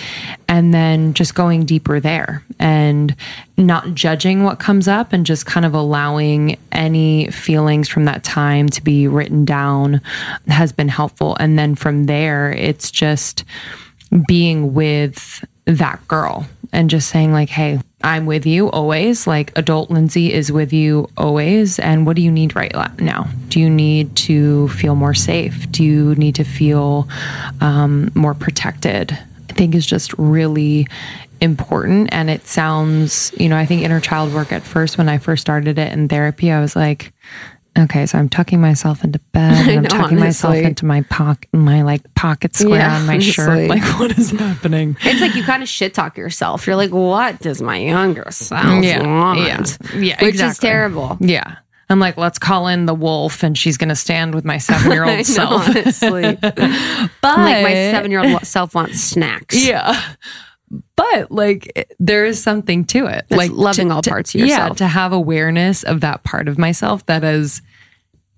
and 0.47 0.73
then 0.73 1.13
just 1.13 1.35
going 1.35 1.65
deeper 1.65 1.99
there 1.99 2.43
and 2.59 3.15
not 3.57 3.93
judging 3.93 4.43
what 4.43 4.59
comes 4.59 4.87
up 4.87 5.13
and 5.13 5.25
just 5.25 5.45
kind 5.45 5.65
of 5.65 5.73
allowing 5.73 6.57
any 6.71 7.29
feelings 7.31 7.89
from 7.89 8.05
that 8.05 8.23
time 8.23 8.69
to 8.69 8.83
be 8.83 9.07
written 9.07 9.45
down 9.45 10.01
has 10.47 10.71
been 10.71 10.89
helpful. 10.89 11.35
And 11.39 11.57
then 11.57 11.75
from 11.75 12.05
there, 12.05 12.51
it's 12.51 12.91
just 12.91 13.43
being 14.27 14.73
with 14.73 15.43
that 15.65 16.07
girl 16.07 16.45
and 16.71 16.89
just 16.89 17.09
saying, 17.09 17.33
like, 17.33 17.49
hey, 17.49 17.79
I'm 18.03 18.25
with 18.25 18.45
you 18.45 18.69
always. 18.69 19.25
Like 19.27 19.57
adult 19.57 19.89
Lindsey 19.89 20.33
is 20.33 20.51
with 20.51 20.71
you 20.71 21.09
always. 21.17 21.79
And 21.79 22.05
what 22.05 22.15
do 22.15 22.21
you 22.21 22.31
need 22.31 22.55
right 22.55 22.73
now? 22.99 23.27
Do 23.49 23.59
you 23.59 23.69
need 23.69 24.15
to 24.17 24.67
feel 24.69 24.95
more 24.95 25.13
safe? 25.13 25.69
Do 25.71 25.83
you 25.83 26.15
need 26.15 26.35
to 26.35 26.43
feel 26.43 27.07
um, 27.59 28.11
more 28.13 28.33
protected? 28.33 29.11
I 29.49 29.53
think 29.53 29.73
is 29.73 29.85
just 29.85 30.13
really 30.17 30.87
important. 31.41 32.09
And 32.11 32.29
it 32.29 32.45
sounds, 32.47 33.31
you 33.37 33.49
know, 33.49 33.57
I 33.57 33.65
think 33.65 33.81
inner 33.81 33.99
child 33.99 34.33
work 34.33 34.51
at 34.51 34.63
first, 34.63 34.97
when 34.97 35.09
I 35.09 35.17
first 35.17 35.41
started 35.41 35.77
it 35.77 35.91
in 35.91 36.07
therapy, 36.07 36.51
I 36.51 36.59
was 36.59 36.75
like, 36.75 37.13
Okay, 37.77 38.05
so 38.05 38.17
I'm 38.17 38.29
tucking 38.29 38.59
myself 38.59 39.03
into 39.03 39.19
bed 39.31 39.53
and 39.69 39.69
I'm 39.69 39.83
know, 39.83 39.89
tucking 39.89 40.17
honestly. 40.17 40.49
myself 40.49 40.55
into 40.55 40.85
my 40.85 41.01
pocket, 41.03 41.49
my 41.53 41.83
like 41.83 42.13
pocket 42.15 42.55
square 42.55 42.79
yeah, 42.79 42.95
on 42.95 43.05
my 43.05 43.13
honestly. 43.13 43.31
shirt. 43.31 43.69
Like, 43.69 43.83
what 43.99 44.17
is 44.17 44.31
happening? 44.31 44.97
It's 45.01 45.21
like 45.21 45.35
you 45.35 45.43
kind 45.43 45.61
of 45.61 45.69
shit 45.69 45.93
talk 45.93 46.17
yourself. 46.17 46.65
You're 46.65 46.75
like, 46.75 46.91
what 46.91 47.39
does 47.39 47.61
my 47.61 47.77
younger 47.77 48.25
self 48.31 48.83
yeah, 48.83 49.05
want? 49.05 49.39
Yeah, 49.39 49.63
yeah, 49.95 50.23
which 50.23 50.35
exactly. 50.35 50.47
is 50.47 50.57
terrible. 50.57 51.17
Yeah. 51.19 51.57
I'm 51.89 51.99
like, 51.99 52.17
let's 52.17 52.37
call 52.37 52.67
in 52.67 52.85
the 52.85 52.93
wolf, 52.93 53.43
and 53.43 53.57
she's 53.57 53.77
going 53.77 53.89
to 53.89 53.95
stand 53.95 54.35
with 54.35 54.43
my 54.43 54.57
seven 54.57 54.91
year 54.91 55.05
old 55.05 55.25
self. 55.25 55.69
Honestly, 55.69 56.35
but 56.41 56.57
like 56.57 57.63
my 57.63 57.73
seven 57.91 58.11
year 58.11 58.23
old 58.23 58.45
self 58.45 58.75
wants 58.75 58.99
snacks. 58.99 59.65
Yeah, 59.65 60.01
but 60.95 61.31
like 61.31 61.95
there 61.99 62.25
is 62.25 62.41
something 62.41 62.83
to 62.85 63.05
it 63.07 63.25
That's 63.29 63.37
like 63.37 63.51
loving 63.51 63.89
to, 63.89 63.95
all 63.95 64.01
parts 64.01 64.35
of 64.35 64.41
yourself 64.41 64.69
yeah 64.69 64.73
to 64.75 64.87
have 64.87 65.13
awareness 65.13 65.83
of 65.83 66.01
that 66.01 66.23
part 66.23 66.47
of 66.47 66.57
myself 66.57 67.05
that 67.05 67.23
is 67.23 67.61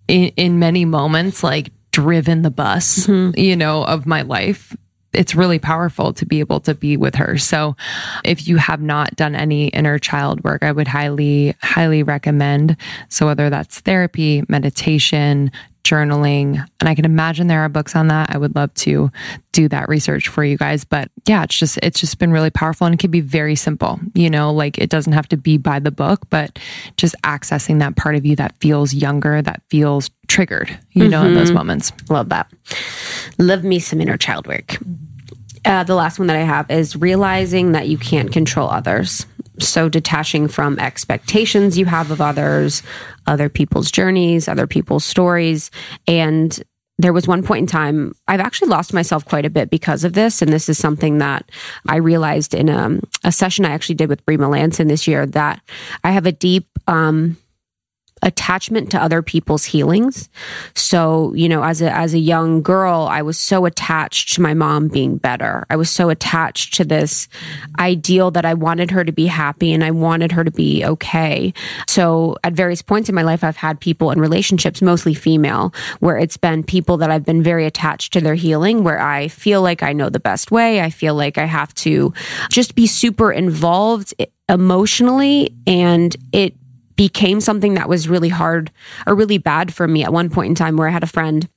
in, 0.08 0.30
in 0.36 0.60
many 0.60 0.86
moments 0.86 1.44
like 1.44 1.72
driven 1.92 2.44
the 2.44 2.52
bus 2.52 3.08
mm-hmm. 3.08 3.38
you 3.40 3.56
know 3.56 3.84
of 3.84 4.06
my 4.06 4.22
life 4.22 4.76
it's 5.14 5.36
really 5.36 5.60
powerful 5.60 6.14
to 6.14 6.26
be 6.26 6.40
able 6.40 6.60
to 6.62 6.76
be 6.76 6.96
with 6.96 7.16
her. 7.16 7.38
So 7.38 7.76
if 8.24 8.48
you 8.48 8.58
have 8.58 8.82
not 8.82 9.16
done 9.16 9.36
any 9.36 9.70
inner 9.70 9.98
child 9.98 10.44
work, 10.44 10.64
I 10.64 10.72
would 10.72 10.88
highly, 10.88 11.56
highly 11.62 12.04
recommend. 12.04 12.78
So 13.10 13.26
whether 13.26 13.50
that's 13.50 13.80
therapy, 13.80 14.44
meditation, 14.48 15.52
journaling. 15.90 16.66
And 16.80 16.90
I 16.90 16.96
can 16.96 17.06
imagine 17.06 17.48
there 17.48 17.62
are 17.62 17.70
books 17.70 17.96
on 17.96 18.08
that. 18.08 18.34
I 18.34 18.38
would 18.38 18.56
love 18.56 18.74
to 18.76 19.12
do 19.52 19.68
that 19.70 19.90
research 19.90 20.28
for 20.28 20.44
you 20.44 20.58
guys. 20.58 20.84
But 20.84 21.10
yeah, 21.26 21.44
it's 21.44 21.58
just, 21.58 21.80
it's 21.82 22.00
just 22.00 22.20
been 22.20 22.32
really 22.32 22.50
powerful 22.50 22.86
and 22.86 22.94
it 22.94 23.00
can 23.00 23.12
be 23.12 23.22
very 23.22 23.56
simple. 23.56 24.00
You 24.14 24.30
know, 24.30 24.54
like 24.54 24.78
it 24.78 24.90
doesn't 24.90 25.14
have 25.14 25.28
to 25.30 25.38
be 25.38 25.58
by 25.58 25.80
the 25.80 25.92
book, 25.92 26.30
but 26.30 26.60
just 26.98 27.16
accessing 27.24 27.80
that 27.80 27.96
part 27.96 28.16
of 28.16 28.26
you 28.26 28.36
that 28.36 28.56
feels 28.60 28.94
younger, 28.94 29.42
that 29.42 29.62
feels 29.70 30.10
triggered, 30.28 30.70
you 30.92 31.04
mm-hmm. 31.04 31.12
know, 31.12 31.26
in 31.26 31.34
those 31.34 31.48
mm-hmm. 31.48 31.58
moments. 31.58 31.92
Love 32.10 32.30
that. 32.30 32.52
Love 33.38 33.64
me 33.64 33.80
some 33.80 34.00
inner 34.00 34.18
child 34.18 34.48
work. 34.48 34.78
Uh, 35.66 35.84
the 35.84 35.96
last 35.96 36.20
one 36.20 36.28
that 36.28 36.38
I 36.38 36.44
have 36.44 36.70
is 36.72 36.96
realizing 36.96 37.74
that 37.74 37.88
you 37.88 37.98
can't 37.98 38.32
control 38.32 38.70
others. 38.70 39.26
So, 39.64 39.90
detaching 39.90 40.48
from 40.48 40.80
expectations 40.80 41.78
you 41.78 41.86
have 41.86 42.12
of 42.12 42.22
others, 42.22 42.84
other 43.28 43.50
people's 43.50 43.92
journeys, 43.92 44.48
other 44.48 44.68
people's 44.68 45.06
stories. 45.06 45.72
And 46.08 46.62
there 47.00 47.14
was 47.14 47.28
one 47.28 47.44
point 47.44 47.62
in 47.62 47.68
time, 47.68 48.14
I've 48.28 48.42
actually 48.42 48.68
lost 48.68 48.94
myself 48.94 49.24
quite 49.24 49.46
a 49.46 49.50
bit 49.50 49.70
because 49.70 50.04
of 50.04 50.14
this. 50.14 50.42
And 50.42 50.52
this 50.52 50.68
is 50.68 50.78
something 50.78 51.20
that 51.20 51.50
I 51.88 51.96
realized 51.96 52.54
in 52.54 52.68
a, 52.68 53.00
a 53.24 53.32
session 53.32 53.64
I 53.64 53.72
actually 53.72 53.96
did 53.96 54.10
with 54.10 54.26
Brie 54.26 54.38
Melanson 54.38 54.90
this 54.90 55.08
year 55.08 55.26
that 55.28 55.62
I 56.04 56.12
have 56.12 56.26
a 56.26 56.34
deep, 56.34 56.68
um, 56.88 57.38
attachment 58.22 58.92
to 58.92 59.02
other 59.02 59.22
people's 59.22 59.66
healings. 59.66 60.30
So, 60.76 61.34
you 61.34 61.48
know, 61.50 61.64
as 61.64 61.82
a 61.82 61.92
as 61.92 62.14
a 62.14 62.20
young 62.20 62.62
girl, 62.62 63.08
I 63.10 63.22
was 63.22 63.40
so 63.40 63.66
attached 63.66 64.34
to 64.36 64.42
my 64.42 64.54
mom 64.54 64.88
being 64.88 65.18
better. 65.18 65.66
I 65.70 65.76
was 65.76 65.90
so 65.90 66.10
attached 66.10 66.74
to 66.76 66.86
this 66.86 67.28
ideal 67.80 68.32
that 68.32 68.46
I 68.46 68.54
wanted 68.54 68.92
her 68.92 69.04
to 69.04 69.12
be 69.12 69.28
happy 69.28 69.74
and 69.74 69.84
I 69.84 69.92
wanted 69.92 70.32
her 70.32 70.44
to 70.44 70.52
be 70.52 70.86
okay. 70.86 71.54
So, 71.88 72.36
at 72.44 72.54
various 72.54 72.82
points 72.82 73.10
in 73.10 73.16
my 73.16 73.24
life 73.24 73.44
I've 73.44 73.58
had 73.58 73.80
people 73.80 74.12
in 74.12 74.20
relationships, 74.20 74.82
mostly 74.82 75.14
female, 75.14 75.74
where 76.00 76.18
it's 76.18 76.38
been 76.38 76.64
people 76.64 76.98
that 76.98 77.12
I've 77.12 77.26
been 77.26 77.44
very 77.44 77.66
attached 77.66 78.14
to 78.14 78.22
their 78.22 78.36
healing 78.36 78.84
where 78.84 79.02
I 79.02 79.28
feel 79.28 79.62
like 79.62 79.84
I 79.84 79.94
know 79.94 80.10
the 80.10 80.20
best 80.20 80.52
way. 80.52 80.82
I 80.82 80.90
feel 80.90 81.16
like 81.16 81.38
I 81.38 81.46
have 81.46 81.74
to 81.76 82.14
just 82.50 82.76
be 82.76 82.88
super 82.88 83.32
involved 83.32 84.14
emotionally 84.50 85.56
and 85.68 86.16
it 86.32 86.56
became 87.00 87.40
something 87.40 87.76
that 87.76 87.88
was 87.88 88.10
really 88.10 88.28
hard 88.28 88.70
or 89.08 89.16
really 89.16 89.38
bad 89.38 89.74
for 89.74 89.88
me 89.88 90.04
at 90.04 90.12
one 90.12 90.30
point 90.30 90.50
in 90.50 90.54
time 90.54 90.76
where 90.76 90.90
I 90.90 90.92
had 90.92 91.02
a 91.02 91.08
friend 91.08 91.48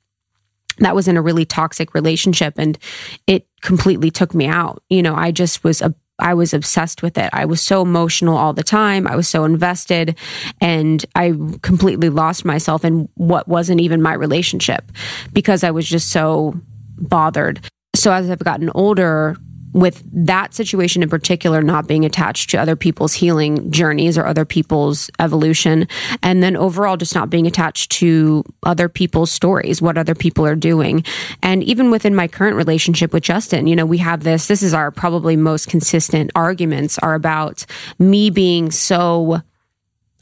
that 0.79 0.95
was 0.95 1.09
in 1.09 1.17
a 1.17 1.21
really 1.21 1.45
toxic 1.45 1.95
relationship 1.95 2.55
and 2.59 2.79
it 3.27 3.49
completely 3.61 4.09
took 4.09 4.37
me 4.37 4.47
out. 4.47 4.85
You 4.89 5.03
know, 5.03 5.17
I 5.17 5.33
just 5.33 5.65
was 5.65 5.83
a 5.83 5.93
I 6.21 6.35
was 6.35 6.55
obsessed 6.55 7.03
with 7.03 7.19
it. 7.19 7.29
I 7.33 7.47
was 7.47 7.61
so 7.61 7.83
emotional 7.83 8.37
all 8.37 8.53
the 8.53 8.63
time. 8.63 9.09
I 9.09 9.17
was 9.17 9.27
so 9.27 9.43
invested 9.43 10.17
and 10.61 11.05
I 11.17 11.33
completely 11.63 12.09
lost 12.09 12.45
myself 12.45 12.85
in 12.85 13.09
what 13.17 13.49
wasn't 13.49 13.81
even 13.81 14.01
my 14.01 14.13
relationship 14.13 14.93
because 15.33 15.65
I 15.65 15.73
was 15.73 15.89
just 15.89 16.11
so 16.11 16.55
bothered. 16.99 17.69
So 17.97 18.13
as 18.13 18.31
I've 18.31 18.39
gotten 18.39 18.71
older, 18.77 19.37
with 19.73 20.03
that 20.13 20.55
situation 20.55 21.03
in 21.03 21.09
particular 21.09 21.63
not 21.63 21.87
being 21.87 22.05
attached 22.05 22.51
to 22.51 22.59
other 22.59 22.77
people's 22.77 23.15
healing 23.15 23.71
journeys 23.71 24.19
or 24.19 24.27
other 24.27 24.45
people's 24.45 25.11
evolution 25.19 25.89
and 26.23 26.43
then 26.43 26.57
overall 26.57 26.97
just 26.97 27.15
not 27.15 27.31
being 27.31 27.47
attached 27.47 27.91
to 27.91 28.45
other 28.65 28.89
people's 28.89 29.33
stories 29.33 29.81
what 29.81 29.97
other 29.97 30.15
people 30.15 30.47
are 30.47 30.57
doing. 30.57 31.05
And 31.43 31.63
even 31.65 31.91
within 31.91 32.15
my 32.15 32.29
current 32.29 32.57
relationship 32.57 33.13
with 33.13 33.23
Justin 33.23 33.67
you 33.67 33.77
know 33.77 33.87
we 33.87 33.99
have 33.99 34.23
this 34.23 34.49
this 34.49 34.63
is 34.63 34.75
our 34.75 34.91
probably 34.91 35.37
most 35.37 35.69
consistent 35.69 36.31
arguments 36.35 36.99
are 36.99 37.15
about 37.15 37.65
me 37.99 38.31
being 38.31 38.71
so 38.71 39.41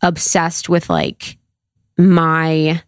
obsessed 0.02 0.68
with 0.68 0.88
like 0.88 1.36
my 1.98 2.82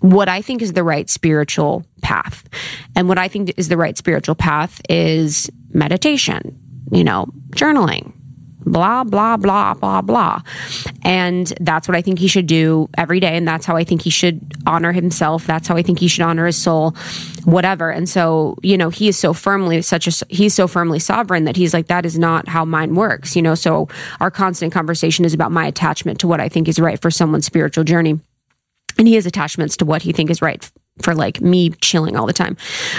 what 0.00 0.28
I 0.28 0.42
think 0.42 0.62
is 0.62 0.72
the 0.72 0.82
right 0.82 1.08
spiritual 1.08 1.84
path. 2.02 2.44
And 2.94 3.08
what 3.08 3.18
I 3.18 3.28
think 3.28 3.54
is 3.56 3.68
the 3.68 3.76
right 3.76 3.96
spiritual 3.96 4.34
path 4.34 4.80
is 4.88 5.50
meditation, 5.72 6.58
you 6.92 7.04
know, 7.04 7.26
journaling, 7.50 8.12
blah, 8.66 9.04
blah, 9.04 9.36
blah, 9.36 9.74
blah, 9.74 10.02
blah. 10.02 10.42
And 11.02 11.52
that's 11.60 11.88
what 11.88 11.96
I 11.96 12.02
think 12.02 12.18
he 12.18 12.28
should 12.28 12.46
do 12.46 12.88
every 12.96 13.20
day. 13.20 13.36
And 13.36 13.46
that's 13.46 13.66
how 13.66 13.76
I 13.76 13.84
think 13.84 14.02
he 14.02 14.10
should 14.10 14.40
honor 14.66 14.92
himself. 14.92 15.46
That's 15.46 15.68
how 15.68 15.76
I 15.76 15.82
think 15.82 15.98
he 15.98 16.08
should 16.08 16.22
honor 16.22 16.46
his 16.46 16.56
soul, 16.56 16.92
whatever. 17.44 17.90
And 17.90 18.08
so, 18.08 18.56
you 18.62 18.76
know, 18.76 18.90
he 18.90 19.08
is 19.08 19.18
so 19.18 19.32
firmly 19.32 19.82
such 19.82 20.06
a, 20.06 20.26
he's 20.28 20.54
so 20.54 20.66
firmly 20.66 20.98
sovereign 20.98 21.44
that 21.44 21.56
he's 21.56 21.74
like, 21.74 21.86
that 21.86 22.04
is 22.06 22.18
not 22.18 22.48
how 22.48 22.64
mine 22.64 22.94
works, 22.94 23.36
you 23.36 23.42
know? 23.42 23.54
So 23.54 23.88
our 24.20 24.30
constant 24.30 24.72
conversation 24.72 25.24
is 25.24 25.34
about 25.34 25.52
my 25.52 25.66
attachment 25.66 26.20
to 26.20 26.28
what 26.28 26.40
I 26.40 26.48
think 26.48 26.68
is 26.68 26.78
right 26.78 27.00
for 27.00 27.10
someone's 27.10 27.46
spiritual 27.46 27.84
journey 27.84 28.20
and 28.98 29.08
he 29.08 29.14
has 29.14 29.26
attachments 29.26 29.76
to 29.78 29.84
what 29.84 30.02
he 30.02 30.12
think 30.12 30.30
is 30.30 30.42
right 30.42 30.70
for 31.02 31.14
like 31.14 31.40
me 31.40 31.70
chilling 31.70 32.16
all 32.16 32.26
the 32.26 32.32
time. 32.32 32.56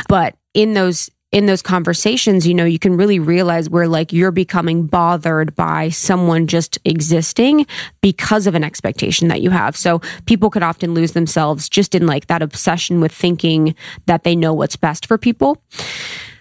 But 0.07 0.35
in 0.53 0.73
those 0.73 1.09
in 1.31 1.47
those 1.47 1.61
conversations 1.61 2.47
you 2.47 2.53
know 2.53 2.63
you 2.63 2.79
can 2.79 2.95
really 2.95 3.19
realize 3.19 3.69
where 3.69 3.87
like 3.87 4.13
you're 4.13 4.31
becoming 4.31 4.85
bothered 4.85 5.53
by 5.55 5.89
someone 5.89 6.47
just 6.47 6.77
existing 6.85 7.65
because 8.01 8.47
of 8.47 8.55
an 8.55 8.63
expectation 8.63 9.27
that 9.27 9.41
you 9.41 9.49
have. 9.49 9.75
So 9.75 10.01
people 10.25 10.49
could 10.49 10.63
often 10.63 10.93
lose 10.93 11.11
themselves 11.11 11.67
just 11.67 11.95
in 11.95 12.05
like 12.05 12.27
that 12.27 12.41
obsession 12.41 13.01
with 13.01 13.11
thinking 13.11 13.75
that 14.05 14.23
they 14.23 14.35
know 14.35 14.53
what's 14.53 14.75
best 14.75 15.07
for 15.07 15.17
people. 15.17 15.61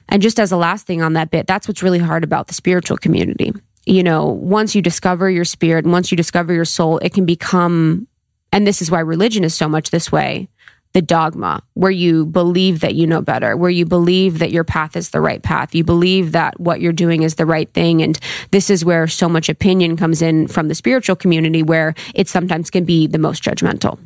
And 0.09 0.21
just 0.21 0.39
as 0.39 0.53
a 0.53 0.57
last 0.57 0.87
thing 0.87 1.03
on 1.03 1.15
that 1.15 1.31
bit 1.31 1.47
that's 1.47 1.67
what's 1.67 1.83
really 1.83 1.99
hard 1.99 2.23
about 2.23 2.47
the 2.47 2.55
spiritual 2.55 2.97
community. 2.97 3.53
You 3.87 4.03
know 4.03 4.27
once 4.27 4.75
you 4.75 4.83
discover 4.83 5.29
your 5.29 5.45
spirit 5.45 5.85
and 5.85 5.93
once 5.93 6.11
you 6.11 6.17
discover 6.17 6.53
your 6.53 6.65
soul 6.65 6.99
it 6.99 7.15
can 7.15 7.27
become 7.27 8.07
and 8.55 8.67
this 8.67 8.81
is 8.81 8.91
why 8.91 9.01
religion 9.01 9.45
is 9.45 9.55
so 9.55 9.69
much 9.69 9.91
this 9.91 10.11
way 10.11 10.49
the 10.95 11.03
dogma, 11.03 11.61
where 11.75 11.91
you 11.91 12.25
believe 12.25 12.79
that 12.79 12.95
you 12.95 13.05
know 13.05 13.21
better, 13.21 13.57
where 13.57 13.71
you 13.71 13.85
believe 13.85 14.39
that 14.39 14.53
your 14.53 14.63
path 14.63 14.97
is 14.97 15.11
the 15.11 15.21
right 15.21 15.43
path. 15.43 15.75
You 15.75 15.83
believe 15.83 16.31
that 16.33 16.59
what 16.61 16.81
you're 16.81 16.93
doing 16.93 17.25
is 17.25 17.35
the 17.35 17.47
right 17.47 17.69
thing. 17.75 18.01
And 18.01 18.17
this 18.53 18.71
is 18.71 18.85
where 18.85 19.09
so 19.09 19.29
much 19.29 19.49
opinion 19.49 19.97
comes 19.97 20.23
in 20.23 20.47
from 20.47 20.69
the 20.69 20.75
spiritual 20.75 21.17
community, 21.17 21.65
where 21.65 21.95
it 22.15 22.29
sometimes 22.29 22.71
can 22.71 22.85
be 22.85 23.09
the 23.09 23.19
most 23.19 23.43
judgmental 23.43 23.99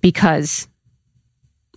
because 0.00 0.66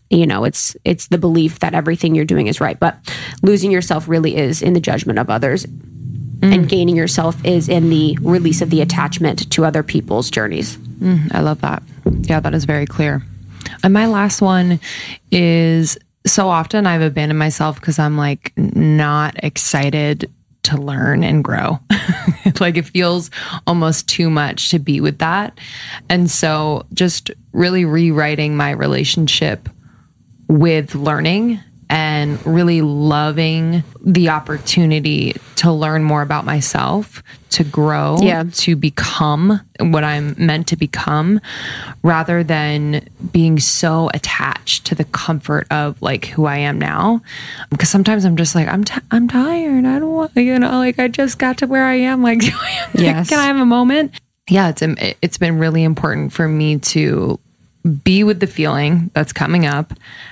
you 0.09 0.25
know 0.25 0.45
it's 0.45 0.77
it's 0.85 1.07
the 1.07 1.17
belief 1.17 1.59
that 1.59 1.73
everything 1.73 2.13
you're 2.13 2.25
doing 2.25 2.45
is 2.45 2.61
right 2.61 2.79
but 2.79 2.97
losing 3.41 3.71
yourself 3.71 4.07
really 4.07 4.35
is 4.35 4.61
in 4.61 4.73
the 4.73 4.79
judgment 4.79 5.17
of 5.17 5.31
others 5.31 5.65
mm. 5.65 6.53
and 6.53 6.69
gaining 6.69 6.95
yourself 6.95 7.43
is 7.43 7.67
in 7.67 7.89
the 7.89 8.15
release 8.21 8.61
of 8.61 8.69
the 8.69 8.81
attachment 8.81 9.49
to 9.51 9.65
other 9.65 9.81
people's 9.81 10.29
journeys 10.29 10.77
Mm, 11.01 11.33
I 11.33 11.41
love 11.41 11.61
that. 11.61 11.83
Yeah, 12.21 12.39
that 12.39 12.53
is 12.53 12.65
very 12.65 12.85
clear. 12.85 13.23
And 13.83 13.93
my 13.93 14.05
last 14.05 14.41
one 14.41 14.79
is 15.31 15.97
so 16.25 16.49
often 16.49 16.85
I've 16.85 17.01
abandoned 17.01 17.39
myself 17.39 17.79
because 17.79 17.97
I'm 17.97 18.17
like 18.17 18.53
not 18.55 19.35
excited 19.43 20.31
to 20.63 20.77
learn 20.77 21.23
and 21.23 21.43
grow. 21.43 21.79
like 22.59 22.77
it 22.77 22.85
feels 22.85 23.31
almost 23.65 24.07
too 24.07 24.29
much 24.29 24.69
to 24.69 24.79
be 24.79 25.01
with 25.01 25.17
that. 25.19 25.57
And 26.09 26.29
so 26.29 26.85
just 26.93 27.31
really 27.51 27.85
rewriting 27.85 28.55
my 28.55 28.71
relationship 28.71 29.67
with 30.47 30.93
learning 30.93 31.59
and 31.91 32.43
really 32.45 32.81
loving 32.81 33.83
the 33.99 34.29
opportunity 34.29 35.35
to 35.57 35.73
learn 35.73 36.03
more 36.03 36.21
about 36.21 36.45
myself, 36.45 37.21
to 37.49 37.65
grow, 37.65 38.17
yeah. 38.21 38.45
to 38.53 38.77
become 38.77 39.59
what 39.77 40.05
I'm 40.05 40.33
meant 40.37 40.67
to 40.67 40.77
become, 40.77 41.41
rather 42.01 42.45
than 42.45 43.07
being 43.33 43.59
so 43.59 44.09
attached 44.13 44.85
to 44.85 44.95
the 44.95 45.03
comfort 45.03 45.67
of 45.69 46.01
like 46.01 46.27
who 46.27 46.45
I 46.45 46.59
am 46.59 46.79
now. 46.79 47.21
Because 47.69 47.89
sometimes 47.89 48.23
I'm 48.23 48.37
just 48.37 48.55
like 48.55 48.69
I'm 48.69 48.85
t- 48.85 49.01
I'm 49.11 49.27
tired. 49.27 49.85
I 49.85 49.99
don't 49.99 50.13
want 50.13 50.35
you 50.37 50.57
know 50.57 50.79
like 50.79 50.97
I 50.97 51.09
just 51.09 51.39
got 51.39 51.57
to 51.57 51.67
where 51.67 51.85
I 51.85 51.95
am. 51.95 52.21
Like, 52.31 52.43
yes. 52.93 53.27
can 53.27 53.39
I 53.39 53.47
have 53.47 53.57
a 53.57 53.65
moment? 53.65 54.13
Yeah, 54.47 54.69
it's 54.69 54.81
um, 54.81 54.95
it's 55.21 55.37
been 55.37 55.57
really 55.57 55.83
important 55.83 56.31
for 56.31 56.47
me 56.47 56.77
to 56.79 57.37
be 58.03 58.23
with 58.23 58.39
the 58.39 58.47
feeling 58.47 59.11
that's 59.13 59.33
coming 59.33 59.65
up 59.65 59.91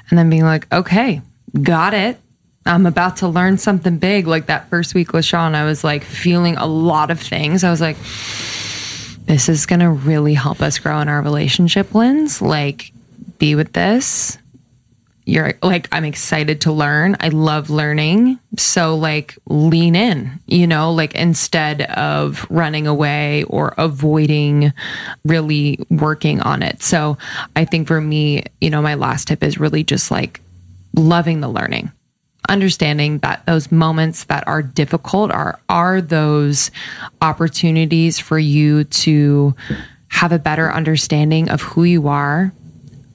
and 0.10 0.18
then 0.18 0.30
being 0.30 0.44
like, 0.44 0.72
okay, 0.72 1.22
got 1.62 1.94
it. 1.94 2.20
I'm 2.66 2.86
about 2.86 3.18
to 3.18 3.28
learn 3.28 3.58
something 3.58 3.98
big. 3.98 4.28
Like 4.28 4.48
that 4.48 4.70
first 4.70 4.94
week 4.94 5.14
with 5.14 5.26
Sean, 5.26 5.56
I 5.56 5.66
was 5.66 5.84
like 5.84 6.04
feeling 6.04 6.58
a 6.58 6.66
lot 6.66 7.10
of 7.10 7.20
things. 7.20 7.64
I 7.64 7.72
was 7.72 7.82
like, 7.82 7.98
this 9.26 9.48
is 9.48 9.66
going 9.66 9.80
to 9.80 9.90
really 9.90 10.34
help 10.34 10.62
us 10.62 10.80
grow 10.80 11.00
in 11.02 11.08
our 11.08 11.22
relationship, 11.22 11.94
Lens. 11.94 12.42
Like, 12.42 12.92
be 13.38 13.56
with 13.56 13.74
this. 13.74 14.38
You're 15.26 15.54
like, 15.62 15.88
I'm 15.92 16.06
excited 16.06 16.62
to 16.62 16.72
learn. 16.72 17.16
I 17.20 17.30
love 17.30 17.70
learning. 17.70 18.40
So, 18.58 18.96
like, 18.96 19.38
lean 19.46 19.96
in, 19.96 20.40
you 20.48 20.66
know, 20.66 20.92
like 20.92 21.14
instead 21.14 21.84
of 21.84 22.48
running 22.50 22.88
away 22.88 23.44
or 23.44 23.76
avoiding 23.78 24.74
really 25.24 25.80
working 25.92 26.42
on 26.42 26.64
it. 26.64 26.82
So, 26.82 27.20
I 27.56 27.66
think 27.66 27.88
for 27.88 28.02
me, 28.02 28.46
you 28.60 28.72
know, 28.72 28.82
my 28.82 28.96
last 28.96 29.28
tip 29.28 29.44
is 29.44 29.60
really 29.60 29.84
just 29.84 30.10
like 30.10 30.42
loving 30.96 31.42
the 31.42 31.50
learning 31.50 31.92
understanding 32.48 33.20
that 33.20 33.46
those 33.46 33.72
moments 33.72 34.24
that 34.26 34.48
are 34.48 34.64
difficult 34.64 35.32
are 35.32 35.60
are 35.70 36.02
those 36.02 36.72
opportunities 37.22 38.18
for 38.18 38.40
you 38.40 38.84
to 38.86 39.56
have 40.08 40.32
a 40.32 40.40
better 40.40 40.72
understanding 40.72 41.50
of 41.50 41.62
who 41.62 41.84
you 41.84 42.08
are 42.08 42.52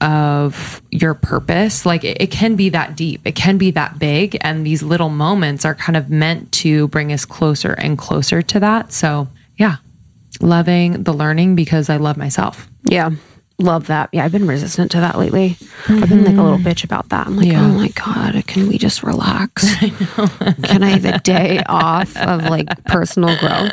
of 0.01 0.81
your 0.91 1.13
purpose. 1.13 1.85
Like 1.85 2.03
it, 2.03 2.21
it, 2.21 2.31
can 2.31 2.55
be 2.55 2.69
that 2.69 2.95
deep, 2.95 3.21
it 3.25 3.35
can 3.35 3.57
be 3.57 3.71
that 3.71 3.97
big. 3.99 4.37
And 4.41 4.65
these 4.65 4.83
little 4.83 5.09
moments 5.09 5.65
are 5.65 5.75
kind 5.75 5.97
of 5.97 6.09
meant 6.09 6.51
to 6.53 6.87
bring 6.89 7.11
us 7.11 7.25
closer 7.25 7.73
and 7.73 7.97
closer 7.97 8.41
to 8.41 8.59
that. 8.59 8.91
So, 8.91 9.27
yeah, 9.57 9.77
loving 10.41 11.03
the 11.03 11.13
learning 11.13 11.55
because 11.55 11.89
I 11.89 11.97
love 11.97 12.17
myself. 12.17 12.69
Yeah. 12.89 13.11
Love 13.57 13.87
that. 13.87 14.09
Yeah, 14.11 14.25
I've 14.25 14.33
been 14.33 14.47
resistant 14.47 14.91
to 14.91 14.99
that 14.99 15.17
lately. 15.17 15.51
Mm-hmm. 15.51 16.03
I've 16.03 16.09
been 16.09 16.25
like 16.25 16.35
a 16.35 16.41
little 16.41 16.57
bitch 16.57 16.83
about 16.83 17.09
that. 17.09 17.27
I'm 17.27 17.37
like, 17.37 17.47
yeah. 17.47 17.63
oh 17.63 17.69
my 17.69 17.87
God, 17.89 18.45
can 18.47 18.67
we 18.67 18.77
just 18.77 19.01
relax? 19.01 19.65
I 19.81 19.89
can 20.63 20.83
I 20.83 20.89
have 20.89 21.05
a 21.05 21.19
day 21.19 21.63
off 21.67 22.15
of 22.17 22.43
like 22.43 22.83
personal 22.85 23.37
growth? 23.37 23.71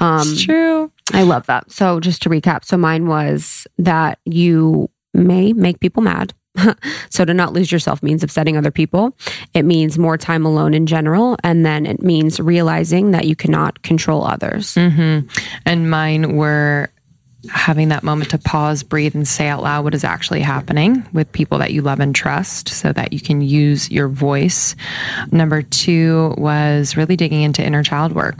Um, 0.00 0.22
it's 0.22 0.42
true. 0.42 0.90
I 1.12 1.22
love 1.22 1.46
that. 1.46 1.70
So 1.70 2.00
just 2.00 2.22
to 2.22 2.30
recap, 2.30 2.64
so 2.64 2.76
mine 2.76 3.06
was 3.06 3.66
that 3.78 4.18
you 4.24 4.90
may 5.14 5.52
make 5.52 5.78
people 5.78 6.02
mad. 6.02 6.34
so 7.10 7.24
to 7.24 7.32
not 7.32 7.52
lose 7.52 7.72
yourself 7.72 8.02
means 8.02 8.22
upsetting 8.22 8.56
other 8.56 8.70
people. 8.70 9.16
It 9.54 9.64
means 9.64 9.98
more 9.98 10.18
time 10.18 10.44
alone 10.44 10.74
in 10.74 10.86
general. 10.86 11.36
And 11.42 11.64
then 11.64 11.86
it 11.86 12.02
means 12.02 12.40
realizing 12.40 13.12
that 13.12 13.26
you 13.26 13.36
cannot 13.36 13.82
control 13.82 14.24
others. 14.24 14.74
Mm-hmm. 14.74 15.28
And 15.64 15.90
mine 15.90 16.36
were 16.36 16.90
having 17.50 17.88
that 17.88 18.02
moment 18.02 18.30
to 18.30 18.38
pause, 18.38 18.82
breathe, 18.82 19.14
and 19.14 19.26
say 19.26 19.48
out 19.48 19.62
loud 19.62 19.84
what 19.84 19.94
is 19.94 20.04
actually 20.04 20.40
happening 20.40 21.06
with 21.12 21.30
people 21.32 21.58
that 21.58 21.72
you 21.72 21.82
love 21.82 22.00
and 22.00 22.14
trust 22.14 22.68
so 22.68 22.92
that 22.92 23.12
you 23.12 23.20
can 23.20 23.40
use 23.40 23.90
your 23.90 24.08
voice. 24.08 24.76
Number 25.32 25.62
two 25.62 26.34
was 26.38 26.96
really 26.96 27.16
digging 27.16 27.42
into 27.42 27.64
inner 27.64 27.82
child 27.82 28.12
work. 28.12 28.36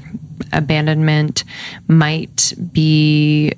Abandonment 0.53 1.45
might 1.89 2.53
be 2.73 3.53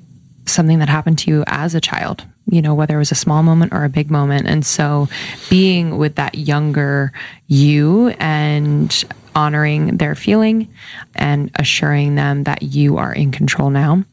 something 0.45 0.79
that 0.79 0.89
happened 0.89 1.19
to 1.19 1.31
you 1.31 1.43
as 1.47 1.75
a 1.75 1.81
child, 1.81 2.23
you 2.47 2.61
know, 2.61 2.73
whether 2.73 2.95
it 2.95 2.99
was 2.99 3.11
a 3.11 3.15
small 3.15 3.43
moment 3.43 3.73
or 3.73 3.83
a 3.83 3.89
big 3.89 4.09
moment. 4.09 4.47
And 4.47 4.65
so 4.65 5.07
being 5.49 5.97
with 5.97 6.15
that 6.15 6.35
younger 6.35 7.11
you 7.47 8.09
and 8.19 9.05
honoring 9.35 9.97
their 9.97 10.15
feeling 10.15 10.73
and 11.15 11.51
assuring 11.55 12.15
them 12.15 12.43
that 12.43 12.63
you 12.63 12.97
are 12.97 13.13
in 13.13 13.31
control 13.31 13.69
now. 13.69 14.03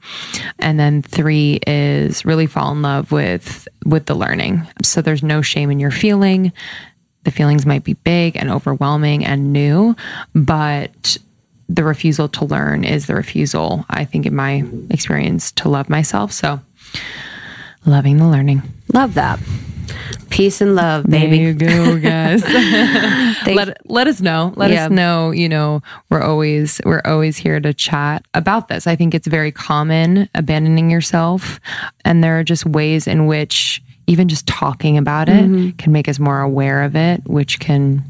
And 0.58 0.78
then 0.78 1.02
3 1.02 1.60
is 1.66 2.24
really 2.24 2.46
fall 2.46 2.72
in 2.72 2.82
love 2.82 3.12
with 3.12 3.68
with 3.86 4.06
the 4.06 4.14
learning. 4.14 4.66
So 4.82 5.00
there's 5.00 5.22
no 5.22 5.42
shame 5.42 5.70
in 5.70 5.80
your 5.80 5.90
feeling. 5.90 6.52
The 7.24 7.30
feelings 7.30 7.64
might 7.64 7.84
be 7.84 7.94
big 7.94 8.36
and 8.36 8.50
overwhelming 8.50 9.24
and 9.24 9.52
new, 9.52 9.94
but 10.34 11.16
the 11.68 11.84
refusal 11.84 12.28
to 12.28 12.44
learn 12.44 12.84
is 12.84 13.06
the 13.06 13.14
refusal, 13.14 13.86
I 13.88 14.04
think, 14.04 14.26
in 14.26 14.34
my 14.34 14.64
experience, 14.90 15.52
to 15.52 15.68
love 15.68 15.88
myself. 15.88 16.32
So, 16.32 16.60
loving 17.86 18.16
the 18.16 18.26
learning. 18.26 18.62
Love 18.92 19.14
that. 19.14 19.38
Peace 20.30 20.61
and 20.61 20.74
love, 20.74 21.05
baby. 21.05 21.53
There 21.53 21.70
you 21.70 21.95
go, 21.95 22.01
guys. 22.01 22.43
let 23.47 23.76
let 23.91 24.07
us 24.07 24.20
know. 24.20 24.53
Let 24.57 24.70
yeah. 24.70 24.87
us 24.87 24.91
know. 24.91 25.30
You 25.30 25.49
know, 25.49 25.83
we're 26.11 26.22
always 26.22 26.80
we're 26.85 27.03
always 27.05 27.37
here 27.37 27.61
to 27.61 27.74
chat 27.74 28.24
about 28.35 28.68
this. 28.68 28.87
I 28.87 28.97
think 28.97 29.14
it's 29.14 29.26
very 29.26 29.53
common 29.53 30.28
abandoning 30.35 30.91
yourself, 30.91 31.61
and 32.05 32.22
there 32.24 32.39
are 32.39 32.45
just 32.45 32.64
ways 32.64 33.07
in 33.07 33.26
which 33.26 33.83
even 34.07 34.28
just 34.28 34.47
talking 34.47 34.99
about 34.99 35.28
it 35.28 35.45
mm-hmm. 35.45 35.70
can 35.76 35.93
make 35.93 36.09
us 36.09 36.18
more 36.18 36.41
aware 36.41 36.83
of 36.83 36.97
it, 36.97 37.22
which 37.26 37.61
can 37.61 38.03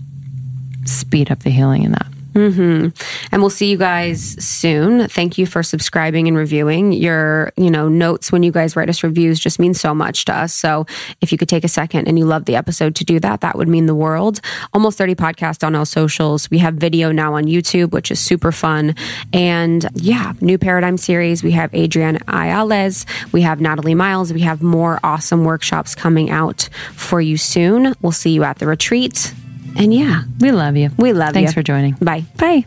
speed 0.84 1.30
up 1.30 1.40
the 1.40 1.50
healing 1.50 1.82
in 1.82 1.92
that. 1.92 2.11
Mm-hmm. 2.34 2.88
And 3.32 3.42
we'll 3.42 3.50
see 3.50 3.70
you 3.70 3.76
guys 3.76 4.42
soon. 4.42 5.08
Thank 5.08 5.38
you 5.38 5.46
for 5.46 5.62
subscribing 5.62 6.28
and 6.28 6.36
reviewing. 6.36 6.92
Your, 6.92 7.52
you 7.56 7.70
know, 7.70 7.88
notes 7.88 8.32
when 8.32 8.42
you 8.42 8.50
guys 8.52 8.74
write 8.74 8.88
us 8.88 9.02
reviews 9.02 9.38
just 9.38 9.58
mean 9.58 9.74
so 9.74 9.94
much 9.94 10.24
to 10.26 10.34
us. 10.34 10.54
So 10.54 10.86
if 11.20 11.32
you 11.32 11.38
could 11.38 11.48
take 11.48 11.64
a 11.64 11.68
second 11.68 12.08
and 12.08 12.18
you 12.18 12.24
love 12.24 12.46
the 12.46 12.56
episode 12.56 12.94
to 12.96 13.04
do 13.04 13.20
that, 13.20 13.42
that 13.42 13.56
would 13.56 13.68
mean 13.68 13.86
the 13.86 13.94
world. 13.94 14.40
Almost 14.72 14.98
30 14.98 15.14
podcast 15.14 15.66
on 15.66 15.74
all 15.74 15.84
socials. 15.84 16.50
We 16.50 16.58
have 16.58 16.74
video 16.74 17.12
now 17.12 17.34
on 17.34 17.44
YouTube, 17.44 17.92
which 17.92 18.10
is 18.10 18.20
super 18.20 18.52
fun. 18.52 18.94
And 19.32 19.86
yeah, 19.94 20.32
new 20.40 20.58
paradigm 20.58 20.96
series. 20.96 21.42
We 21.42 21.52
have 21.52 21.74
Adriana 21.74 22.20
Ayales. 22.20 23.06
We 23.32 23.42
have 23.42 23.60
Natalie 23.60 23.94
Miles. 23.94 24.32
We 24.32 24.40
have 24.40 24.62
more 24.62 24.98
awesome 25.02 25.44
workshops 25.44 25.94
coming 25.94 26.30
out 26.30 26.68
for 26.94 27.20
you 27.20 27.36
soon. 27.36 27.94
We'll 28.00 28.12
see 28.12 28.30
you 28.30 28.44
at 28.44 28.58
the 28.58 28.66
retreat. 28.66 29.34
And 29.76 29.92
yeah, 29.94 30.22
we 30.38 30.52
love 30.52 30.76
you. 30.76 30.90
We 30.98 31.12
love 31.12 31.34
Thanks 31.34 31.36
you. 31.36 31.40
Thanks 31.46 31.54
for 31.54 31.62
joining. 31.62 31.94
Bye. 31.94 32.24
Bye. 32.36 32.66